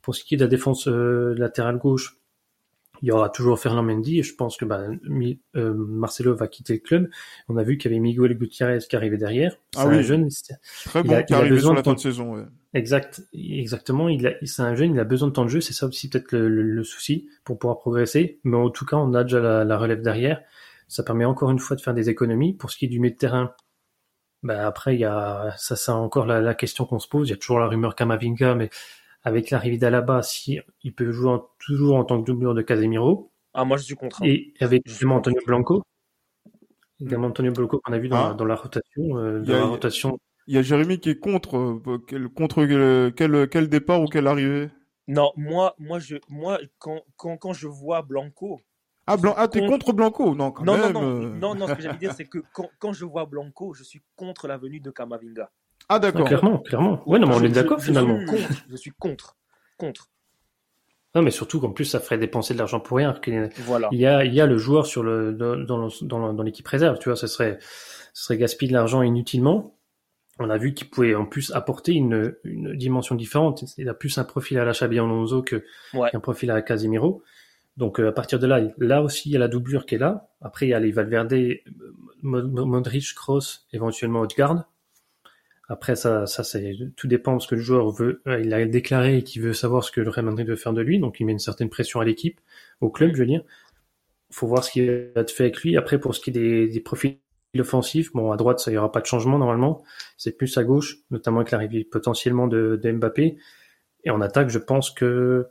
Pour 0.01 0.15
ce 0.15 0.23
qui 0.23 0.35
est 0.35 0.37
de 0.37 0.43
la 0.43 0.49
défense 0.49 0.87
euh, 0.87 1.33
latérale 1.35 1.77
gauche, 1.77 2.17
il 3.01 3.07
y 3.07 3.11
aura 3.11 3.29
toujours 3.29 3.59
Fernand 3.59 3.83
Mendy 3.83 4.19
et 4.19 4.23
je 4.23 4.35
pense 4.35 4.57
que 4.57 4.65
bah, 4.65 4.81
euh, 5.55 5.73
Marcelo 5.75 6.35
va 6.35 6.47
quitter 6.47 6.73
le 6.73 6.79
club. 6.79 7.09
On 7.49 7.57
a 7.57 7.63
vu 7.63 7.77
qu'il 7.77 7.91
y 7.91 7.93
avait 7.93 7.99
Miguel 8.01 8.37
Gutiérrez 8.37 8.79
qui 8.89 8.95
arrivait 8.95 9.17
derrière. 9.17 9.55
Ah 9.75 9.87
oui. 9.87 9.97
un 9.97 10.01
jeune. 10.01 10.29
Très 10.85 11.01
Il 11.01 11.07
bon 11.07 11.13
a- 11.15 11.23
qui 11.23 11.33
il 11.33 11.35
a 11.35 11.39
arrive 11.39 11.51
besoin 11.51 11.69
sur 11.69 11.73
de 11.73 11.77
la 11.79 11.83
fin 11.83 11.93
de 11.93 11.99
saison. 11.99 12.35
ouais. 12.35 12.43
Exact, 12.73 13.21
exactement. 13.33 14.09
Il 14.09 14.27
a, 14.27 14.33
c'est 14.43 14.61
un 14.61 14.75
jeune, 14.75 14.93
il 14.95 14.99
a 14.99 15.03
besoin 15.05 15.29
de 15.29 15.33
temps 15.33 15.45
de 15.45 15.49
jeu. 15.49 15.61
C'est 15.61 15.73
ça 15.73 15.85
aussi 15.87 16.09
peut-être 16.09 16.31
le, 16.33 16.49
le- 16.49 16.61
le 16.63 16.83
souci 16.83 17.29
pour 17.43 17.57
pouvoir 17.57 17.79
progresser. 17.79 18.39
Mais 18.43 18.57
en 18.57 18.69
tout 18.69 18.85
cas, 18.85 18.97
on 18.97 19.13
a 19.13 19.23
déjà 19.23 19.39
la, 19.39 19.63
la 19.63 19.77
relève 19.77 20.01
derrière. 20.01 20.41
Ça 20.87 21.01
permet 21.03 21.25
encore 21.25 21.51
une 21.51 21.59
fois 21.59 21.75
de 21.77 21.81
faire 21.81 21.93
des 21.93 22.09
économies. 22.09 22.53
Pour 22.53 22.69
ce 22.71 22.77
qui 22.77 22.85
est 22.85 22.89
du 22.89 22.99
milieu 22.99 23.13
de 23.13 23.17
terrain, 23.19 23.53
bah 24.43 24.67
après 24.67 24.95
il 24.95 24.99
y 24.99 25.05
a 25.05 25.53
ça, 25.57 25.75
c'est 25.75 25.91
encore 25.91 26.25
la, 26.25 26.41
la 26.41 26.53
question 26.53 26.85
qu'on 26.85 26.99
se 26.99 27.07
pose. 27.07 27.27
Il 27.29 27.31
y 27.31 27.33
a 27.33 27.37
toujours 27.37 27.59
la 27.59 27.67
rumeur 27.67 27.95
Kamavinga, 27.95 28.55
mais 28.55 28.69
avec 29.25 29.49
l'arrivée 29.49 29.77
d'Alaba, 29.77 30.21
si 30.21 30.59
il 30.83 30.93
peut 30.93 31.11
jouer 31.11 31.31
en- 31.31 31.49
toujours 31.59 31.97
en 31.97 32.05
tant 32.05 32.21
que 32.21 32.25
doublure 32.27 32.53
de 32.53 32.61
Casemiro 32.61 33.31
Ah, 33.53 33.65
moi, 33.65 33.75
je 33.77 33.83
suis 33.83 33.95
contre. 33.95 34.21
hein. 34.21 34.25
et 34.27 34.53
avec 34.61 34.83
comprends. 34.87 35.15
Antonio 35.17 35.41
Blanco, 35.45 35.83
également 36.99 37.27
Antonio 37.27 37.51
Blanco 37.51 37.79
qu'on 37.83 37.93
a 37.93 37.97
vu 37.97 38.07
dans, 38.07 38.17
Ah. 38.17 38.27
la, 38.29 38.33
dans 38.35 38.45
la 38.45 38.55
rotation, 38.55 39.17
euh, 39.17 39.39
Il 39.41 39.45
y 39.45 39.47
dans 39.51 39.55
a- 39.55 39.59
la 39.59 39.65
rotation. 39.65 40.17
Il 40.47 40.53
y 40.53 40.57
a 40.57 40.61
Jérémy 40.61 40.99
qui 40.99 41.09
est 41.09 41.19
contre, 41.19 41.57
euh, 41.57 41.97
quel, 42.07 42.29
contre 42.29 42.61
euh, 42.61 43.09
quel, 43.11 43.49
quel 43.49 43.67
départ 43.67 44.01
ou 44.01 44.05
quelle 44.05 44.27
arrivée? 44.27 44.69
Non, 45.07 45.31
moi, 45.35 45.75
moi, 45.79 45.97
je, 45.99 46.17
moi 46.29 46.59
quand, 46.77 47.01
quand, 47.17 47.37
quand 47.37 47.53
je 47.53 47.67
vois 47.67 48.03
Blanco. 48.03 48.59
Ah, 49.07 49.17
Blan 49.17 49.33
ah 49.37 49.47
t'es 49.47 49.59
Contre- 49.59 49.71
contre 49.71 49.93
Blanco? 49.93 50.33
Non, 50.35 50.51
quand 50.51 50.63
Non, 50.63 50.77
non, 50.77 50.83
même. 50.83 50.93
non, 50.93 51.01
euh. 51.03 51.29
non, 51.35 51.55
non, 51.55 51.67
ce 51.67 51.73
que 51.73 51.81
j'allais 51.81 51.97
dire, 51.97 52.13
c'est 52.13 52.25
que 52.25 52.39
quand, 52.53 52.69
quand 52.79 52.93
je 52.93 53.05
vois 53.05 53.25
Blanco, 53.25 53.73
je 53.73 53.83
suis 53.83 54.01
contre 54.15 54.47
la 54.47 54.57
venue 54.57 54.79
de 54.79 54.89
Kamavinga. 54.91 55.51
Ah, 55.87 55.95
Ah, 55.95 55.99
d'accord. 55.99 56.25
clairement, 56.27 56.57
clairement. 56.59 57.03
Ouais, 57.07 57.19
non, 57.19 57.27
mais 57.27 57.35
on 57.35 57.39
Je- 57.39 57.45
est 57.45 57.49
d'accord 57.49 57.81
finalement. 57.81 58.19
Je 58.19 58.25
suis 58.25 58.31
contre. 58.37 58.63
Je 58.69 58.75
suis 58.75 58.91
contre. 58.91 59.37
Contre. 59.77 60.09
Non, 61.13 61.21
mais 61.21 61.31
surtout 61.31 61.59
qu'en 61.61 61.71
plus, 61.71 61.85
ça 61.85 61.99
ferait 61.99 62.17
dépenser 62.17 62.53
de 62.53 62.59
l'argent 62.59 62.79
pour 62.79 62.97
rien. 62.97 63.13
Voilà. 63.65 63.87
Il 63.91 63.99
y 63.99 64.05
a, 64.05 64.25
il 64.25 64.33
y 64.33 64.41
a 64.41 64.45
le 64.47 64.57
joueur 64.57 64.85
sur 64.85 65.01
le, 65.03 65.31
dans, 65.33 65.55
dans, 65.55 65.77
le- 65.85 66.33
dans, 66.33 66.43
l'équipe 66.43 66.67
réserve, 66.67 66.97
tu 66.99 67.07
vois, 67.09 67.15
ce 67.15 67.27
serait, 67.27 67.57
ce 68.13 68.25
serait 68.25 68.37
gaspiller 68.37 68.69
de 68.69 68.73
l'argent 68.77 69.01
inutilement. 69.01 69.77
On 70.39 70.49
a 70.49 70.57
vu 70.57 70.73
qu'il 70.73 70.89
pouvait 70.89 71.15
en 71.15 71.25
plus 71.25 71.51
apporter 71.51 71.93
une, 71.93 72.35
une 72.43 72.75
dimension 72.75 73.15
différente. 73.15 73.63
Il 73.77 73.87
a 73.87 73.93
plus 73.93 74.17
un 74.17 74.25
profil 74.25 74.57
à 74.59 74.65
la 74.65 74.73
Xabi 74.73 74.99
Alonso 74.99 75.41
que, 75.43 75.63
Ouais. 75.93 76.09
qu'un 76.11 76.19
profil 76.19 76.51
à 76.51 76.61
Casemiro. 76.61 77.23
Donc, 77.77 77.99
euh, 78.01 78.09
à 78.09 78.11
partir 78.11 78.37
de 78.39 78.47
là, 78.47 78.59
là 78.77 79.01
aussi, 79.01 79.29
il 79.29 79.31
y 79.33 79.35
a 79.37 79.39
la 79.39 79.47
doublure 79.47 79.85
qui 79.85 79.95
est 79.95 79.99
là. 79.99 80.27
Après, 80.41 80.65
il 80.65 80.69
y 80.69 80.73
a 80.73 80.79
les 80.79 80.91
Valverde, 80.91 81.31
euh, 81.33 81.55
Mo- 82.23 82.43
Mo- 82.47 82.65
Modric, 82.65 83.13
Kroos, 83.15 83.59
éventuellement 83.71 84.21
Odegaard. 84.21 84.65
Après, 85.67 85.95
ça, 85.95 86.27
ça, 86.27 86.43
c'est, 86.43 86.75
tout 86.95 87.07
dépend 87.07 87.33
parce 87.33 87.47
que 87.47 87.55
le 87.55 87.61
joueur 87.61 87.89
veut, 87.89 88.21
euh, 88.27 88.39
il 88.39 88.53
a 88.53 88.65
déclaré 88.65 89.23
qu'il 89.23 89.41
veut 89.41 89.53
savoir 89.53 89.83
ce 89.83 89.91
que 89.91 90.01
le 90.01 90.09
Real 90.09 90.25
Madrid 90.25 90.47
veut 90.47 90.55
faire 90.55 90.73
de 90.73 90.81
lui. 90.81 90.99
Donc, 90.99 91.19
il 91.19 91.25
met 91.25 91.31
une 91.31 91.39
certaine 91.39 91.69
pression 91.69 91.99
à 91.99 92.05
l'équipe, 92.05 92.39
au 92.81 92.89
club, 92.89 93.13
je 93.15 93.19
veux 93.19 93.25
dire. 93.25 93.43
Faut 94.31 94.47
voir 94.47 94.63
ce 94.63 94.71
qu'il 94.71 95.11
va 95.15 95.23
te 95.23 95.31
faire 95.31 95.45
avec 95.45 95.61
lui. 95.61 95.77
Après, 95.77 95.99
pour 95.99 96.13
ce 96.15 96.21
qui 96.21 96.29
est 96.29 96.33
des, 96.33 96.67
des 96.67 96.79
profils 96.81 97.19
offensifs, 97.57 98.11
bon, 98.13 98.31
à 98.31 98.37
droite, 98.37 98.59
ça 98.59 98.71
y 98.71 98.77
aura 98.77 98.91
pas 98.91 99.01
de 99.01 99.05
changement 99.05 99.39
normalement. 99.39 99.83
C'est 100.17 100.37
plus 100.37 100.57
à 100.57 100.63
gauche, 100.63 100.97
notamment 101.09 101.39
avec 101.39 101.51
l'arrivée 101.51 101.83
potentiellement 101.83 102.47
de, 102.47 102.79
de 102.81 102.91
Mbappé. 102.91 103.37
Et 104.03 104.09
en 104.11 104.21
attaque, 104.21 104.49
je 104.49 104.59
pense 104.59 104.91
que, 104.91 105.47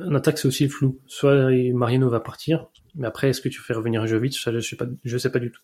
en 0.00 0.14
attaque, 0.14 0.38
c'est 0.38 0.48
aussi 0.48 0.68
flou. 0.68 1.00
Soit 1.06 1.50
Mariano 1.72 2.08
va 2.08 2.20
partir, 2.20 2.68
mais 2.94 3.06
après, 3.06 3.30
est-ce 3.30 3.40
que 3.40 3.48
tu 3.48 3.60
fais 3.60 3.74
revenir 3.74 4.06
Jovic? 4.06 4.34
Ça, 4.34 4.52
je 4.52 4.60
sais 4.60 4.76
pas, 4.76 4.86
je 5.04 5.18
sais 5.18 5.32
pas 5.32 5.38
du 5.40 5.50
tout. 5.50 5.62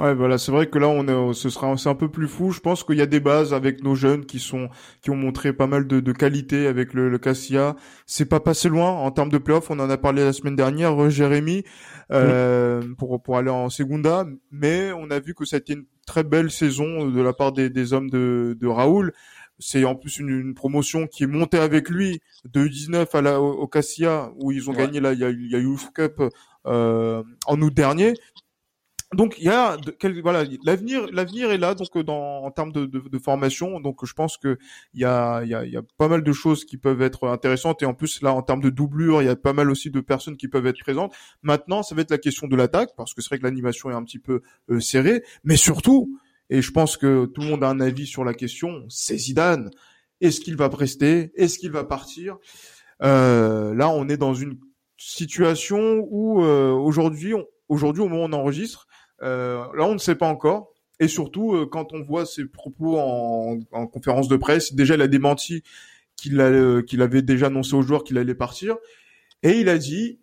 Ouais, 0.00 0.12
voilà, 0.12 0.38
c'est 0.38 0.50
vrai 0.50 0.68
que 0.68 0.76
là, 0.80 0.88
on 0.88 1.06
est, 1.06 1.34
ce 1.34 1.48
sera, 1.50 1.76
c'est 1.76 1.88
un 1.88 1.94
peu 1.94 2.10
plus 2.10 2.26
fou. 2.26 2.50
Je 2.50 2.58
pense 2.58 2.82
qu'il 2.82 2.96
y 2.96 3.00
a 3.00 3.06
des 3.06 3.20
bases 3.20 3.54
avec 3.54 3.84
nos 3.84 3.94
jeunes 3.94 4.26
qui 4.26 4.40
sont, 4.40 4.68
qui 5.02 5.10
ont 5.10 5.16
montré 5.16 5.52
pas 5.52 5.68
mal 5.68 5.86
de, 5.86 6.00
de 6.00 6.12
qualité 6.12 6.66
avec 6.66 6.94
le, 6.94 7.08
le 7.08 7.18
Cassia. 7.18 7.76
C'est 8.04 8.24
pas 8.28 8.40
passé 8.40 8.68
loin 8.68 8.90
en 8.90 9.12
termes 9.12 9.28
de 9.28 9.38
playoff. 9.38 9.70
On 9.70 9.78
en 9.78 9.88
a 9.88 9.96
parlé 9.96 10.24
la 10.24 10.32
semaine 10.32 10.56
dernière, 10.56 11.00
euh, 11.00 11.10
Jérémy, 11.10 11.62
euh, 12.10 12.82
pour 12.98 13.22
pour 13.22 13.36
aller 13.38 13.50
en 13.50 13.68
Segunda. 13.70 14.26
Mais 14.50 14.90
on 14.98 15.12
a 15.12 15.20
vu 15.20 15.32
que 15.32 15.44
ça 15.44 15.56
a 15.56 15.58
été 15.60 15.74
une 15.74 15.84
très 16.08 16.24
belle 16.24 16.50
saison 16.50 17.06
de 17.08 17.20
la 17.22 17.32
part 17.32 17.52
des, 17.52 17.70
des 17.70 17.92
hommes 17.92 18.10
de, 18.10 18.56
de 18.60 18.66
Raoul. 18.66 19.12
C'est 19.60 19.84
en 19.84 19.94
plus 19.94 20.18
une, 20.18 20.30
une 20.30 20.54
promotion 20.54 21.06
qui 21.06 21.22
est 21.22 21.28
montée 21.28 21.58
avec 21.60 21.88
lui 21.88 22.20
de 22.52 22.66
19 22.66 23.14
à 23.14 23.22
la, 23.22 23.40
au, 23.40 23.52
au 23.52 23.68
Cassia 23.68 24.32
où 24.40 24.50
ils 24.50 24.68
ont 24.68 24.72
Ouais. 24.72 24.78
gagné 24.78 24.98
là. 24.98 25.12
Il 25.12 25.20
y 25.20 25.24
a, 25.24 25.30
eu- 25.30 25.44
il 25.44 25.52
y 25.52 25.54
a 25.54 25.60
Youth 25.60 25.92
Cup 25.94 26.20
euh, 26.66 27.22
en 27.46 27.60
août 27.62 27.72
dernier. 27.72 28.14
Donc 29.14 29.36
il 29.38 29.44
y 29.44 29.48
a 29.48 29.76
voilà 30.22 30.44
l'avenir 30.64 31.06
l'avenir 31.12 31.50
est 31.50 31.58
là 31.58 31.74
donc 31.74 31.88
euh, 31.96 32.02
dans 32.02 32.44
en 32.44 32.50
termes 32.50 32.72
de, 32.72 32.86
de, 32.86 33.00
de 33.00 33.18
formation. 33.18 33.80
Donc 33.80 34.04
je 34.04 34.12
pense 34.12 34.36
que 34.36 34.58
il 34.92 35.00
y 35.00 35.04
a 35.04 35.42
il 35.42 35.50
y 35.50 35.54
a 35.54 35.64
y 35.64 35.76
a 35.76 35.82
pas 35.96 36.08
mal 36.08 36.22
de 36.22 36.32
choses 36.32 36.64
qui 36.64 36.76
peuvent 36.76 37.02
être 37.02 37.28
intéressantes. 37.28 37.82
Et 37.82 37.86
en 37.86 37.94
plus 37.94 38.22
là 38.22 38.32
en 38.32 38.42
termes 38.42 38.60
de 38.60 38.70
doublure 38.70 39.22
il 39.22 39.26
y 39.26 39.28
a 39.28 39.36
pas 39.36 39.52
mal 39.52 39.70
aussi 39.70 39.90
de 39.90 40.00
personnes 40.00 40.36
qui 40.36 40.48
peuvent 40.48 40.66
être 40.66 40.80
présentes. 40.80 41.14
Maintenant 41.42 41.82
ça 41.82 41.94
va 41.94 42.02
être 42.02 42.10
la 42.10 42.18
question 42.18 42.46
de 42.46 42.56
l'attaque 42.56 42.90
parce 42.96 43.14
que 43.14 43.22
c'est 43.22 43.28
vrai 43.28 43.38
que 43.38 43.44
l'animation 43.44 43.90
est 43.90 43.94
un 43.94 44.02
petit 44.04 44.18
peu 44.18 44.42
euh, 44.70 44.80
serrée. 44.80 45.22
Mais 45.44 45.56
surtout 45.56 46.18
et 46.50 46.60
je 46.60 46.70
pense 46.72 46.96
que 46.96 47.26
tout 47.26 47.40
le 47.40 47.48
monde 47.48 47.64
a 47.64 47.68
un 47.68 47.80
avis 47.80 48.06
sur 48.06 48.24
la 48.24 48.34
question 48.34 48.84
c'est 48.88 49.16
Zidane. 49.16 49.70
Est-ce 50.20 50.40
qu'il 50.40 50.56
va 50.56 50.68
rester 50.68 51.32
est-ce 51.36 51.58
qu'il 51.58 51.70
va 51.70 51.84
partir? 51.84 52.36
Euh, 53.02 53.74
là 53.74 53.88
on 53.90 54.08
est 54.08 54.16
dans 54.16 54.34
une 54.34 54.58
situation 54.96 56.06
où 56.08 56.42
euh, 56.44 56.70
aujourd'hui 56.70 57.34
aujourd'hui 57.68 58.02
au 58.02 58.08
moment 58.08 58.24
où 58.24 58.28
on 58.28 58.32
enregistre 58.32 58.86
euh, 59.22 59.64
là, 59.74 59.84
on 59.84 59.94
ne 59.94 59.98
sait 59.98 60.16
pas 60.16 60.28
encore. 60.28 60.72
Et 61.00 61.08
surtout, 61.08 61.54
euh, 61.54 61.66
quand 61.66 61.92
on 61.92 62.02
voit 62.02 62.24
ses 62.26 62.44
propos 62.44 62.98
en, 62.98 63.58
en 63.72 63.86
conférence 63.86 64.28
de 64.28 64.36
presse, 64.36 64.74
déjà, 64.74 64.94
il 64.94 65.02
a 65.02 65.08
démenti 65.08 65.62
qu'il 66.16 66.40
euh, 66.40 66.82
avait 67.00 67.22
déjà 67.22 67.46
annoncé 67.46 67.74
aux 67.74 67.82
joueurs 67.82 68.04
qu'il 68.04 68.18
allait 68.18 68.34
partir. 68.34 68.76
Et 69.42 69.58
il 69.58 69.68
a 69.68 69.76
dit, 69.78 70.20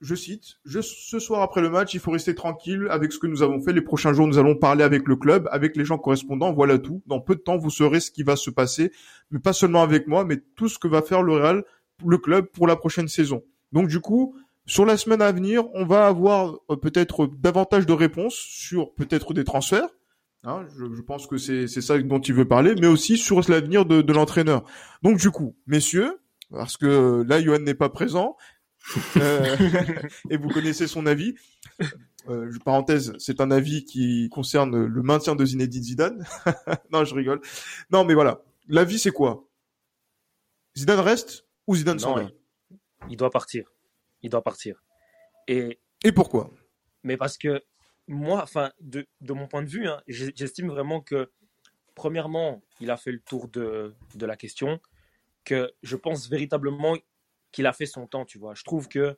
je 0.00 0.14
cite, 0.14 0.56
je, 0.64 0.80
ce 0.80 1.18
soir 1.18 1.40
après 1.40 1.62
le 1.62 1.70
match, 1.70 1.94
il 1.94 2.00
faut 2.00 2.10
rester 2.10 2.34
tranquille 2.34 2.86
avec 2.90 3.12
ce 3.12 3.18
que 3.18 3.26
nous 3.26 3.42
avons 3.42 3.60
fait. 3.60 3.72
Les 3.72 3.80
prochains 3.80 4.12
jours, 4.12 4.26
nous 4.26 4.38
allons 4.38 4.54
parler 4.54 4.84
avec 4.84 5.08
le 5.08 5.16
club, 5.16 5.48
avec 5.50 5.76
les 5.76 5.84
gens 5.84 5.98
correspondants. 5.98 6.52
Voilà 6.52 6.78
tout. 6.78 7.02
Dans 7.06 7.20
peu 7.20 7.34
de 7.34 7.40
temps, 7.40 7.56
vous 7.56 7.70
saurez 7.70 8.00
ce 8.00 8.10
qui 8.10 8.22
va 8.22 8.36
se 8.36 8.50
passer. 8.50 8.92
Mais 9.30 9.38
pas 9.38 9.54
seulement 9.54 9.82
avec 9.82 10.06
moi, 10.06 10.24
mais 10.24 10.42
tout 10.56 10.68
ce 10.68 10.78
que 10.78 10.88
va 10.88 11.00
faire 11.00 11.22
le 11.22 11.32
Real, 11.32 11.64
le 12.06 12.18
club 12.18 12.46
pour 12.52 12.66
la 12.66 12.76
prochaine 12.76 13.08
saison. 13.08 13.42
Donc, 13.72 13.88
du 13.88 14.00
coup, 14.00 14.36
sur 14.66 14.84
la 14.84 14.96
semaine 14.96 15.22
à 15.22 15.30
venir, 15.32 15.64
on 15.74 15.84
va 15.84 16.06
avoir 16.06 16.54
euh, 16.70 16.76
peut-être 16.76 17.26
davantage 17.26 17.86
de 17.86 17.92
réponses 17.92 18.34
sur 18.34 18.94
peut-être 18.94 19.34
des 19.34 19.44
transferts. 19.44 19.88
Hein, 20.42 20.66
je, 20.76 20.84
je 20.94 21.00
pense 21.02 21.26
que 21.26 21.38
c'est 21.38 21.66
c'est 21.68 21.80
ça 21.80 21.98
dont 21.98 22.20
il 22.20 22.34
veut 22.34 22.46
parler, 22.48 22.74
mais 22.80 22.86
aussi 22.86 23.16
sur 23.16 23.40
l'avenir 23.50 23.86
de, 23.86 24.02
de 24.02 24.12
l'entraîneur. 24.12 24.64
Donc 25.02 25.18
du 25.18 25.30
coup, 25.30 25.56
messieurs, 25.66 26.20
parce 26.50 26.76
que 26.76 27.24
là, 27.26 27.40
Johan 27.42 27.60
n'est 27.60 27.74
pas 27.74 27.88
présent, 27.88 28.36
euh, 29.16 29.56
et 30.30 30.36
vous 30.36 30.48
connaissez 30.48 30.86
son 30.86 31.06
avis. 31.06 31.34
Euh, 32.28 32.50
je- 32.50 32.58
parenthèse, 32.58 33.14
c'est 33.18 33.40
un 33.40 33.50
avis 33.50 33.84
qui 33.84 34.28
concerne 34.30 34.84
le 34.86 35.02
maintien 35.02 35.34
de 35.34 35.44
Zinedine 35.44 35.82
Zidane. 35.82 36.26
non, 36.92 37.04
je 37.04 37.14
rigole. 37.14 37.40
Non, 37.90 38.04
mais 38.04 38.14
voilà. 38.14 38.42
L'avis, 38.68 38.98
c'est 38.98 39.10
quoi? 39.10 39.46
Zidane 40.76 41.00
reste 41.00 41.46
ou 41.66 41.76
Zidane 41.76 41.98
s'en 41.98 42.14
va? 42.14 42.30
Il 43.10 43.16
doit 43.16 43.30
partir. 43.30 43.70
Il 44.24 44.30
doit 44.30 44.42
partir. 44.42 44.82
Et 45.46 45.78
Et 46.02 46.10
pourquoi? 46.10 46.50
Mais 47.02 47.18
parce 47.18 47.36
que 47.36 47.62
moi, 48.08 48.42
enfin, 48.42 48.72
de, 48.80 49.06
de 49.20 49.32
mon 49.34 49.46
point 49.46 49.62
de 49.62 49.68
vue, 49.68 49.86
hein, 49.86 50.02
j'estime 50.08 50.68
vraiment 50.68 51.02
que, 51.02 51.30
premièrement, 51.94 52.62
il 52.80 52.90
a 52.90 52.96
fait 52.96 53.12
le 53.12 53.20
tour 53.20 53.48
de, 53.48 53.94
de 54.14 54.26
la 54.26 54.36
question, 54.36 54.80
que 55.44 55.70
je 55.82 55.96
pense 55.96 56.30
véritablement 56.30 56.96
qu'il 57.52 57.66
a 57.66 57.74
fait 57.74 57.84
son 57.84 58.06
temps, 58.06 58.24
tu 58.24 58.38
vois. 58.38 58.54
Je 58.54 58.64
trouve 58.64 58.88
que 58.88 59.16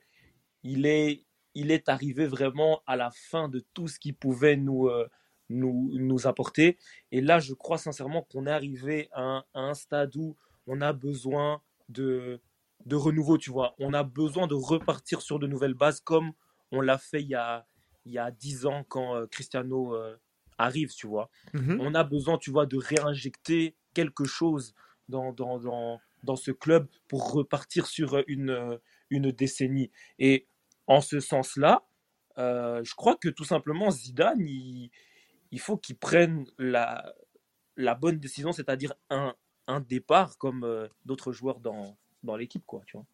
il 0.65 0.87
est, 0.87 1.25
il 1.55 1.71
est 1.71 1.89
arrivé 1.89 2.27
vraiment 2.27 2.83
à 2.87 2.97
la 2.97 3.13
fin 3.13 3.49
de 3.49 3.65
tout 3.75 3.87
ce 3.87 4.01
qu'il 4.01 4.17
pouvait 4.17 4.57
nous, 4.57 4.89
euh, 4.89 5.09
nous, 5.51 5.91
nous 5.95 6.27
apporter. 6.27 6.79
Et 7.13 7.21
là, 7.21 7.39
je 7.39 7.55
crois 7.55 7.79
sincèrement 7.79 8.23
qu'on 8.23 8.47
est 8.49 8.51
arrivé 8.51 9.09
à 9.13 9.23
un, 9.23 9.45
à 9.55 9.61
un 9.61 9.75
stade 9.75 10.17
où 10.17 10.37
on 10.67 10.81
a 10.81 10.93
besoin 10.93 11.63
de, 11.89 12.41
de 12.85 12.97
renouveau, 12.97 13.39
tu 13.39 13.51
vois. 13.51 13.75
On 13.79 13.93
a 13.93 14.03
besoin 14.03 14.47
de 14.47 14.55
repartir 14.55 15.21
sur 15.23 15.39
de 15.39 15.47
nouvelles 15.47 15.75
bases 15.75 16.01
comme 16.01 16.33
on 16.73 16.81
l'a 16.81 16.99
fait 16.99 17.23
il 17.23 17.29
y 17.29 17.35
a, 17.35 17.67
il 18.05 18.13
y 18.13 18.19
a 18.19 18.31
10 18.31 18.67
ans 18.67 18.85
quand 18.89 19.17
euh, 19.17 19.27
Cristiano 19.27 19.95
euh, 19.95 20.17
arrive, 20.59 20.93
tu 20.93 21.07
vois. 21.07 21.31
Mhm. 21.55 21.79
On 21.81 21.95
a 21.95 22.05
besoin, 22.05 22.39
tu 22.39 22.51
vois, 22.51 22.67
de 22.67 22.77
réinjecter 22.77 23.77
quelque 23.95 24.25
chose 24.25 24.75
dans, 25.09 25.33
dans, 25.33 25.59
dans, 25.59 26.01
dans 26.23 26.37
ce 26.37 26.51
club 26.51 26.89
pour 27.09 27.33
repartir 27.33 27.87
sur 27.87 28.23
une, 28.27 28.51
euh, 28.51 28.79
une 29.11 29.31
décennie. 29.33 29.91
Et 30.19 30.47
en 30.87 31.01
ce 31.01 31.21
sens-là, 31.21 31.87
euh, 32.39 32.83
je 32.85 32.95
crois 32.95 33.17
que 33.17 33.29
tout 33.29 33.45
simplement, 33.45 33.91
Zidane, 33.91 34.41
il, 34.47 34.91
il 35.51 35.61
faut 35.61 35.77
qu'il 35.77 35.97
prenne 35.97 36.47
la, 36.59 37.15
la 37.77 37.95
bonne 37.95 38.19
décision, 38.19 38.53
c'est-à-dire 38.53 38.95
un, 39.11 39.35
un 39.67 39.81
départ 39.81 40.39
comme 40.39 40.89
d'autres 41.05 41.33
joueurs 41.33 41.61
dans, 41.61 41.97
dans 42.27 42.37
l'équipe, 42.37 42.65
quoi, 42.67 42.83
tu 42.87 42.97
vois. 42.97 43.07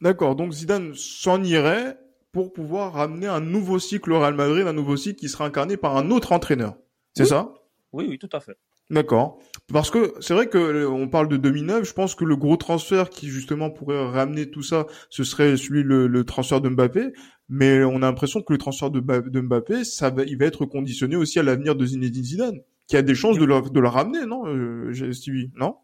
D'accord, 0.00 0.34
donc 0.34 0.52
Zidane 0.52 0.94
s'en 0.94 1.42
irait 1.44 1.98
pour 2.32 2.52
pouvoir 2.52 2.94
ramener 2.94 3.26
un 3.26 3.40
nouveau 3.40 3.78
cycle 3.78 4.12
au 4.12 4.20
Real 4.20 4.34
Madrid, 4.34 4.66
un 4.66 4.72
nouveau 4.72 4.96
cycle 4.96 5.20
qui 5.20 5.28
sera 5.28 5.44
incarné 5.46 5.76
par 5.76 5.96
un 5.96 6.10
autre 6.10 6.32
entraîneur. 6.32 6.76
C'est 7.14 7.24
Oui. 7.24 7.28
ça? 7.28 7.52
Oui, 7.92 8.06
oui, 8.08 8.18
tout 8.18 8.30
à 8.32 8.40
fait. 8.40 8.56
D'accord. 8.90 9.38
Parce 9.72 9.90
que 9.90 10.14
c'est 10.20 10.34
vrai 10.34 10.48
que 10.48 10.58
euh, 10.58 10.88
on 10.90 11.08
parle 11.08 11.28
de 11.28 11.36
2009. 11.36 11.84
Je 11.84 11.92
pense 11.92 12.14
que 12.14 12.24
le 12.24 12.36
gros 12.36 12.56
transfert 12.56 13.10
qui 13.10 13.28
justement 13.28 13.70
pourrait 13.70 14.02
ramener 14.10 14.50
tout 14.50 14.62
ça, 14.62 14.86
ce 15.08 15.24
serait 15.24 15.56
celui 15.56 15.82
le, 15.82 16.06
le 16.06 16.24
transfert 16.24 16.60
de 16.60 16.68
Mbappé. 16.68 17.12
Mais 17.48 17.84
on 17.84 17.96
a 17.96 18.00
l'impression 18.00 18.42
que 18.42 18.52
le 18.52 18.58
transfert 18.58 18.90
de, 18.90 19.00
de 19.00 19.40
Mbappé, 19.40 19.84
ça 19.84 20.10
va, 20.10 20.24
il 20.24 20.36
va 20.38 20.46
être 20.46 20.64
conditionné 20.64 21.16
aussi 21.16 21.38
à 21.38 21.42
l'avenir 21.42 21.76
de 21.76 21.84
Zinedine 21.86 22.24
Zidane, 22.24 22.60
qui 22.86 22.96
a 22.96 23.02
des 23.02 23.14
chances 23.14 23.38
de 23.38 23.44
le, 23.44 23.60
de 23.70 23.80
le 23.80 23.88
ramener, 23.88 24.24
non, 24.26 24.46
euh, 24.46 25.12
Stevie, 25.12 25.50
non? 25.54 25.76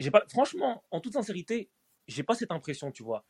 J'ai 0.00 0.10
pas, 0.10 0.24
franchement, 0.30 0.82
en 0.90 1.00
toute 1.00 1.12
sincérité, 1.12 1.68
j'ai 2.10 2.22
pas 2.22 2.34
cette 2.34 2.50
impression, 2.50 2.90
tu 2.90 3.02
vois. 3.02 3.24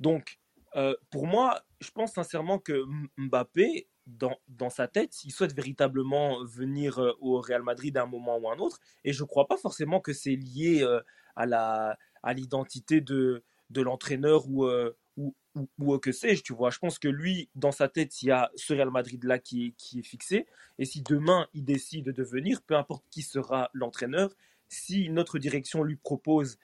Donc, 0.00 0.38
euh, 0.76 0.94
pour 1.10 1.26
moi, 1.26 1.62
je 1.80 1.90
pense 1.90 2.12
sincèrement 2.12 2.58
que 2.58 2.84
Mbappé, 3.16 3.88
dans, 4.06 4.36
dans, 4.48 4.70
sa 4.70 4.86
tête, 4.86 5.24
il 5.24 5.32
souhaite 5.32 5.54
véritablement 5.54 6.44
venir 6.44 6.98
euh, 6.98 7.12
au 7.20 7.40
Real 7.40 7.62
Madrid 7.62 7.96
à 7.96 8.04
un 8.04 8.06
moment 8.06 8.38
ou 8.38 8.48
à 8.48 8.54
un 8.54 8.58
autre. 8.58 8.78
Et 9.04 9.12
je 9.12 9.22
ne 9.22 9.28
crois 9.28 9.48
pas 9.48 9.56
forcément 9.56 10.00
que 10.00 10.12
c'est 10.12 10.36
lié 10.36 10.82
euh, 10.82 11.00
à, 11.34 11.46
la, 11.46 11.98
à 12.22 12.32
l'identité 12.34 13.00
de, 13.00 13.42
de 13.70 13.80
l'entraîneur 13.80 14.46
ou, 14.48 14.68
ou, 15.16 15.34
ou, 15.78 15.98
que 15.98 16.12
sais-je, 16.12 16.42
tu 16.42 16.52
vois. 16.52 16.70
Je 16.70 16.78
pense 16.78 16.98
que 16.98 17.08
lui, 17.08 17.48
dans 17.54 17.72
sa 17.72 17.88
tête, 17.88 18.22
il 18.22 18.26
y 18.26 18.30
a 18.30 18.52
ce 18.54 18.74
Real 18.74 18.90
Madrid-là 18.90 19.38
qui 19.38 19.74
qui 19.76 20.00
est 20.00 20.04
fixé. 20.04 20.46
Et 20.78 20.84
si 20.84 21.02
demain, 21.02 21.48
il 21.54 21.64
décide 21.64 22.10
de 22.10 22.22
venir, 22.22 22.62
peu 22.62 22.76
importe 22.76 23.04
qui 23.10 23.22
sera 23.22 23.70
l'entraîneur, 23.72 24.30
si 24.68 25.08
notre 25.10 25.38
direction 25.38 25.82
lui 25.82 25.96
propose, 25.96 26.58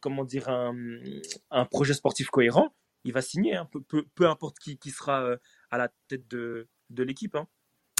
comment 0.00 0.24
dire, 0.24 0.48
un, 0.48 1.64
projet 1.66 1.94
sportif 1.94 2.28
cohérent, 2.28 2.72
il 3.04 3.12
va 3.12 3.22
signer, 3.22 3.56
hein, 3.56 3.68
peu, 3.70 4.04
peu, 4.14 4.28
importe 4.28 4.58
qui, 4.58 4.90
sera 4.90 5.22
euh, 5.22 5.36
à 5.70 5.78
la 5.78 5.88
tête 6.08 6.28
de, 6.28 6.68
l'équipe. 6.90 7.34
Hein. 7.34 7.46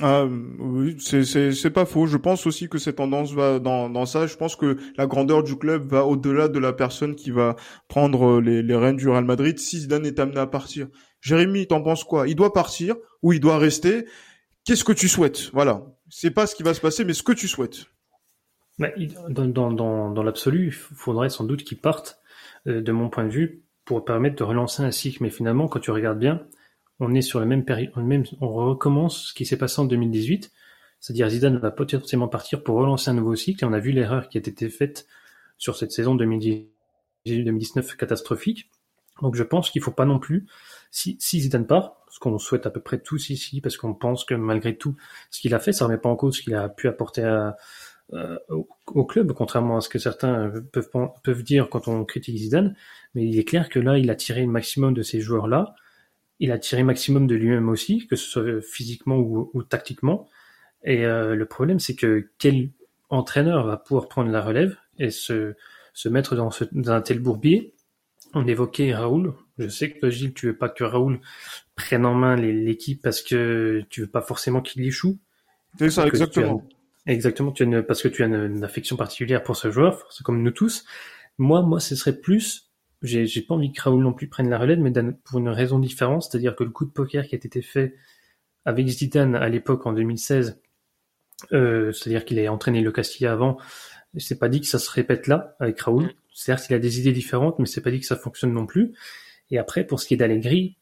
Ah, 0.00 0.26
oui, 0.26 0.96
c'est 1.00 1.70
pas 1.70 1.84
faux. 1.84 2.06
Je 2.06 2.16
pense 2.16 2.46
aussi 2.46 2.68
que 2.68 2.78
cette 2.78 2.96
tendance 2.96 3.32
va 3.32 3.58
dans, 3.58 3.90
dans 3.90 4.06
ça. 4.06 4.26
Je 4.26 4.36
pense 4.36 4.54
que 4.54 4.76
la 4.96 5.06
grandeur 5.06 5.42
du 5.42 5.56
club 5.56 5.90
va 5.90 6.04
au-delà 6.04 6.48
de 6.48 6.58
la 6.58 6.72
personne 6.72 7.16
qui 7.16 7.30
va 7.30 7.56
prendre 7.88 8.36
euh, 8.36 8.40
les, 8.40 8.62
les 8.62 8.76
rênes 8.76 8.96
du 8.96 9.08
Real 9.08 9.24
Madrid 9.24 9.58
si 9.58 9.80
Zidane 9.80 10.06
est 10.06 10.20
amené 10.20 10.38
à 10.38 10.46
partir. 10.46 10.88
Jérémy, 11.20 11.66
t'en 11.66 11.82
penses 11.82 12.04
quoi? 12.04 12.28
Il 12.28 12.36
doit 12.36 12.52
partir 12.52 12.94
ou 13.22 13.32
il 13.32 13.40
doit 13.40 13.58
rester? 13.58 14.06
Qu'est-ce 14.64 14.84
que 14.84 14.92
tu 14.92 15.08
souhaites? 15.08 15.50
Voilà. 15.52 15.84
C'est 16.10 16.30
pas 16.30 16.46
ce 16.46 16.54
qui 16.54 16.62
va 16.62 16.74
se 16.74 16.80
passer, 16.80 17.04
mais 17.04 17.14
ce 17.14 17.22
que 17.22 17.32
tu 17.32 17.48
souhaites. 17.48 17.86
Dans, 18.78 19.46
dans, 19.46 19.72
dans, 19.72 20.10
dans 20.10 20.22
l'absolu, 20.22 20.66
il 20.66 20.72
faudrait 20.72 21.30
sans 21.30 21.44
doute 21.44 21.64
qu'il 21.64 21.78
parte, 21.78 22.20
euh, 22.66 22.80
de 22.80 22.92
mon 22.92 23.08
point 23.08 23.24
de 23.24 23.30
vue, 23.30 23.62
pour 23.84 24.04
permettre 24.04 24.36
de 24.36 24.44
relancer 24.44 24.82
un 24.82 24.90
cycle. 24.90 25.22
Mais 25.22 25.30
finalement, 25.30 25.68
quand 25.68 25.80
tu 25.80 25.90
regardes 25.90 26.18
bien, 26.18 26.46
on 27.00 27.14
est 27.14 27.22
sur 27.22 27.40
la 27.40 27.46
même 27.46 27.64
période, 27.64 27.92
on 28.40 28.48
recommence 28.48 29.28
ce 29.28 29.34
qui 29.34 29.46
s'est 29.46 29.58
passé 29.58 29.80
en 29.80 29.84
2018. 29.84 30.52
C'est-à-dire 31.00 31.28
Zidane 31.28 31.58
va 31.58 31.70
potentiellement 31.70 32.28
partir 32.28 32.62
pour 32.62 32.76
relancer 32.76 33.10
un 33.10 33.14
nouveau 33.14 33.36
cycle. 33.36 33.64
Et 33.64 33.66
on 33.66 33.72
a 33.72 33.78
vu 33.78 33.92
l'erreur 33.92 34.28
qui 34.28 34.38
a 34.38 34.40
été 34.40 34.68
faite 34.68 35.06
sur 35.56 35.76
cette 35.76 35.92
saison 35.92 36.16
2018-2019 36.16 37.96
catastrophique. 37.96 38.70
Donc 39.22 39.34
je 39.34 39.42
pense 39.42 39.70
qu'il 39.70 39.82
faut 39.82 39.90
pas 39.90 40.04
non 40.04 40.18
plus, 40.18 40.46
si, 40.90 41.16
si 41.20 41.40
Zidane 41.40 41.66
part, 41.66 41.96
ce 42.08 42.20
qu'on 42.20 42.38
souhaite 42.38 42.66
à 42.66 42.70
peu 42.70 42.80
près 42.80 43.00
tous 43.00 43.30
ici, 43.30 43.60
parce 43.60 43.76
qu'on 43.76 43.94
pense 43.94 44.24
que 44.24 44.34
malgré 44.34 44.76
tout, 44.76 44.96
ce 45.30 45.40
qu'il 45.40 45.54
a 45.54 45.58
fait, 45.58 45.72
ça 45.72 45.84
remet 45.84 45.98
pas 45.98 46.08
en 46.08 46.16
cause 46.16 46.36
ce 46.36 46.42
qu'il 46.42 46.54
a 46.54 46.68
pu 46.68 46.88
apporter 46.88 47.24
à, 47.24 47.56
euh, 48.14 48.38
au, 48.48 49.04
club, 49.04 49.32
contrairement 49.32 49.76
à 49.76 49.80
ce 49.80 49.88
que 49.88 49.98
certains 49.98 50.50
peuvent, 50.72 50.90
peuvent 51.22 51.42
dire 51.42 51.68
quand 51.68 51.88
on 51.88 52.04
critique 52.04 52.38
Zidane. 52.38 52.74
Mais 53.14 53.26
il 53.26 53.38
est 53.38 53.44
clair 53.44 53.68
que 53.68 53.78
là, 53.78 53.98
il 53.98 54.10
a 54.10 54.14
tiré 54.14 54.42
le 54.42 54.48
maximum 54.48 54.94
de 54.94 55.02
ces 55.02 55.20
joueurs-là. 55.20 55.74
Il 56.40 56.52
a 56.52 56.58
tiré 56.58 56.82
le 56.82 56.86
maximum 56.86 57.26
de 57.26 57.34
lui-même 57.34 57.68
aussi, 57.68 58.06
que 58.06 58.16
ce 58.16 58.26
soit 58.28 58.62
physiquement 58.62 59.16
ou, 59.18 59.62
tactiquement. 59.62 60.28
Et 60.84 61.04
euh, 61.04 61.34
le 61.34 61.44
problème, 61.46 61.80
c'est 61.80 61.96
que 61.96 62.30
quel 62.38 62.70
entraîneur 63.10 63.66
va 63.66 63.76
pouvoir 63.76 64.08
prendre 64.08 64.30
la 64.30 64.40
relève 64.40 64.76
et 64.98 65.10
se, 65.10 65.54
se 65.92 66.08
mettre 66.08 66.36
dans, 66.36 66.50
ce, 66.50 66.64
dans 66.72 66.92
un 66.92 67.02
tel 67.02 67.18
bourbier? 67.18 67.74
On 68.34 68.46
évoquait 68.46 68.94
Raoul. 68.94 69.34
Je 69.58 69.68
sais 69.68 69.90
que 69.90 69.98
toi, 69.98 70.10
Gilles, 70.10 70.32
tu 70.32 70.46
veux 70.46 70.56
pas 70.56 70.68
que 70.68 70.84
Raoul 70.84 71.20
prenne 71.74 72.06
en 72.06 72.14
main 72.14 72.36
l'équipe 72.36 73.02
parce 73.02 73.20
que 73.22 73.82
tu 73.90 74.02
veux 74.02 74.06
pas 74.06 74.22
forcément 74.22 74.60
qu'il 74.60 74.82
échoue. 74.82 75.18
C'est 75.78 75.90
ça, 75.90 76.06
exactement. 76.06 76.64
Exactement, 77.08 77.52
tu 77.52 77.74
as 77.74 77.82
parce 77.82 78.02
que 78.02 78.08
tu 78.08 78.22
as 78.22 78.26
une, 78.26 78.62
affection 78.62 78.96
particulière 78.96 79.42
pour 79.42 79.56
ce 79.56 79.70
joueur, 79.70 80.06
c'est 80.10 80.22
comme 80.22 80.42
nous 80.42 80.50
tous. 80.50 80.84
Moi, 81.38 81.62
moi, 81.62 81.80
ce 81.80 81.96
serait 81.96 82.20
plus, 82.20 82.70
j'ai, 83.00 83.26
j'ai 83.26 83.40
pas 83.40 83.54
envie 83.54 83.72
que 83.72 83.80
Raoul 83.80 84.02
non 84.02 84.12
plus 84.12 84.28
prenne 84.28 84.50
la 84.50 84.58
relève, 84.58 84.78
mais 84.78 84.92
pour 85.24 85.38
une 85.38 85.48
raison 85.48 85.78
différente, 85.78 86.22
c'est-à-dire 86.22 86.54
que 86.54 86.64
le 86.64 86.70
coup 86.70 86.84
de 86.84 86.90
poker 86.90 87.26
qui 87.26 87.34
a 87.34 87.38
été 87.38 87.62
fait 87.62 87.94
avec 88.66 88.86
Zidane 88.88 89.34
à 89.34 89.48
l'époque 89.48 89.86
en 89.86 89.94
2016, 89.94 90.60
euh, 91.54 91.92
c'est-à-dire 91.92 92.26
qu'il 92.26 92.44
a 92.44 92.52
entraîné 92.52 92.82
le 92.82 92.92
Castilla 92.92 93.32
avant, 93.32 93.56
c'est 94.18 94.38
pas 94.38 94.50
dit 94.50 94.60
que 94.60 94.66
ça 94.66 94.78
se 94.78 94.90
répète 94.90 95.28
là 95.28 95.56
avec 95.60 95.80
Raoul. 95.80 96.04
Mm. 96.04 96.12
Certes, 96.34 96.66
il 96.68 96.74
a 96.74 96.78
des 96.78 97.00
idées 97.00 97.12
différentes, 97.12 97.58
mais 97.58 97.66
c'est 97.66 97.80
pas 97.80 97.90
dit 97.90 98.00
que 98.00 98.06
ça 98.06 98.16
fonctionne 98.16 98.52
non 98.52 98.66
plus. 98.66 98.92
Et 99.50 99.56
après, 99.56 99.84
pour 99.84 99.98
ce 99.98 100.06
qui 100.06 100.12
est 100.12 100.18
d'Allegri, 100.18 100.76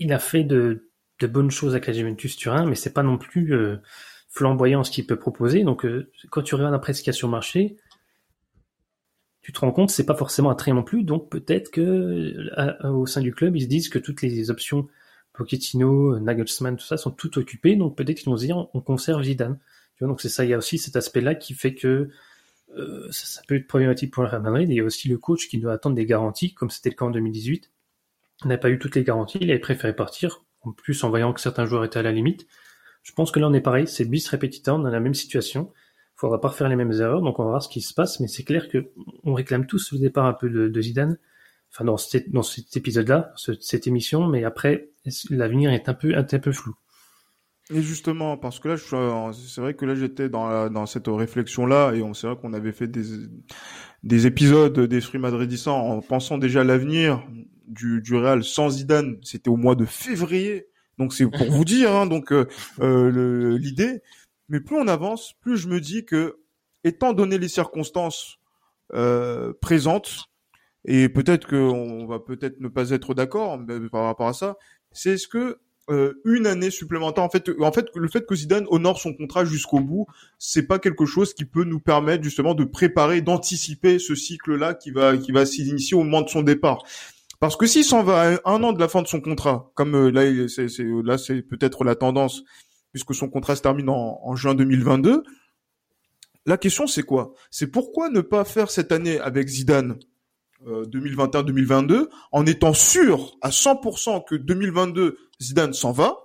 il 0.00 0.12
a 0.12 0.18
fait 0.18 0.42
de, 0.42 0.90
de 1.20 1.26
bonnes 1.28 1.52
choses 1.52 1.74
avec 1.74 1.86
la 1.86 1.92
Juventus 1.92 2.36
Turin, 2.36 2.66
mais 2.66 2.74
c'est 2.74 2.92
pas 2.92 3.04
non 3.04 3.18
plus 3.18 3.54
euh, 3.54 3.76
flamboyant 4.34 4.82
ce 4.82 4.90
qu'il 4.90 5.06
peut 5.06 5.18
proposer. 5.18 5.62
Donc, 5.62 5.84
euh, 5.84 6.10
quand 6.30 6.42
tu 6.42 6.54
regardes 6.54 6.74
après 6.74 6.92
ce 6.92 7.02
qu'il 7.02 7.08
y 7.08 7.10
a 7.10 7.14
sur 7.14 7.28
le 7.28 7.32
marché, 7.32 7.76
tu 9.42 9.52
te 9.52 9.60
rends 9.60 9.72
compte 9.72 9.90
c'est 9.90 10.06
pas 10.06 10.16
forcément 10.16 10.50
un 10.50 10.54
trait 10.54 10.72
non 10.72 10.82
plus. 10.82 11.04
Donc, 11.04 11.30
peut-être 11.30 11.70
que 11.70 12.34
au 12.86 13.06
sein 13.06 13.20
du 13.20 13.32
club, 13.32 13.56
ils 13.56 13.62
se 13.62 13.68
disent 13.68 13.88
que 13.88 13.98
toutes 13.98 14.22
les 14.22 14.50
options 14.50 14.88
Pochettino, 15.32 16.18
Nagelsmann, 16.18 16.76
tout 16.76 16.84
ça 16.84 16.96
sont 16.96 17.10
toutes 17.10 17.36
occupées. 17.36 17.76
Donc, 17.76 17.96
peut-être 17.96 18.18
qu'ils 18.18 18.30
vont 18.30 18.36
se 18.36 18.44
dire 18.44 18.66
on 18.74 18.80
conserve 18.80 19.22
Zidane. 19.22 19.58
Donc 20.00 20.20
c'est 20.20 20.28
ça. 20.28 20.44
Il 20.44 20.50
y 20.50 20.54
a 20.54 20.58
aussi 20.58 20.78
cet 20.78 20.96
aspect-là 20.96 21.34
qui 21.34 21.54
fait 21.54 21.74
que 21.74 22.08
euh, 22.76 23.08
ça, 23.10 23.42
peut 23.46 23.56
être 23.56 23.66
problématique 23.66 24.12
pour 24.12 24.22
le 24.22 24.28
Real 24.28 24.42
Madrid. 24.42 24.68
il 24.68 24.74
y 24.74 24.80
a 24.80 24.84
aussi 24.84 25.08
le 25.08 25.18
coach 25.18 25.48
qui 25.48 25.58
doit 25.58 25.72
attendre 25.72 25.94
des 25.94 26.06
garanties, 26.06 26.54
comme 26.54 26.70
c'était 26.70 26.90
le 26.90 26.96
cas 26.96 27.04
en 27.04 27.10
2018. 27.10 27.70
Il 28.44 28.48
n'a 28.48 28.58
pas 28.58 28.70
eu 28.70 28.78
toutes 28.78 28.96
les 28.96 29.04
garanties. 29.04 29.38
Il 29.40 29.50
avait 29.50 29.60
préféré 29.60 29.94
partir. 29.94 30.44
En 30.62 30.72
plus, 30.72 31.04
en 31.04 31.10
voyant 31.10 31.32
que 31.32 31.40
certains 31.40 31.66
joueurs 31.66 31.84
étaient 31.84 31.98
à 31.98 32.02
la 32.02 32.12
limite. 32.12 32.46
Je 33.04 33.12
pense 33.12 33.30
que 33.30 33.38
là, 33.38 33.46
on 33.48 33.52
est 33.52 33.60
pareil, 33.60 33.86
c'est 33.86 34.06
bis 34.06 34.26
repetita, 34.28 34.74
on 34.74 34.80
est 34.80 34.84
dans 34.84 34.90
la 34.90 34.98
même 34.98 35.14
situation. 35.14 35.70
Il 36.16 36.20
faudra 36.20 36.40
pas 36.40 36.48
refaire 36.48 36.68
les 36.68 36.76
mêmes 36.76 36.92
erreurs, 36.92 37.20
donc 37.20 37.38
on 37.38 37.44
va 37.44 37.50
voir 37.50 37.62
ce 37.62 37.68
qui 37.68 37.82
se 37.82 37.92
passe, 37.92 38.18
mais 38.18 38.28
c'est 38.28 38.44
clair 38.44 38.68
que 38.68 38.90
on 39.24 39.34
réclame 39.34 39.66
tous 39.66 39.92
le 39.92 39.98
départ 39.98 40.24
un 40.24 40.32
peu 40.32 40.48
de, 40.48 40.80
Zidane, 40.80 41.18
enfin 41.70 41.84
dans, 41.84 41.98
cet, 41.98 42.26
épisode-là, 42.76 43.34
cette 43.60 43.86
émission, 43.86 44.26
mais 44.26 44.44
après, 44.44 44.88
l'avenir 45.28 45.70
est 45.70 45.88
un 45.88 45.94
peu, 45.94 46.16
un, 46.16 46.24
peu 46.24 46.52
flou? 46.52 46.74
Et 47.70 47.82
justement, 47.82 48.38
parce 48.38 48.58
que 48.58 48.68
là, 48.68 48.76
c'est 48.76 49.60
vrai 49.60 49.74
que 49.74 49.84
là, 49.84 49.94
j'étais 49.94 50.30
dans, 50.30 50.70
dans 50.70 50.86
cette 50.86 51.08
réflexion-là, 51.08 51.92
et 51.92 52.02
on 52.02 52.14
c'est 52.14 52.26
vrai 52.26 52.36
qu'on 52.36 52.54
avait 52.54 52.72
fait 52.72 52.88
des, 52.88 53.04
des 54.02 54.26
épisodes 54.26 54.78
d'Esprit 54.80 55.18
Madridissant 55.18 55.78
en 55.78 56.00
pensant 56.00 56.38
déjà 56.38 56.62
à 56.62 56.64
l'avenir 56.64 57.22
du, 57.66 58.00
du 58.00 58.14
Real 58.16 58.44
sans 58.44 58.70
Zidane. 58.70 59.18
C'était 59.22 59.50
au 59.50 59.56
mois 59.56 59.74
de 59.74 59.84
février. 59.84 60.68
Donc 60.98 61.12
c'est 61.12 61.26
pour 61.26 61.50
vous 61.50 61.64
dire, 61.64 61.92
hein, 61.92 62.06
donc 62.06 62.32
euh, 62.32 62.46
euh 62.80 63.58
l'idée. 63.58 64.00
Mais 64.48 64.60
plus 64.60 64.76
on 64.76 64.88
avance, 64.88 65.34
plus 65.40 65.56
je 65.56 65.68
me 65.68 65.80
dis 65.80 66.04
que, 66.04 66.38
étant 66.84 67.12
donné 67.12 67.38
les 67.38 67.48
circonstances 67.48 68.38
euh, 68.92 69.52
présentes, 69.60 70.26
et 70.84 71.08
peut-être 71.08 71.48
qu'on 71.48 72.06
va 72.06 72.18
peut-être 72.18 72.60
ne 72.60 72.68
pas 72.68 72.90
être 72.90 73.14
d'accord 73.14 73.58
par 73.90 74.04
rapport 74.04 74.28
à 74.28 74.34
ça, 74.34 74.56
c'est 74.92 75.16
ce 75.16 75.26
que 75.26 75.58
une 76.24 76.46
année 76.46 76.70
supplémentaire. 76.70 77.24
En 77.24 77.28
fait, 77.28 77.50
en 77.60 77.72
fait, 77.72 77.88
le 77.94 78.08
fait 78.08 78.24
que 78.24 78.34
Zidane 78.34 78.64
honore 78.70 78.98
son 78.98 79.12
contrat 79.12 79.44
jusqu'au 79.44 79.80
bout, 79.80 80.06
c'est 80.38 80.66
pas 80.66 80.78
quelque 80.78 81.04
chose 81.04 81.34
qui 81.34 81.44
peut 81.44 81.64
nous 81.64 81.80
permettre 81.80 82.24
justement 82.24 82.54
de 82.54 82.64
préparer, 82.64 83.20
d'anticiper 83.20 83.98
ce 83.98 84.14
cycle-là 84.14 84.72
qui 84.72 84.90
va 84.90 85.16
qui 85.18 85.30
va 85.30 85.44
s'initier 85.44 85.94
au 85.94 86.02
moment 86.02 86.22
de 86.22 86.30
son 86.30 86.42
départ. 86.42 86.84
Parce 87.44 87.58
que 87.58 87.66
s'il 87.66 87.84
s'en 87.84 88.02
va 88.02 88.38
à 88.42 88.50
un 88.50 88.62
an 88.62 88.72
de 88.72 88.80
la 88.80 88.88
fin 88.88 89.02
de 89.02 89.06
son 89.06 89.20
contrat, 89.20 89.70
comme 89.74 89.94
euh, 89.94 90.10
là, 90.10 90.48
c'est, 90.48 90.66
là, 91.04 91.18
c'est 91.18 91.42
peut-être 91.42 91.84
la 91.84 91.94
tendance, 91.94 92.42
puisque 92.90 93.14
son 93.14 93.28
contrat 93.28 93.54
se 93.54 93.60
termine 93.60 93.90
en, 93.90 94.34
juin 94.34 94.54
2022. 94.54 95.22
La 96.46 96.56
question, 96.56 96.86
c'est 96.86 97.02
quoi? 97.02 97.34
C'est 97.50 97.66
pourquoi 97.66 98.08
ne 98.08 98.22
pas 98.22 98.46
faire 98.46 98.70
cette 98.70 98.92
année 98.92 99.20
avec 99.20 99.46
Zidane 99.48 99.98
2021-2022 100.66 101.92
euh, 101.92 102.08
en 102.32 102.46
étant 102.46 102.72
sûr 102.72 103.36
à 103.42 103.50
100% 103.50 104.24
que 104.26 104.36
2022 104.36 105.18
Zidane 105.38 105.74
s'en 105.74 105.92
va 105.92 106.16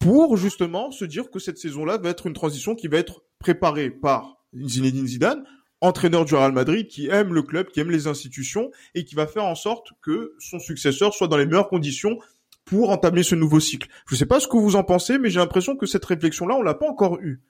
pour 0.00 0.36
justement 0.36 0.90
se 0.90 1.04
dire 1.04 1.30
que 1.30 1.38
cette 1.38 1.58
saison-là 1.58 1.98
va 1.98 2.08
être 2.08 2.26
une 2.26 2.32
transition 2.32 2.74
qui 2.74 2.88
va 2.88 2.98
être 2.98 3.22
préparée 3.38 3.90
par 3.90 4.38
Zinedine 4.56 5.06
Zidane 5.06 5.44
entraîneur 5.84 6.24
du 6.24 6.34
Real 6.34 6.52
Madrid 6.52 6.88
qui 6.88 7.08
aime 7.08 7.32
le 7.32 7.42
club, 7.42 7.68
qui 7.68 7.80
aime 7.80 7.90
les 7.90 8.06
institutions 8.06 8.70
et 8.94 9.04
qui 9.04 9.14
va 9.14 9.26
faire 9.26 9.44
en 9.44 9.54
sorte 9.54 9.88
que 10.02 10.34
son 10.38 10.58
successeur 10.58 11.14
soit 11.14 11.28
dans 11.28 11.36
les 11.36 11.46
meilleures 11.46 11.68
conditions 11.68 12.18
pour 12.64 12.90
entamer 12.90 13.22
ce 13.22 13.34
nouveau 13.34 13.60
cycle. 13.60 13.88
Je 14.08 14.14
ne 14.14 14.18
sais 14.18 14.26
pas 14.26 14.40
ce 14.40 14.48
que 14.48 14.56
vous 14.56 14.76
en 14.76 14.84
pensez, 14.84 15.18
mais 15.18 15.30
j'ai 15.30 15.40
l'impression 15.40 15.76
que 15.76 15.86
cette 15.86 16.04
réflexion-là, 16.04 16.54
on 16.56 16.62
l'a 16.62 16.74
pas 16.74 16.88
encore 16.88 17.20
eue. 17.20 17.42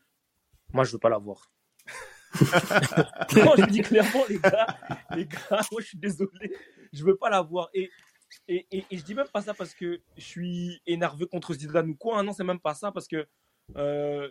Moi, 0.72 0.84
je 0.84 0.92
veux 0.92 0.98
pas 0.98 1.08
la 1.08 1.18
voir. 1.18 1.50
moi, 2.40 3.54
je 3.56 3.70
dis 3.70 3.82
clairement, 3.82 4.24
les 4.28 4.40
gars, 4.40 4.66
les 5.14 5.26
gars, 5.26 5.60
moi, 5.70 5.80
je 5.80 5.86
suis 5.86 5.98
désolé, 5.98 6.52
je 6.92 7.04
veux 7.04 7.16
pas 7.16 7.30
la 7.30 7.42
voir. 7.42 7.68
Et, 7.74 7.90
et, 8.48 8.66
et, 8.72 8.84
et, 8.90 8.98
je 8.98 9.04
dis 9.04 9.14
même 9.14 9.28
pas 9.32 9.40
ça 9.40 9.54
parce 9.54 9.72
que 9.72 10.00
je 10.16 10.24
suis 10.24 10.82
énervé 10.84 11.26
contre 11.26 11.54
Zidane 11.54 11.90
ou 11.90 11.94
quoi. 11.94 12.18
Hein. 12.18 12.24
Non, 12.24 12.32
c'est 12.32 12.42
même 12.42 12.58
pas 12.58 12.74
ça 12.74 12.90
parce 12.90 13.06
que, 13.06 13.28
euh, 13.76 14.28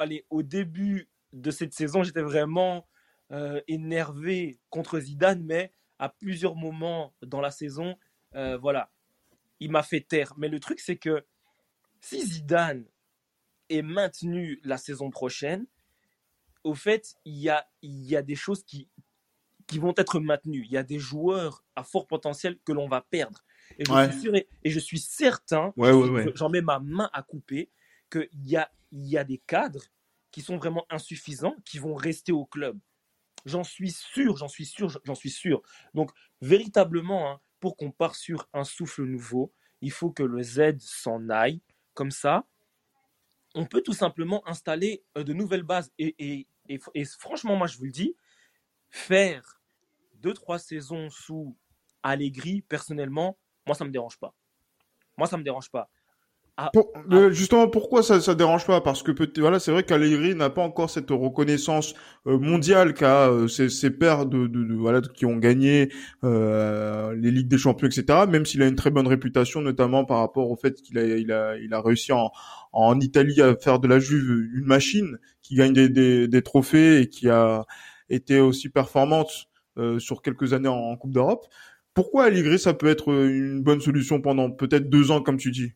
allez, 0.00 0.26
au 0.28 0.42
début 0.42 1.08
de 1.32 1.50
cette 1.50 1.74
saison, 1.74 2.02
j'étais 2.02 2.22
vraiment 2.22 2.88
euh, 3.32 3.60
énervé 3.68 4.60
contre 4.70 4.98
Zidane, 5.00 5.42
mais 5.44 5.72
à 5.98 6.08
plusieurs 6.08 6.56
moments 6.56 7.14
dans 7.22 7.40
la 7.40 7.50
saison, 7.50 7.96
euh, 8.34 8.56
voilà, 8.56 8.90
il 9.60 9.70
m'a 9.70 9.82
fait 9.82 10.00
taire. 10.00 10.34
Mais 10.36 10.48
le 10.48 10.60
truc, 10.60 10.80
c'est 10.80 10.96
que 10.96 11.24
si 12.00 12.24
Zidane 12.24 12.86
est 13.68 13.82
maintenu 13.82 14.60
la 14.64 14.78
saison 14.78 15.10
prochaine, 15.10 15.66
au 16.64 16.74
fait, 16.74 17.14
il 17.24 17.36
y 17.38 17.48
a, 17.48 17.68
il 17.82 18.06
y 18.06 18.16
a 18.16 18.22
des 18.22 18.34
choses 18.36 18.64
qui, 18.64 18.88
qui 19.66 19.78
vont 19.78 19.94
être 19.96 20.20
maintenues. 20.20 20.64
Il 20.64 20.70
y 20.72 20.76
a 20.76 20.82
des 20.82 20.98
joueurs 20.98 21.64
à 21.76 21.82
fort 21.84 22.06
potentiel 22.06 22.58
que 22.64 22.72
l'on 22.72 22.88
va 22.88 23.02
perdre. 23.02 23.44
Et 23.78 23.84
je, 23.84 23.92
Ouais. 23.92 24.10
suis, 24.10 24.20
sûr 24.20 24.34
et, 24.34 24.48
et 24.64 24.70
je 24.70 24.78
suis 24.78 24.98
certain, 24.98 25.72
Ouais, 25.76 25.92
ouais, 25.92 26.08
ouais. 26.08 26.32
j'en 26.34 26.48
mets 26.48 26.62
ma 26.62 26.80
main 26.80 27.10
à 27.12 27.22
couper, 27.22 27.70
qu'il 28.10 28.28
y 28.44 28.56
a, 28.56 28.70
il 28.92 29.06
y 29.06 29.18
a 29.18 29.24
des 29.24 29.38
cadres 29.38 29.84
qui 30.30 30.42
sont 30.42 30.56
vraiment 30.56 30.86
insuffisants, 30.90 31.56
qui 31.64 31.78
vont 31.78 31.94
rester 31.94 32.32
au 32.32 32.44
club. 32.46 32.78
J'en 33.46 33.64
suis 33.64 33.92
sûr, 33.92 34.36
j'en 34.36 34.48
suis 34.48 34.66
sûr, 34.66 34.90
j'en 35.04 35.14
suis 35.14 35.30
sûr. 35.30 35.62
Donc, 35.94 36.12
véritablement, 36.42 37.30
hein, 37.32 37.40
pour 37.60 37.76
qu'on 37.76 37.92
parte 37.92 38.16
sur 38.16 38.48
un 38.54 38.64
souffle 38.64 39.04
nouveau, 39.04 39.52
il 39.80 39.92
faut 39.92 40.10
que 40.10 40.22
le 40.24 40.42
Z 40.42 40.78
s'en 40.80 41.28
aille. 41.30 41.62
Comme 41.94 42.10
ça, 42.10 42.46
on 43.54 43.66
peut 43.66 43.82
tout 43.82 43.92
simplement 43.92 44.46
installer 44.46 45.02
euh, 45.16 45.24
de 45.24 45.32
nouvelles 45.32 45.62
bases. 45.62 45.90
Et, 45.98 46.14
et- 46.18 46.46
et- 46.94 47.04
franchement, 47.04 47.56
moi, 47.56 47.66
je 47.66 47.78
vous 47.78 47.84
le 47.84 47.90
dis, 47.90 48.14
faire 48.90 49.60
deux, 50.16 50.34
trois 50.34 50.58
saisons 50.58 51.10
sous 51.10 51.56
Allegri, 52.02 52.62
personnellement, 52.62 53.38
moi, 53.66 53.76
ça 53.76 53.84
me 53.84 53.90
dérange 53.90 54.18
pas. 54.18 54.34
Moi, 55.18 55.26
ça 55.28 55.36
me 55.38 55.44
dérange 55.44 55.70
pas. 55.70 55.90
Pour- 56.72 56.90
euh, 57.12 57.30
justement, 57.30 57.68
pourquoi 57.68 58.02
ça, 58.02 58.20
ça 58.20 58.34
dérange 58.34 58.66
pas? 58.66 58.80
Parce 58.80 59.04
que 59.04 59.12
peut 59.12 59.30
voilà, 59.38 59.60
c'est 59.60 59.70
vrai 59.70 59.84
qu'Allegri 59.84 60.34
n'a 60.34 60.50
pas 60.50 60.62
encore 60.62 60.90
cette 60.90 61.10
reconnaissance 61.10 61.94
euh, 62.26 62.36
mondiale 62.36 62.94
qu'a 62.94 63.28
euh, 63.28 63.46
ses, 63.46 63.68
ses 63.68 63.90
pairs 63.90 64.26
de, 64.26 64.48
de, 64.48 64.64
de- 64.64 64.74
voilà 64.74 65.00
qui 65.00 65.24
ont 65.24 65.36
gagné 65.36 65.88
euh, 66.24 67.14
les 67.14 67.30
ligues 67.30 67.46
des 67.46 67.58
champions, 67.58 67.86
etc. 67.86 68.26
Même 68.26 68.44
s'il 68.44 68.60
a 68.62 68.66
une 68.66 68.74
très 68.74 68.90
bonne 68.90 69.06
réputation, 69.06 69.60
notamment 69.60 70.04
par 70.04 70.18
rapport 70.18 70.50
au 70.50 70.56
fait 70.56 70.74
qu'il 70.82 70.98
a 70.98 71.04
il 71.04 71.30
a 71.30 71.56
il 71.58 71.72
a 71.72 71.80
réussi 71.80 72.10
en 72.12 72.32
en 72.72 72.98
Italie 72.98 73.40
à 73.40 73.54
faire 73.56 73.78
de 73.78 73.86
la 73.86 74.00
Juve 74.00 74.28
une 74.54 74.64
machine 74.66 75.16
qui 75.42 75.54
gagne 75.54 75.72
des, 75.72 75.88
des, 75.88 76.26
des 76.26 76.42
trophées 76.42 77.02
et 77.02 77.08
qui 77.08 77.28
a 77.28 77.66
été 78.10 78.40
aussi 78.40 78.68
performante 78.68 79.46
euh, 79.78 80.00
sur 80.00 80.22
quelques 80.22 80.52
années 80.54 80.68
en, 80.68 80.74
en 80.76 80.96
Coupe 80.96 81.12
d'Europe. 81.12 81.46
Pourquoi 81.94 82.24
Allegri 82.24 82.58
ça 82.58 82.74
peut 82.74 82.88
être 82.88 83.08
une 83.12 83.62
bonne 83.62 83.80
solution 83.80 84.20
pendant 84.20 84.50
peut-être 84.50 84.90
deux 84.90 85.10
ans, 85.12 85.22
comme 85.22 85.36
tu 85.38 85.50
dis? 85.52 85.72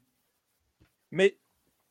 Mais 1.13 1.39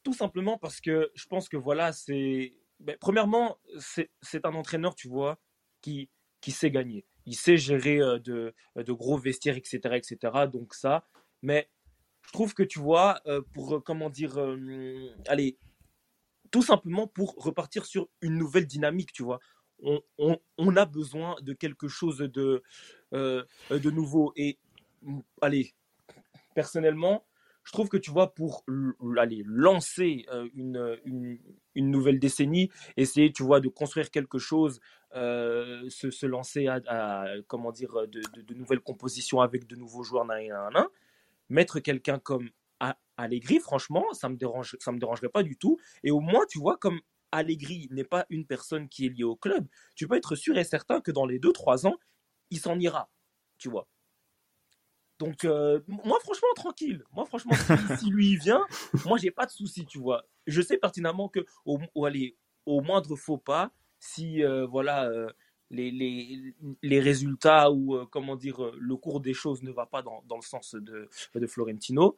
tout 0.04 0.14
simplement 0.14 0.58
parce 0.58 0.82
que 0.82 1.12
je 1.16 1.26
pense 1.28 1.48
que 1.50 1.58
voilà, 1.58 1.94
c'est. 1.94 2.56
ben, 2.80 2.98
premièrement, 3.00 3.58
c'est 3.80 4.46
un 4.46 4.54
entraîneur, 4.56 4.96
tu 4.96 5.08
vois, 5.08 5.40
qui, 5.82 6.10
qui 6.42 6.52
sait 6.52 6.72
gagner. 6.72 7.06
Il 7.26 7.36
sait 7.36 7.58
gérer 7.58 8.00
euh, 8.02 8.20
de, 8.20 8.54
de 8.76 8.92
gros 8.94 9.18
vestiaires, 9.18 9.56
etc., 9.58 9.96
etc. 9.96 10.48
Donc 10.52 10.74
ça. 10.74 11.08
Mais 11.44 11.70
je 12.24 12.32
trouve 12.34 12.54
que 12.54 12.64
tu 12.64 12.80
vois, 12.80 13.22
euh, 13.28 13.42
pour, 13.54 13.76
euh, 13.76 13.80
comment 13.80 14.10
dire, 14.10 14.40
euh, 14.40 15.10
allez, 15.28 15.58
tout 16.52 16.62
simplement 16.64 17.08
pour 17.08 17.36
repartir 17.38 17.86
sur 17.86 18.10
une 18.22 18.38
nouvelle 18.38 18.68
dynamique, 18.68 19.12
tu 19.14 19.24
vois. 19.24 19.40
On, 19.84 20.02
on- 20.18 20.76
a 20.78 20.86
besoin 20.86 21.36
de 21.42 21.54
quelque 21.54 21.88
chose 21.88 22.20
de, 22.20 22.62
euh, 23.14 23.44
de 23.72 23.90
nouveau. 23.92 24.32
Et, 24.36 24.60
allez, 25.42 25.74
personnellement, 26.54 27.26
je 27.72 27.74
trouve 27.74 27.88
que 27.88 27.96
tu 27.96 28.12
vois, 28.12 28.34
pour 28.34 28.66
aller 29.18 29.44
lancer 29.46 30.26
euh, 30.34 30.50
une, 30.56 30.98
une, 31.06 31.90
nouvelle 31.90 32.20
décennie, 32.20 32.70
essayer, 32.98 33.32
tu 33.32 33.44
vois, 33.44 33.62
de 33.62 33.70
construire 33.70 34.12
quelque 34.12 34.40
chose, 34.40 34.82
euh, 35.16 35.90
se, 35.90 36.12
se 36.12 36.26
lancer 36.26 36.68
à, 36.68 37.26
comment 37.48 37.72
dire, 37.72 37.94
de, 38.08 38.22
de- 38.42 38.54
nouvelles 38.56 38.82
compositions 38.82 39.40
avec 39.40 39.68
de 39.68 39.78
nouveaux 39.78 40.04
joueurs, 40.04 40.26
nan, 40.26 40.46
nan, 40.74 40.86
mettre 41.48 41.80
quelqu'un 41.80 42.20
comme 42.20 42.50
Allegri, 43.16 43.60
franchement, 43.60 44.04
ça 44.12 44.28
me 44.28 44.36
dérange, 44.36 44.76
ça 44.82 44.92
me 44.92 45.00
dérangerait 45.00 45.30
pas 45.30 45.44
du 45.44 45.56
tout. 45.56 45.80
Et 46.04 46.12
au 46.12 46.20
moins, 46.20 46.44
tu 46.50 46.60
vois, 46.60 46.76
comme 46.76 47.00
Allegri 47.32 47.88
n'est 47.92 48.04
pas 48.04 48.26
une 48.30 48.46
personne 48.46 48.90
qui 48.90 49.06
est 49.06 49.10
liée 49.10 49.24
au 49.24 49.38
club, 49.38 49.66
tu 49.96 50.10
peux 50.10 50.18
être 50.18 50.36
sûr 50.36 50.58
et 50.58 50.66
certain 50.66 51.00
que 51.00 51.12
dans 51.12 51.26
les 51.26 51.40
2-3 51.40 51.88
ans, 51.88 51.96
il 52.50 52.60
s'en 52.60 52.78
ira, 52.80 53.10
tu 53.58 53.70
vois. 53.70 53.88
Donc, 55.22 55.46
euh, 55.46 55.80
moi, 55.88 56.18
franchement, 56.24 56.48
tranquille. 56.56 57.04
Moi, 57.14 57.26
franchement, 57.26 57.54
si, 57.54 57.98
si 58.00 58.10
lui 58.10 58.38
vient, 58.38 58.66
moi, 59.06 59.20
j'ai 59.20 59.30
pas 59.30 59.46
de 59.46 59.52
souci, 59.52 59.86
tu 59.86 60.00
vois. 60.00 60.26
Je 60.48 60.64
sais 60.64 60.80
pertinemment 60.80 61.30
que 61.30 61.46
au, 61.64 61.78
au, 61.94 62.06
allez, 62.06 62.36
au 62.66 62.82
moindre 62.82 63.16
faux 63.16 63.38
pas, 63.38 63.72
si 64.00 64.44
euh, 64.44 64.66
voilà 64.66 65.06
euh, 65.06 65.30
les, 65.70 65.92
les, 65.92 66.56
les 66.82 67.00
résultats 67.00 67.72
ou 67.72 68.04
comment 68.08 68.36
dire 68.36 68.72
le 68.80 68.96
cours 68.96 69.20
des 69.22 69.36
choses 69.36 69.62
ne 69.62 69.70
va 69.70 69.86
pas 69.86 70.02
dans, 70.02 70.24
dans 70.28 70.38
le 70.38 70.42
sens 70.42 70.74
de, 70.74 71.08
de 71.36 71.48
Florentino, 71.48 72.18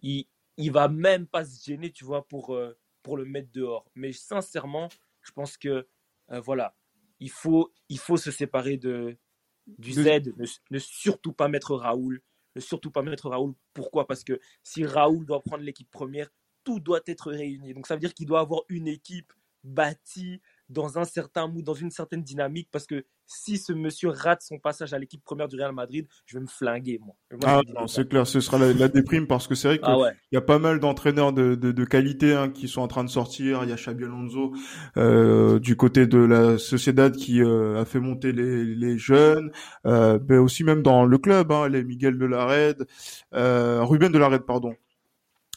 il, 0.00 0.24
il 0.56 0.72
va 0.72 0.88
même 0.88 1.26
pas 1.26 1.44
se 1.44 1.62
gêner, 1.62 1.92
tu 1.92 2.06
vois, 2.06 2.26
pour, 2.26 2.58
pour 3.02 3.18
le 3.18 3.26
mettre 3.26 3.52
dehors. 3.52 3.84
Mais 3.94 4.12
sincèrement, 4.14 4.88
je 5.20 5.32
pense 5.32 5.58
que 5.58 5.86
voilà, 6.30 6.74
il 7.20 7.30
faut, 7.30 7.74
il 7.90 7.98
faut 7.98 8.16
se 8.16 8.30
séparer 8.30 8.78
de, 8.78 9.18
du 9.66 9.92
Z, 9.92 10.32
ne, 10.38 10.46
ne 10.70 10.78
surtout 10.78 11.34
pas 11.34 11.48
mettre 11.48 11.74
Raoul, 11.76 12.22
surtout 12.60 12.90
pas 12.90 13.02
mettre 13.02 13.28
Raoul. 13.28 13.54
Pourquoi? 13.74 14.06
Parce 14.06 14.24
que 14.24 14.40
si 14.62 14.84
Raoul 14.84 15.26
doit 15.26 15.42
prendre 15.42 15.62
l'équipe 15.64 15.90
première, 15.90 16.28
tout 16.64 16.80
doit 16.80 17.00
être 17.06 17.30
réuni. 17.30 17.74
Donc 17.74 17.86
ça 17.86 17.94
veut 17.94 18.00
dire 18.00 18.14
qu'il 18.14 18.26
doit 18.26 18.40
avoir 18.40 18.62
une 18.68 18.88
équipe 18.88 19.32
bâtie 19.64 20.40
dans 20.68 20.98
un 20.98 21.04
certain 21.04 21.46
mood, 21.48 21.64
dans 21.64 21.74
une 21.74 21.90
certaine 21.90 22.22
dynamique, 22.22 22.68
parce 22.70 22.86
que 22.86 23.04
si 23.26 23.58
ce 23.58 23.72
monsieur 23.72 24.08
rate 24.10 24.42
son 24.42 24.58
passage 24.58 24.94
à 24.94 24.98
l'équipe 24.98 25.22
première 25.22 25.48
du 25.48 25.56
Real 25.56 25.72
Madrid, 25.72 26.06
je 26.26 26.36
vais 26.38 26.42
me 26.42 26.48
flinguer, 26.48 26.98
moi. 27.04 27.14
Ah 27.44 27.60
non, 27.74 27.86
c'est 27.86 28.08
clair, 28.08 28.26
ce 28.26 28.40
sera 28.40 28.58
la, 28.58 28.72
la 28.72 28.88
déprime 28.88 29.26
parce 29.26 29.46
que 29.46 29.54
c'est 29.54 29.68
vrai 29.68 29.78
qu'il 29.78 29.86
Ah 29.88 29.98
ouais. 29.98 30.12
y 30.32 30.36
a 30.36 30.40
pas 30.40 30.58
mal 30.58 30.80
d'entraîneurs 30.80 31.32
de, 31.32 31.54
de, 31.54 31.72
de 31.72 31.84
qualité 31.84 32.34
hein, 32.34 32.48
qui 32.50 32.68
sont 32.68 32.80
en 32.80 32.88
train 32.88 33.04
de 33.04 33.10
sortir. 33.10 33.64
Il 33.64 33.70
y 33.70 33.72
a 33.72 33.76
Xabi 33.76 34.04
Alonso 34.04 34.52
euh, 34.96 35.58
du 35.58 35.76
côté 35.76 36.06
de 36.06 36.18
la 36.18 36.58
Sociedad 36.58 37.14
qui 37.14 37.42
euh, 37.42 37.80
a 37.80 37.84
fait 37.84 38.00
monter 38.00 38.32
les, 38.32 38.64
les 38.64 38.98
jeunes, 38.98 39.50
euh, 39.86 40.18
mais 40.28 40.38
aussi 40.38 40.64
même 40.64 40.82
dans 40.82 41.04
le 41.04 41.18
club, 41.18 41.52
hein, 41.52 41.68
les 41.68 41.84
Miguel 41.84 42.18
de 42.18 42.26
la 42.26 42.46
Red, 42.46 42.86
euh, 43.34 43.82
Ruben 43.84 44.10
de 44.12 44.18
la 44.18 44.28
Red, 44.28 44.42
pardon. 44.42 44.74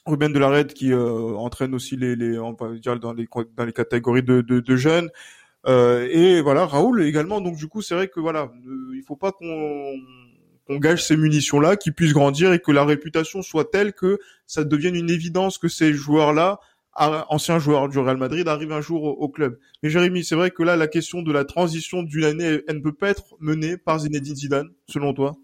Ruben 0.06 0.34
de 0.34 0.40
la 0.40 0.50
Red 0.50 0.74
qui 0.74 0.92
euh, 0.94 1.36
entraîne 1.36 1.76
aussi 1.76 1.96
les, 1.96 2.16
les 2.16 2.40
on 2.40 2.54
va 2.54 2.72
dire 2.74 3.00
dans 3.00 3.14
les 3.14 3.28
dans 3.56 3.66
les 3.66 3.74
catégories 3.74 4.24
de, 4.24 4.42
de, 4.42 4.60
de 4.60 4.76
jeunes. 4.76 5.10
Euh, 5.68 6.08
et 6.12 6.42
voilà, 6.42 6.66
Raoul 6.66 7.04
également. 7.04 7.42
Donc 7.42 7.58
du 7.58 7.68
coup, 7.68 7.82
c'est 7.82 7.96
vrai 7.96 8.08
que 8.10 8.20
voilà, 8.20 8.52
euh, 8.68 8.92
il 8.96 9.04
faut 9.08 9.16
pas 9.18 9.32
qu'on 9.32 9.96
qu'on 10.68 10.78
gâche 10.78 11.04
ces 11.04 11.18
munitions-là, 11.18 11.76
qu'ils 11.76 11.94
puissent 11.94 12.14
grandir 12.14 12.54
et 12.54 12.60
que 12.60 12.72
la 12.72 12.86
réputation 12.86 13.42
soit 13.42 13.66
telle 13.72 13.94
que 13.94 14.20
ça 14.46 14.64
devienne 14.64 14.96
une 14.96 15.10
évidence 15.10 15.58
que 15.58 15.68
ces 15.68 15.94
joueurs-là, 15.94 16.60
a- 16.94 17.26
anciens 17.34 17.60
joueurs 17.60 17.90
du 17.90 17.98
Real 18.00 18.18
Madrid, 18.18 18.48
arrivent 18.48 18.72
un 18.72 18.82
jour 18.82 19.04
au, 19.04 19.12
au 19.12 19.30
club. 19.30 19.58
Mais 19.84 19.90
Jérémy, 19.90 20.24
c'est 20.24 20.36
vrai 20.36 20.52
que 20.52 20.64
là, 20.64 20.76
la 20.76 20.88
question 20.88 21.22
de 21.24 21.32
la 21.32 21.46
transition 21.46 22.04
d'une 22.04 22.26
année, 22.26 22.62
elle 22.68 22.78
ne 22.78 22.82
peut 22.82 22.94
pas 22.94 23.10
être 23.10 23.36
menée 23.40 23.78
par 23.78 24.00
Zinedine 24.00 24.36
Zidane, 24.36 24.70
selon 24.88 25.14
toi? 25.14 25.36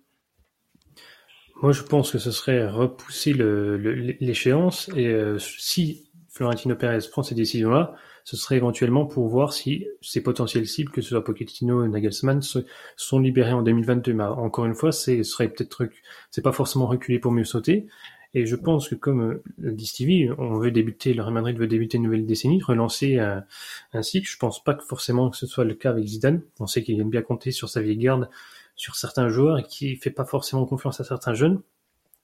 Moi, 1.62 1.72
je 1.72 1.82
pense 1.84 2.12
que 2.12 2.20
ce 2.20 2.32
serait 2.32 2.68
repousser 2.68 3.34
le- 3.34 3.78
le- 3.78 4.16
l'échéance 4.20 4.90
et 4.96 5.08
euh, 5.08 5.40
si 5.40 6.06
Florentino 6.30 6.76
Pérez 6.76 7.00
prend 7.12 7.24
ces 7.24 7.34
décisions-là, 7.34 7.96
ce 8.24 8.38
serait 8.38 8.58
éventuellement 8.58 9.06
pour 9.06 9.28
voir 9.28 9.54
si 9.54 9.88
ses 10.02 10.22
potentiels 10.22 10.68
cibles, 10.68 10.92
que 10.92 11.02
ce 11.02 11.10
soit 11.10 11.24
Pochettino 11.24 11.84
et 11.84 11.88
Nagelsmann, 11.88 12.42
se, 12.42 12.60
sont 12.96 13.20
libérés 13.20 13.54
en 13.54 13.62
2022. 13.64 14.14
Mais 14.14 14.24
encore 14.24 14.66
une 14.66 14.76
fois, 14.76 14.92
ce 14.92 15.24
serait 15.24 15.48
peut-être 15.50 15.88
c'est 16.30 16.42
pas 16.44 16.52
forcément 16.52 16.86
reculer 16.86 17.20
pour 17.20 17.32
mieux 17.32 17.46
sauter. 17.46 17.88
Et 18.34 18.46
je 18.46 18.56
pense 18.58 18.90
que 18.90 18.96
comme 18.96 19.22
euh, 19.22 19.44
le 19.58 19.72
dit 19.72 19.88
Stevie, 19.88 20.30
on 20.38 20.60
veut 20.60 20.70
débuter, 20.70 21.14
le 21.14 21.24
Real 21.24 21.34
Madrid 21.34 21.58
veut 21.58 21.68
débuter 21.68 21.98
une 21.98 22.04
nouvelle 22.04 22.26
décennie, 22.26 22.62
relancer 22.62 23.18
un, 23.18 23.46
un 23.94 24.02
cycle. 24.04 24.30
Je 24.30 24.38
pense 24.38 24.64
pas 24.64 24.74
que 24.76 24.84
forcément 24.84 25.30
que 25.30 25.38
ce 25.38 25.48
soit 25.48 25.64
le 25.64 25.74
cas 25.74 25.90
avec 25.92 26.06
Zidane. 26.06 26.42
On 26.60 26.68
sait 26.68 26.84
qu'il 26.84 27.00
aime 27.00 27.10
bien 27.10 27.22
compter 27.22 27.52
sur 27.52 27.70
sa 27.70 27.82
vieille 27.82 27.98
garde, 27.98 28.30
sur 28.78 28.96
certains 28.96 29.28
joueurs 29.28 29.60
et 29.60 29.64
qui 29.64 29.98
fait 29.98 30.12
pas 30.12 30.24
forcément 30.26 30.66
confiance 30.66 31.02
à 31.02 31.04
certains 31.04 31.34
jeunes, 31.34 31.62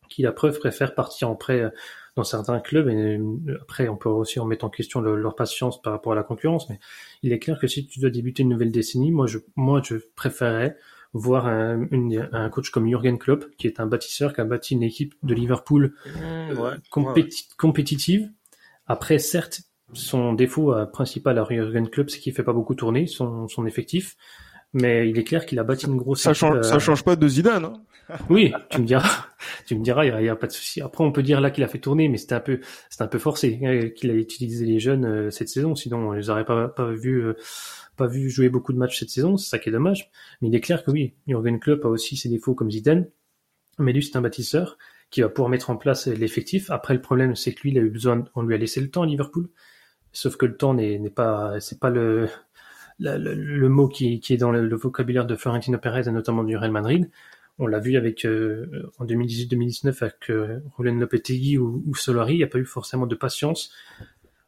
qui 0.10 0.22
la 0.22 0.32
preuve 0.32 0.60
préfèrent 0.60 0.96
partir 0.96 1.30
en 1.30 1.36
prêt 1.36 1.60
euh, 1.62 1.70
dans 2.16 2.24
certains 2.24 2.60
clubs. 2.60 2.88
Et 2.88 3.18
euh, 3.18 3.58
après, 3.62 3.90
on 3.90 3.98
peut 3.98 4.10
aussi 4.10 4.40
remettre 4.40 4.64
en 4.64 4.70
question 4.70 5.02
le- 5.02 5.16
leur 5.16 5.36
patience 5.36 5.82
par 5.82 5.92
rapport 5.94 6.14
à 6.14 6.16
la 6.16 6.24
concurrence. 6.24 6.70
Mais 6.70 6.80
il 7.24 7.34
est 7.34 7.40
clair 7.40 7.60
que 7.60 7.68
si 7.68 7.86
tu 7.88 8.00
dois 8.00 8.12
débuter 8.12 8.44
une 8.44 8.50
nouvelle 8.50 8.72
décennie, 8.72 9.12
moi 9.12 9.28
je, 9.28 9.40
moi 9.56 9.82
je 9.84 9.96
préférerais 10.16 10.78
voir 11.14 11.48
un, 11.48 11.88
une- 11.92 12.30
un 12.32 12.50
coach 12.50 12.70
comme 12.70 12.88
Jürgen 12.88 13.18
Klopp, 13.18 13.46
qui 13.58 13.68
est 13.68 13.80
un 13.80 13.86
bâtisseur, 13.88 14.34
qui 14.34 14.42
a 14.42 14.46
bâti 14.46 14.74
une 14.76 14.84
équipe 14.84 15.16
de 15.24 15.34
Liverpool 15.34 15.94
Mmh, 16.06 16.52
euh, 16.52 16.56
ouais. 16.56 16.72
compétitive. 17.58 18.30
Après, 18.88 19.20
certes, 19.20 19.62
son 19.94 20.34
défaut 20.34 20.74
principal 20.92 21.38
à 21.40 21.46
Jürgen 21.50 21.88
Klopp, 21.90 22.10
c'est 22.10 22.20
qu'il 22.20 22.34
fait 22.34 22.44
pas 22.44 22.54
beaucoup 22.54 22.76
tourner 22.76 23.08
son, 23.08 23.48
son 23.48 23.66
effectif. 23.66 24.16
Mais 24.74 25.10
il 25.10 25.18
est 25.20 25.24
clair 25.24 25.46
qu'il 25.46 25.60
a 25.60 25.64
bâti 25.64 25.86
une 25.86 25.98
grosse. 25.98 26.22
Ça 26.22 26.32
équipe, 26.32 26.40
change, 26.40 26.58
euh, 26.58 26.64
ça 26.64 26.80
change 26.80 27.04
pas 27.04 27.16
de 27.16 27.28
Zidane. 27.28 27.66
Hein. 27.66 27.84
Oui, 28.30 28.52
tu 28.70 28.82
me 28.82 28.86
diras, 28.86 29.28
tu 29.66 29.76
me 29.76 29.84
diras, 29.84 30.06
il 30.06 30.26
y 30.26 30.30
a, 30.30 30.36
pas 30.36 30.48
de 30.48 30.52
souci. 30.52 30.82
Après, 30.82 31.04
on 31.04 31.12
peut 31.12 31.24
dire 31.24 31.42
là 31.42 31.52
qu'il 31.52 31.64
a 31.64 31.68
fait 31.68 31.80
tourner, 31.80 32.10
mais 32.10 32.18
c'était 32.18 32.36
un 32.36 32.40
peu, 32.40 32.60
c'était 32.90 33.04
un 33.04 33.08
peu 33.08 33.20
forcé 33.20 33.60
euh, 33.64 33.90
qu'il 33.90 34.12
a 34.12 34.14
utilisé 34.14 34.66
les 34.66 34.80
jeunes 34.80 35.06
euh, 35.06 35.32
cette 35.32 35.50
saison. 35.50 35.76
Sinon, 35.76 36.10
on 36.10 36.12
les 36.12 36.30
aurait 36.30 36.46
pas, 36.46 36.68
pas 36.68 36.92
vu, 36.92 37.24
euh, 37.24 37.36
pas 37.96 38.08
vu 38.08 38.30
jouer 38.30 38.50
beaucoup 38.50 38.74
de 38.74 38.78
matchs 38.78 39.00
cette 39.00 39.10
saison. 39.10 39.38
C'est 39.38 39.50
ça 39.50 39.60
qui 39.60 39.70
est 39.70 39.72
dommage. 39.72 40.12
Mais 40.42 40.50
il 40.50 40.56
est 40.56 40.62
clair 40.62 40.84
que 40.84 40.92
oui, 40.92 41.14
Jurgen 41.28 41.60
Klopp 41.60 41.86
a 41.86 41.90
aussi 41.90 42.18
ses 42.18 42.30
défauts 42.30 42.56
comme 42.56 42.72
Zidane. 42.72 43.08
Mais 43.80 43.94
lui, 43.94 44.04
c'est 44.04 44.18
un 44.18 44.22
bâtisseur 44.22 44.78
qui 45.10 45.22
va 45.22 45.30
pouvoir 45.30 45.50
mettre 45.50 45.70
en 45.70 45.78
place 45.78 46.08
l'effectif. 46.08 46.70
Après, 46.72 46.94
le 46.94 47.02
problème, 47.02 47.36
c'est 47.36 47.54
que 47.54 47.62
lui, 47.62 47.72
il 47.72 47.78
a 47.78 47.82
eu 47.82 47.90
besoin, 47.90 48.24
on 48.36 48.44
lui 48.44 48.56
a 48.56 48.58
laissé 48.58 48.82
le 48.82 48.90
temps 48.90 49.04
à 49.04 49.06
Liverpool. 49.06 49.50
Sauf 50.12 50.36
que 50.38 50.46
le 50.46 50.58
temps 50.58 50.76
n'est 50.76 51.00
n'est 51.00 51.10
pas, 51.10 51.60
c'est 51.60 51.80
pas 51.80 51.90
le, 51.90 52.30
la- 53.00 53.18
le, 53.18 53.70
mot 53.70 53.88
qui, 53.88 54.22
est 54.30 54.38
dans 54.38 54.52
le, 54.52 54.76
vocabulaire 54.76 55.26
de 55.26 55.36
Florentino 55.36 55.78
Pérez 55.78 56.08
et 56.08 56.12
notamment 56.12 56.44
du 56.44 56.58
Real 56.58 56.72
Madrid. 56.72 57.10
On 57.60 57.68
l'a 57.68 57.80
vu 57.80 57.98
avec 57.98 58.26
euh, 58.26 58.92
en 58.98 59.06
2018-2019 59.06 59.98
avec 60.02 60.30
euh, 60.32 60.60
Lopetegui 60.80 61.58
ou, 61.58 61.94
Solari, 61.96 62.34
il 62.34 62.38
n'y 62.38 62.44
a 62.44 62.48
pas 62.48 62.58
eu 62.58 62.66
forcément 62.66 63.06
de 63.06 63.16
patience. 63.16 63.72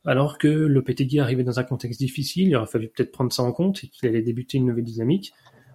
Alors 0.05 0.37
que 0.37 0.47
Lopetegui 0.47 1.19
arrivait 1.19 1.43
dans 1.43 1.59
un 1.59 1.63
contexte 1.63 1.99
difficile, 1.99 2.47
il 2.47 2.55
aurait 2.55 2.67
fallu 2.67 2.89
peut-être 2.89 3.11
prendre 3.11 3.31
ça 3.31 3.43
en 3.43 3.51
compte 3.51 3.83
et 3.83 3.87
qu'il 3.87 4.07
allait 4.07 4.21
débuter 4.21 4.57
une 4.57 4.65
nouvelle 4.65 4.83
dynamique. 4.83 5.33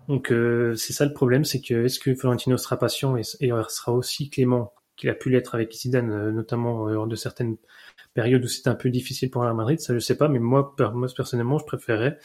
Donc 0.09 0.33
euh, 0.33 0.75
c'est 0.75 0.93
ça 0.93 1.07
le 1.07 1.13
problème, 1.13 1.45
c'est 1.45 1.61
que 1.61 1.85
est-ce 1.85 2.01
que 2.01 2.15
Florentino 2.15 2.57
sera 2.57 2.79
patient 2.79 3.17
et, 3.17 3.23
et 3.41 3.51
sera 3.69 3.93
aussi 3.93 4.29
clément 4.29 4.73
qu'il 4.97 5.09
a 5.09 5.15
pu 5.15 5.31
l'être 5.31 5.55
avec 5.55 5.73
Zidane, 5.73 6.11
euh, 6.11 6.31
notamment 6.33 6.87
lors 6.89 7.07
de 7.07 7.17
certaines 7.17 7.57
périodes 8.13 8.45
où 8.45 8.49
c'était 8.49 8.69
un 8.69 8.75
peu 8.75 8.91
difficile 8.91 9.31
pour 9.31 9.43
Real 9.43 9.55
Madrid, 9.55 9.81
ça 9.81 9.95
je 9.95 9.99
sais 9.99 10.17
pas, 10.17 10.29
mais 10.29 10.39
moi, 10.39 10.75
moi 10.95 11.09
personnellement, 11.15 11.59
je 11.59 11.65
préférais 11.65 12.19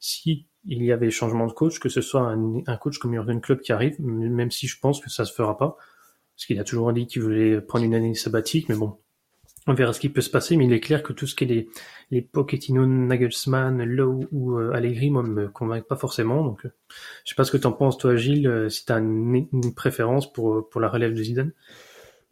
si 0.00 0.46
il 0.64 0.82
y 0.82 0.92
avait 0.92 1.10
changement 1.10 1.46
de 1.46 1.52
coach, 1.52 1.78
que 1.78 1.88
ce 1.88 2.00
soit 2.00 2.22
un, 2.22 2.62
un 2.66 2.76
coach 2.76 2.98
comme 2.98 3.12
Jurgen 3.12 3.40
Klopp 3.40 3.60
qui 3.60 3.72
arrive, 3.72 4.00
même 4.00 4.50
si 4.50 4.66
je 4.66 4.78
pense 4.78 5.00
que 5.00 5.08
ça 5.08 5.24
se 5.24 5.32
fera 5.32 5.56
pas, 5.56 5.76
parce 6.34 6.46
qu'il 6.46 6.58
a 6.58 6.64
toujours 6.64 6.92
dit 6.92 7.06
qu'il 7.06 7.22
voulait 7.22 7.60
prendre 7.60 7.84
une 7.84 7.94
année 7.94 8.14
sabbatique, 8.14 8.68
mais 8.68 8.74
bon, 8.74 8.98
on 9.66 9.74
verra 9.74 9.92
ce 9.92 10.00
qui 10.00 10.08
peut 10.08 10.22
se 10.22 10.30
passer, 10.30 10.56
mais 10.56 10.64
il 10.64 10.72
est 10.72 10.80
clair 10.80 11.02
que 11.02 11.12
tout 11.12 11.26
ce 11.26 11.34
qui 11.34 11.44
est 11.44 11.46
les, 11.46 11.68
les 12.10 12.22
Pochettino, 12.22 12.86
Nagelsmann, 12.86 13.84
Lowe 13.84 14.26
ou 14.32 14.58
euh, 14.58 14.72
Allegri, 14.72 15.10
moi, 15.10 15.22
me 15.22 15.48
convainc 15.48 15.86
pas 15.86 15.96
forcément, 15.96 16.42
donc 16.44 16.64
euh, 16.64 16.72
je 17.24 17.30
sais 17.30 17.34
pas 17.34 17.44
ce 17.44 17.52
que 17.52 17.58
t'en 17.58 17.72
penses, 17.72 17.98
toi, 17.98 18.16
Gilles, 18.16 18.48
euh, 18.48 18.68
si 18.68 18.84
t'as 18.86 18.98
une, 18.98 19.48
une 19.52 19.74
préférence 19.74 20.32
pour, 20.32 20.54
euh, 20.54 20.68
pour 20.68 20.80
la 20.80 20.88
relève 20.88 21.12
de 21.12 21.22
Zidane. 21.22 21.52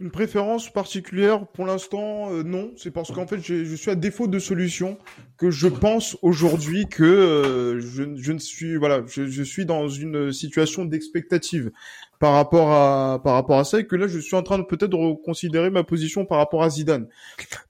Une 0.01 0.12
préférence 0.12 0.72
particulière 0.72 1.44
pour 1.49 1.66
l'instant, 1.66 2.32
euh, 2.32 2.44
non. 2.44 2.70
C'est 2.76 2.92
parce 2.92 3.11
qu'en 3.11 3.26
fait, 3.26 3.40
je 3.42 3.74
suis 3.74 3.90
à 3.90 3.96
défaut 3.96 4.28
de 4.28 4.38
solution 4.38 4.96
que 5.36 5.51
je 5.51 5.66
pense 5.66 6.16
aujourd'hui 6.22 6.86
que 6.86 7.03
euh, 7.03 7.80
je, 7.80 8.32
ne 8.32 8.38
suis 8.38 8.76
voilà, 8.76 9.03
je 9.09 9.42
suis 9.42 9.66
dans 9.66 9.88
une 9.88 10.32
situation 10.32 10.84
d'expectative 10.84 11.72
par 12.19 12.35
rapport 12.35 12.71
à 12.73 13.21
par 13.23 13.35
rapport 13.35 13.59
à 13.59 13.64
ça 13.64 13.79
et 13.81 13.87
que 13.87 13.95
là, 13.97 14.09
je 14.09 14.19
suis 14.19 14.35
en 14.35 14.43
train 14.43 14.59
de 14.59 14.64
peut-être 14.64 14.95
reconsidérer 14.97 15.71
ma 15.71 15.85
position 15.85 16.27
par 16.27 16.39
rapport 16.39 16.62
à 16.62 16.71
Zidane. 16.71 17.07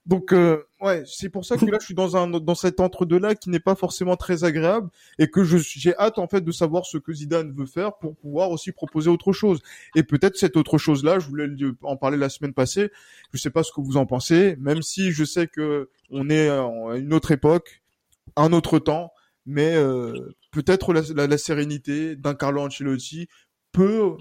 Donc 0.05 0.33
euh, 0.33 0.63
ouais, 0.81 1.03
c'est 1.05 1.29
pour 1.29 1.45
ça 1.45 1.55
que 1.57 1.65
là, 1.65 1.77
je 1.79 1.85
suis 1.85 1.93
dans 1.93 2.17
un 2.17 2.27
dans 2.27 2.55
cet 2.55 2.79
entre 2.79 3.05
deux 3.05 3.19
là 3.19 3.35
qui 3.35 3.49
n'est 3.51 3.59
pas 3.59 3.75
forcément 3.75 4.15
très 4.15 4.43
agréable 4.43 4.89
et 5.19 5.27
que 5.29 5.43
je 5.43 5.57
j'ai 5.57 5.95
hâte 5.97 6.17
en 6.17 6.27
fait 6.27 6.41
de 6.41 6.51
savoir 6.51 6.85
ce 6.85 6.97
que 6.97 7.13
Zidane 7.13 7.51
veut 7.53 7.67
faire 7.67 7.97
pour 7.97 8.15
pouvoir 8.15 8.49
aussi 8.49 8.71
proposer 8.71 9.09
autre 9.09 9.33
chose. 9.33 9.59
Et 9.95 10.03
peut-être 10.03 10.35
cette 10.37 10.57
autre 10.57 10.77
chose-là, 10.79 11.19
je 11.19 11.27
voulais 11.27 11.47
en 11.83 11.95
parler 11.97 12.17
la 12.17 12.29
semaine 12.29 12.53
passée. 12.53 12.91
Je 13.33 13.37
sais 13.37 13.51
pas 13.51 13.61
ce 13.63 13.71
que 13.71 13.81
vous 13.81 13.97
en 13.97 14.05
pensez, 14.07 14.55
même 14.59 14.81
si 14.81 15.11
je 15.11 15.23
sais 15.25 15.47
que 15.47 15.89
on 16.09 16.29
est 16.29 16.49
à 16.49 16.63
une 16.95 17.13
autre 17.13 17.31
époque, 17.31 17.83
un 18.35 18.51
autre 18.53 18.79
temps, 18.79 19.11
mais 19.45 19.75
euh, 19.75 20.35
peut-être 20.51 20.91
la, 20.93 21.01
la- 21.15 21.27
la 21.27 21.37
sérénité 21.37 22.15
d'un 22.15 22.33
Carlo 22.33 22.61
Ancelotti 22.61 23.27
peut 23.71 24.17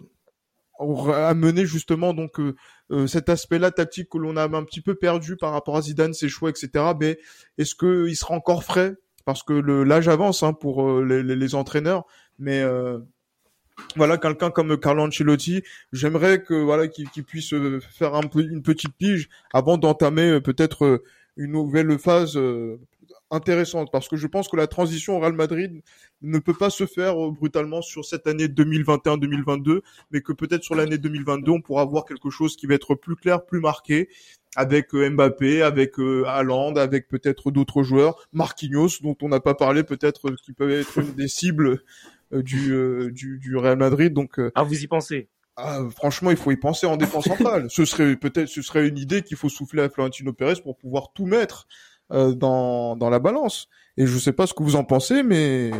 amener 1.15 1.67
justement 1.67 2.15
donc 2.15 2.39
euh, 2.41 2.55
euh, 2.91 3.07
cet 3.07 3.29
aspect-là 3.29 3.71
tactique 3.71 4.09
que 4.11 4.19
l'on 4.19 4.37
a 4.37 4.45
un 4.45 4.65
petit 4.65 4.81
peu 4.81 4.95
perdu 4.95 5.37
par 5.37 5.53
rapport 5.53 5.77
à 5.77 5.83
Zidane, 5.83 6.15
ses 6.15 6.29
choix, 6.29 6.51
etc. 6.51 6.85
Mais 7.01 7.19
est-ce 7.59 7.75
que 7.75 8.07
il 8.09 8.17
sera 8.17 8.35
encore 8.35 8.65
frais? 8.65 8.95
Parce 9.25 9.43
que 9.43 9.53
l'âge 9.53 10.09
avance 10.09 10.43
hein, 10.43 10.53
pour 10.55 10.89
euh, 10.89 11.05
les, 11.05 11.23
les- 11.37 11.55
entraîneurs, 11.55 12.05
mais 12.39 12.63
euh, 12.63 12.99
voilà 13.97 14.17
quelqu'un 14.19 14.51
comme 14.51 14.79
Carlo 14.79 15.03
Ancelotti, 15.05 15.63
j'aimerais 15.93 16.43
que 16.43 16.55
voilà 16.55 16.89
qu'il 16.89 17.25
puisse 17.25 17.53
euh, 17.53 17.81
faire 17.81 18.15
un 18.15 18.23
peu 18.23 18.41
une 18.43 18.63
petite 18.63 18.95
pige 18.97 19.29
avant 19.53 19.77
d'entamer 19.79 20.41
peut-être 20.41 21.03
une 21.37 21.53
nouvelle 21.53 21.99
phase 21.99 22.39
intéressante 23.31 23.91
parce 23.93 24.09
que 24.09 24.17
je 24.17 24.27
pense 24.27 24.49
que 24.49 24.57
la 24.57 24.67
transition 24.67 25.17
au 25.17 25.21
Real 25.21 25.33
Madrid 25.35 25.83
ne 26.23 26.39
peut 26.39 26.55
pas 26.55 26.71
se 26.71 26.87
faire 26.87 27.23
euh, 27.23 27.31
brutalement 27.31 27.83
sur 27.83 28.05
cette 28.05 28.27
année 28.27 28.47
2021-2022 28.47 29.81
mais 30.11 30.21
que 30.21 30.33
peut-être 30.33 30.63
sur 30.63 30.75
l'année 30.75 30.99
2022 30.99 31.51
on 31.51 31.61
pourra 31.61 31.85
voir 31.85 32.05
quelque 32.05 32.31
chose 32.31 32.57
qui 32.57 32.67
va 32.67 32.75
être 32.75 32.95
plus 32.95 33.17
clair, 33.17 33.45
plus 33.45 33.61
marqué 33.61 34.09
avec 34.57 34.95
euh, 34.95 35.11
Mbappé, 35.11 35.63
avec 35.63 35.99
euh, 35.99 36.25
Haaland, 36.27 36.75
avec 36.77 37.09
peut-être 37.09 37.51
d'autres 37.51 37.83
joueurs, 37.83 38.27
Marquinhos 38.33 39.01
dont 39.03 39.17
on 39.23 39.29
n'a 39.29 39.41
pas 39.41 39.55
parlé 39.55 39.85
peut-être 39.85 40.31
qui 40.43 40.53
peut 40.53 40.71
être 40.71 40.99
une 40.99 41.13
des 41.15 41.29
cibles 41.29 41.83
du, 42.33 43.11
du 43.13 43.39
du 43.39 43.57
Real 43.57 43.79
Madrid. 43.79 44.13
Donc 44.13 44.41
Ah, 44.55 44.63
vous 44.63 44.83
y 44.83 44.87
pensez? 44.87 45.29
ah, 45.57 45.81
franchement, 45.91 46.31
il 46.31 46.37
faut 46.37 46.53
y 46.53 46.57
penser 46.57 46.87
en 46.87 46.97
défense 46.97 47.25
centrale. 47.25 47.67
ce 47.69 47.85
serait 47.85 48.15
peut-être, 48.17 48.49
ce 48.49 48.63
serait 48.63 48.87
une 48.87 48.97
idée 48.97 49.23
qu'il 49.23 49.37
faut 49.37 49.49
souffler 49.49 49.83
à 49.83 49.89
Florentino 49.89 50.33
Pérez 50.33 50.61
pour 50.63 50.77
pouvoir 50.77 51.13
tout 51.13 51.27
mettre 51.27 51.67
euh, 52.13 52.35
dans 52.35 52.97
dans 52.97 53.11
la 53.11 53.19
balance. 53.19 53.69
Et 53.97 54.07
je 54.07 54.19
sais 54.19 54.33
pas 54.33 54.47
ce 54.47 54.55
que 54.55 54.63
vous 54.63 54.77
en 54.77 54.85
pensez, 54.85 55.23
mais 55.23 55.71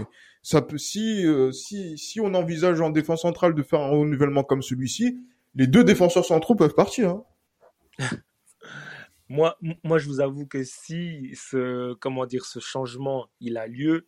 ça 0.43 0.63
peut 0.63 0.79
si 0.79 1.25
euh, 1.27 1.53
si 1.53 1.97
si 1.99 2.21
on 2.21 2.35
envisage 2.35 2.81
en 2.81 2.91
défense 2.91 3.23
centrale 3.23 3.55
de 3.55 3.63
faire 3.63 3.81
un 3.81 3.91
renouvellement 3.91 4.43
comme 4.45 4.63
celui-ci, 4.63 5.19
les 5.55 5.67
deux 5.67 5.85
défenseurs 5.85 6.25
centraux 6.25 6.55
peuvent 6.55 6.75
partir. 6.75 7.11
Hein. 7.11 7.25
moi, 9.29 9.59
moi, 9.85 9.99
je 9.99 10.07
vous 10.09 10.21
avoue 10.21 10.47
que 10.47 10.63
si 10.65 11.31
ce, 11.35 11.95
comment 11.95 12.27
dire, 12.27 12.45
ce 12.45 12.61
changement, 12.61 13.27
il 13.41 13.57
a 13.59 13.67
lieu, 13.67 14.07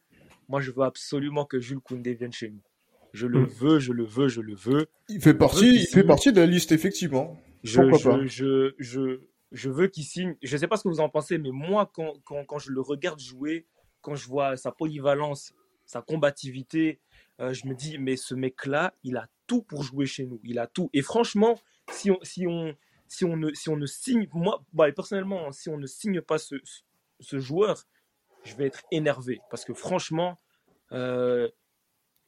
moi, 0.49 0.61
je 0.61 0.71
veux 0.71 0.83
absolument 0.83 1.45
que 1.45 1.61
Jules 1.61 1.81
Koundé 1.81 2.15
vienne 2.15 2.33
chez 2.33 2.51
nous. 2.51 2.61
Je 3.13 3.27
le 3.27 3.41
Mm. 3.41 3.47
veux, 3.47 3.79
je 3.81 3.93
le 3.93 4.05
veux, 4.05 4.29
je 4.29 4.41
le 4.41 4.55
veux. 4.55 4.87
Il 5.09 5.21
fait 5.21 5.35
partie, 5.35 5.75
il 5.83 5.87
fait 5.87 6.05
partie 6.05 6.33
de 6.33 6.41
la 6.41 6.47
liste 6.47 6.73
effectivement. 6.73 7.37
Je, 7.65 7.81
Pourquoi 7.81 8.13
pas? 8.13 8.25
je, 8.27 8.29
je, 8.29 8.75
je, 8.79 9.21
je 9.53 9.71
veux 9.71 9.89
qu'il 9.89 10.05
signe. 10.05 10.37
Je 10.43 10.57
sais 10.57 10.69
pas 10.69 10.77
ce 10.77 10.85
que 10.85 10.89
vous 10.89 11.01
en 11.01 11.09
pensez, 11.09 11.39
mais 11.39 11.51
moi, 11.51 11.91
quand, 11.93 12.15
quand, 12.25 12.45
quand 12.45 12.59
je 12.59 12.71
le 12.73 12.81
regarde 12.81 13.21
jouer, 13.21 13.67
quand 14.01 14.15
je 14.15 14.27
vois 14.27 14.57
sa 14.57 14.73
polyvalence, 14.73 15.53
sa 15.87 16.03
combativité, 16.03 17.01
euh, 17.41 17.53
je 17.53 17.67
me 17.67 17.75
dis, 17.75 17.99
mais 17.99 18.17
ce 18.17 18.35
mec-là, 18.35 18.95
il 19.03 19.17
a 19.17 19.29
tout 19.47 19.63
pour 19.63 19.83
jouer 19.83 20.07
chez 20.07 20.25
nous. 20.27 20.41
Il 20.45 20.59
a 20.59 20.67
tout. 20.67 20.89
Et 20.93 21.03
franchement, 21.03 21.59
si 21.91 22.11
on, 22.11 22.19
si 22.23 22.47
on, 22.47 22.77
si 23.09 23.25
on, 23.25 23.37
ne, 23.37 23.53
si 23.53 23.69
on 23.69 23.77
ne 23.77 23.87
signe, 23.87 24.29
moi, 24.33 24.65
bah, 24.73 24.91
personnellement, 24.93 25.51
si 25.53 25.69
on 25.69 25.79
ne 25.79 25.87
signe 25.87 26.21
pas 26.21 26.39
ce, 26.39 26.57
ce- 26.65 26.83
ce 27.19 27.39
joueur, 27.41 27.85
je 28.45 28.55
vais 28.55 28.67
être 28.67 28.83
énervé. 28.93 29.41
Parce 29.51 29.65
que 29.65 29.75
franchement, 29.75 30.39
euh, 30.93 31.49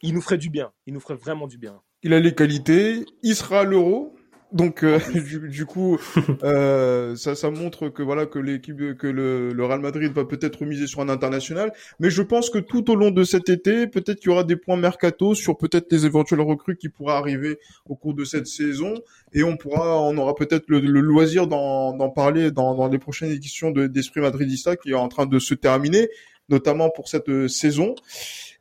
il 0.02 0.14
nous 0.14 0.20
ferait 0.20 0.38
du 0.38 0.50
bien. 0.50 0.72
Il 0.86 0.94
nous 0.94 1.00
ferait 1.00 1.14
vraiment 1.14 1.46
du 1.46 1.58
bien. 1.58 1.80
il 2.02 2.12
a 2.12 2.18
les 2.20 2.34
qualités, 2.34 3.06
il 3.22 3.36
sera 3.36 3.60
à 3.60 3.64
l'euro. 3.64 4.16
Donc 4.52 4.84
euh, 4.84 4.98
du, 5.14 5.48
du 5.48 5.66
coup, 5.66 5.98
euh, 6.42 7.16
ça, 7.16 7.34
ça 7.34 7.50
montre 7.50 7.88
que 7.88 8.02
voilà 8.02 8.26
que 8.26 8.38
l'équipe, 8.38 8.96
que 8.96 9.06
le, 9.06 9.52
le 9.52 9.64
Real 9.64 9.80
Madrid 9.80 10.12
va 10.12 10.24
peut-être 10.24 10.64
miser 10.64 10.86
sur 10.86 11.00
un 11.00 11.08
international. 11.08 11.72
Mais 12.00 12.10
je 12.10 12.22
pense 12.22 12.50
que 12.50 12.58
tout 12.58 12.90
au 12.90 12.94
long 12.94 13.10
de 13.10 13.24
cet 13.24 13.48
été, 13.48 13.86
peut-être 13.86 14.20
qu'il 14.20 14.30
y 14.30 14.32
aura 14.32 14.44
des 14.44 14.56
points 14.56 14.76
mercato 14.76 15.34
sur 15.34 15.56
peut-être 15.56 15.90
les 15.90 16.06
éventuels 16.06 16.40
recrues 16.40 16.76
qui 16.76 16.88
pourraient 16.88 17.14
arriver 17.14 17.58
au 17.88 17.96
cours 17.96 18.14
de 18.14 18.24
cette 18.24 18.46
saison, 18.46 18.94
et 19.32 19.42
on 19.42 19.56
pourra, 19.56 20.00
on 20.00 20.16
aura 20.18 20.34
peut-être 20.34 20.64
le, 20.68 20.80
le 20.80 21.00
loisir 21.00 21.46
d'en 21.46 22.10
parler 22.10 22.50
dans, 22.50 22.74
dans 22.74 22.88
les 22.88 22.98
prochaines 22.98 23.30
éditions 23.30 23.70
de 23.70 23.86
d'Esprit 23.86 24.20
Madridista 24.20 24.76
qui 24.76 24.90
est 24.90 24.94
en 24.94 25.08
train 25.08 25.26
de 25.26 25.38
se 25.38 25.54
terminer, 25.54 26.08
notamment 26.48 26.90
pour 26.90 27.08
cette 27.08 27.28
euh, 27.28 27.48
saison. 27.48 27.94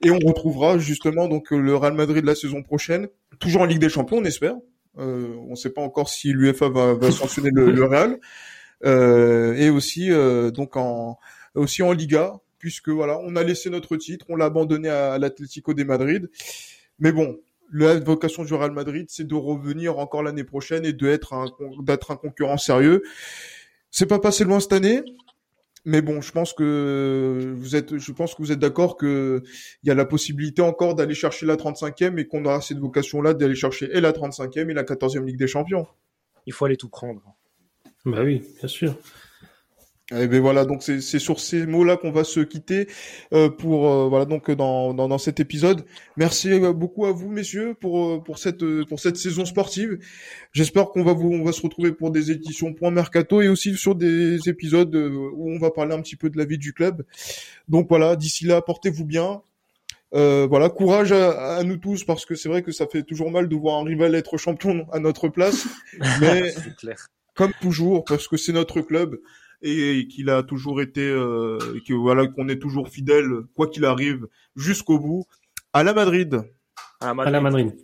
Et 0.04 0.10
on 0.10 0.20
retrouvera 0.20 0.80
justement 0.80 1.28
donc 1.28 1.52
le 1.52 1.76
Real 1.76 1.94
Madrid 1.94 2.26
la 2.26 2.36
saison 2.36 2.64
prochaine, 2.64 3.08
toujours 3.39 3.62
en 3.62 3.66
Ligue 3.66 3.80
des 3.80 3.89
Champions, 3.89 4.18
on 4.18 4.24
espère. 4.24 4.56
Euh, 4.98 5.36
on 5.48 5.52
ne 5.52 5.56
sait 5.56 5.70
pas 5.70 5.82
encore 5.82 6.10
si 6.10 6.34
l'UEFA 6.34 6.70
va, 6.70 6.94
va 6.94 7.12
sanctionner 7.12 7.50
le, 7.52 7.72
le 7.72 7.86
Real. 7.86 8.20
Euh, 8.84 9.54
et 9.54 9.70
aussi 9.70 10.12
euh, 10.12 10.50
donc 10.50 10.76
en 10.76 11.20
aussi 11.54 11.84
en 11.84 11.92
Liga, 11.92 12.34
puisque 12.58 12.89
voilà, 12.89 13.20
on 13.20 13.36
a 13.36 13.44
laissé 13.44 13.70
notre 13.70 13.96
titre, 13.98 14.26
on 14.30 14.36
l'a 14.36 14.46
abandonné 14.46 14.89
à, 14.89 15.14
à 15.14 15.18
l'Atlético 15.20 15.74
de 15.74 15.84
Madrid. 15.84 16.30
Mais 17.00 17.12
bon, 17.12 17.38
la 17.72 18.00
vocation 18.00 18.44
du 18.44 18.54
Real 18.54 18.72
Madrid, 18.72 19.06
c'est 19.10 19.28
de 19.28 19.36
revenir 19.36 20.00
encore 20.00 20.24
l'année 20.24 20.44
prochaine 20.44 20.86
et 20.86 20.94
de 20.94 21.08
être 21.08 21.34
un 21.34 21.46
d'être 21.84 22.12
un 22.12 22.16
concurrent 22.16 22.58
sérieux. 22.58 23.04
C'est 23.92 24.06
pas 24.06 24.20
passé 24.20 24.44
loin 24.44 24.60
cette 24.60 24.74
année, 24.74 25.04
mais 25.86 26.01
bon, 26.01 26.21
je 26.21 26.32
pense 26.32 26.53
que 26.53 27.53
vous 27.55 27.75
êtes, 27.75 27.97
je 27.97 28.11
pense 28.11 28.36
que 28.36 28.41
vous 28.41 28.51
êtes 28.51 28.59
d'accord 28.59 28.97
que 28.97 29.41
il 29.84 29.88
y 29.88 29.91
a 29.91 29.95
la 29.95 30.05
possibilité 30.05 30.61
encore 30.61 30.95
d'aller 30.95 31.15
chercher 31.15 31.45
la 31.45 31.55
35e 31.55 32.19
et 32.19 32.27
qu'on 32.27 32.45
aura 32.45 32.61
cette 32.61 32.77
vocation-là 32.79 33.34
d'aller 33.34 33.55
chercher 33.55 33.89
et 33.91 34.01
la 34.01 34.11
35e 34.11 34.69
et 34.69 34.73
la 34.73 34.84
14e 34.84 35.25
Ligue 35.25 35.38
des 35.38 35.47
Champions. 35.47 35.88
Il 36.45 36.53
faut 36.53 36.65
aller 36.65 36.77
tout 36.77 36.89
prendre. 36.89 37.21
Bah 38.05 38.23
oui, 38.23 38.43
bien 38.59 38.67
sûr. 38.67 38.95
Eh 40.14 40.28
ben 40.28 40.41
voilà, 40.41 40.66
donc 40.66 40.84
c'est 40.84 40.99
sur 41.20 41.39
ces 41.39 41.66
mots-là 41.66 41.95
qu'on 41.95 42.12
va 42.12 42.26
se 42.26 42.41
quitter 42.41 42.88
euh, 43.34 43.49
pour 43.49 43.89
euh, 43.89 44.09
voilà 44.09 44.26
donc 44.26 44.51
dans, 44.51 44.93
dans, 44.93 45.07
dans 45.07 45.18
cet 45.18 45.39
épisode. 45.39 45.86
Merci 46.18 46.59
beaucoup 46.76 47.05
à 47.05 47.14
vous 47.14 47.30
messieurs 47.30 47.76
pour 47.80 48.05
euh, 48.05 48.20
pour 48.20 48.38
cette 48.38 48.64
pour 48.86 48.99
cette 48.99 49.16
saison 49.16 49.45
sportive. 49.45 49.99
J'espère 50.51 50.88
qu'on 50.88 51.03
va 51.03 51.14
vous 51.14 51.32
on 51.32 51.43
va 51.45 51.53
se 51.53 51.62
retrouver 51.62 51.93
pour 51.93 52.12
des 52.12 52.30
éditions 52.30 52.74
point 52.74 52.91
mercato 52.91 53.41
et 53.41 53.47
aussi 53.47 53.76
sur 53.78 53.95
des 53.95 54.49
épisodes 54.49 54.93
où 54.93 55.49
on 55.49 55.59
va 55.59 55.72
parler 55.72 55.93
un 55.93 56.01
petit 56.01 56.18
peu 56.18 56.30
de 56.30 56.38
la 56.38 56.43
vie 56.43 56.57
du 56.57 56.74
club. 56.74 57.05
Donc 57.70 57.88
voilà, 57.88 58.18
d'ici 58.18 58.45
là, 58.45 58.62
portez-vous 58.62 59.05
bien. 59.05 59.41
Euh, 60.14 60.45
voilà, 60.49 60.70
courage 60.70 61.14
à, 61.14 61.55
à, 61.55 61.64
nous 61.64 61.78
tous 61.78 62.03
parce 62.03 62.26
que 62.26 62.36
c'est 62.36 62.49
vrai 62.49 62.64
que 62.64 62.74
ça 62.74 62.86
fait 62.86 63.03
toujours 63.03 63.32
mal 63.32 63.47
de 63.47 63.55
voir 63.55 63.80
un 63.80 63.86
rival 63.86 64.14
être 64.14 64.38
champion 64.38 64.86
à 64.91 64.99
notre 64.99 65.30
place, 65.30 65.68
mais 66.20 66.53
comme 67.34 67.53
toujours 67.62 68.03
parce 68.03 68.28
que 68.28 68.36
c'est 68.36 68.51
notre 68.51 68.82
club 68.82 69.22
et 69.62 70.07
qu'il 70.07 70.30
a 70.30 70.43
toujours 70.43 70.82
été, 70.82 71.01
euh, 71.01 71.57
que 71.88 71.93
voilà, 71.93 72.28
qu'on 72.28 72.49
est 72.49 72.59
toujours 72.59 72.89
fidèle, 72.89 73.28
quoi 73.55 73.68
qu'il 73.68 73.86
arrive, 73.86 74.28
jusqu'au 74.55 74.99
bout. 74.99 75.26
À 75.74 75.84
la 75.84 75.93
Madrid. 75.93 76.41
À 76.99 77.07
la 77.07 77.14
Madrid. 77.14 77.28
À 77.28 77.32
la 77.32 77.41
Madrid. 77.41 77.76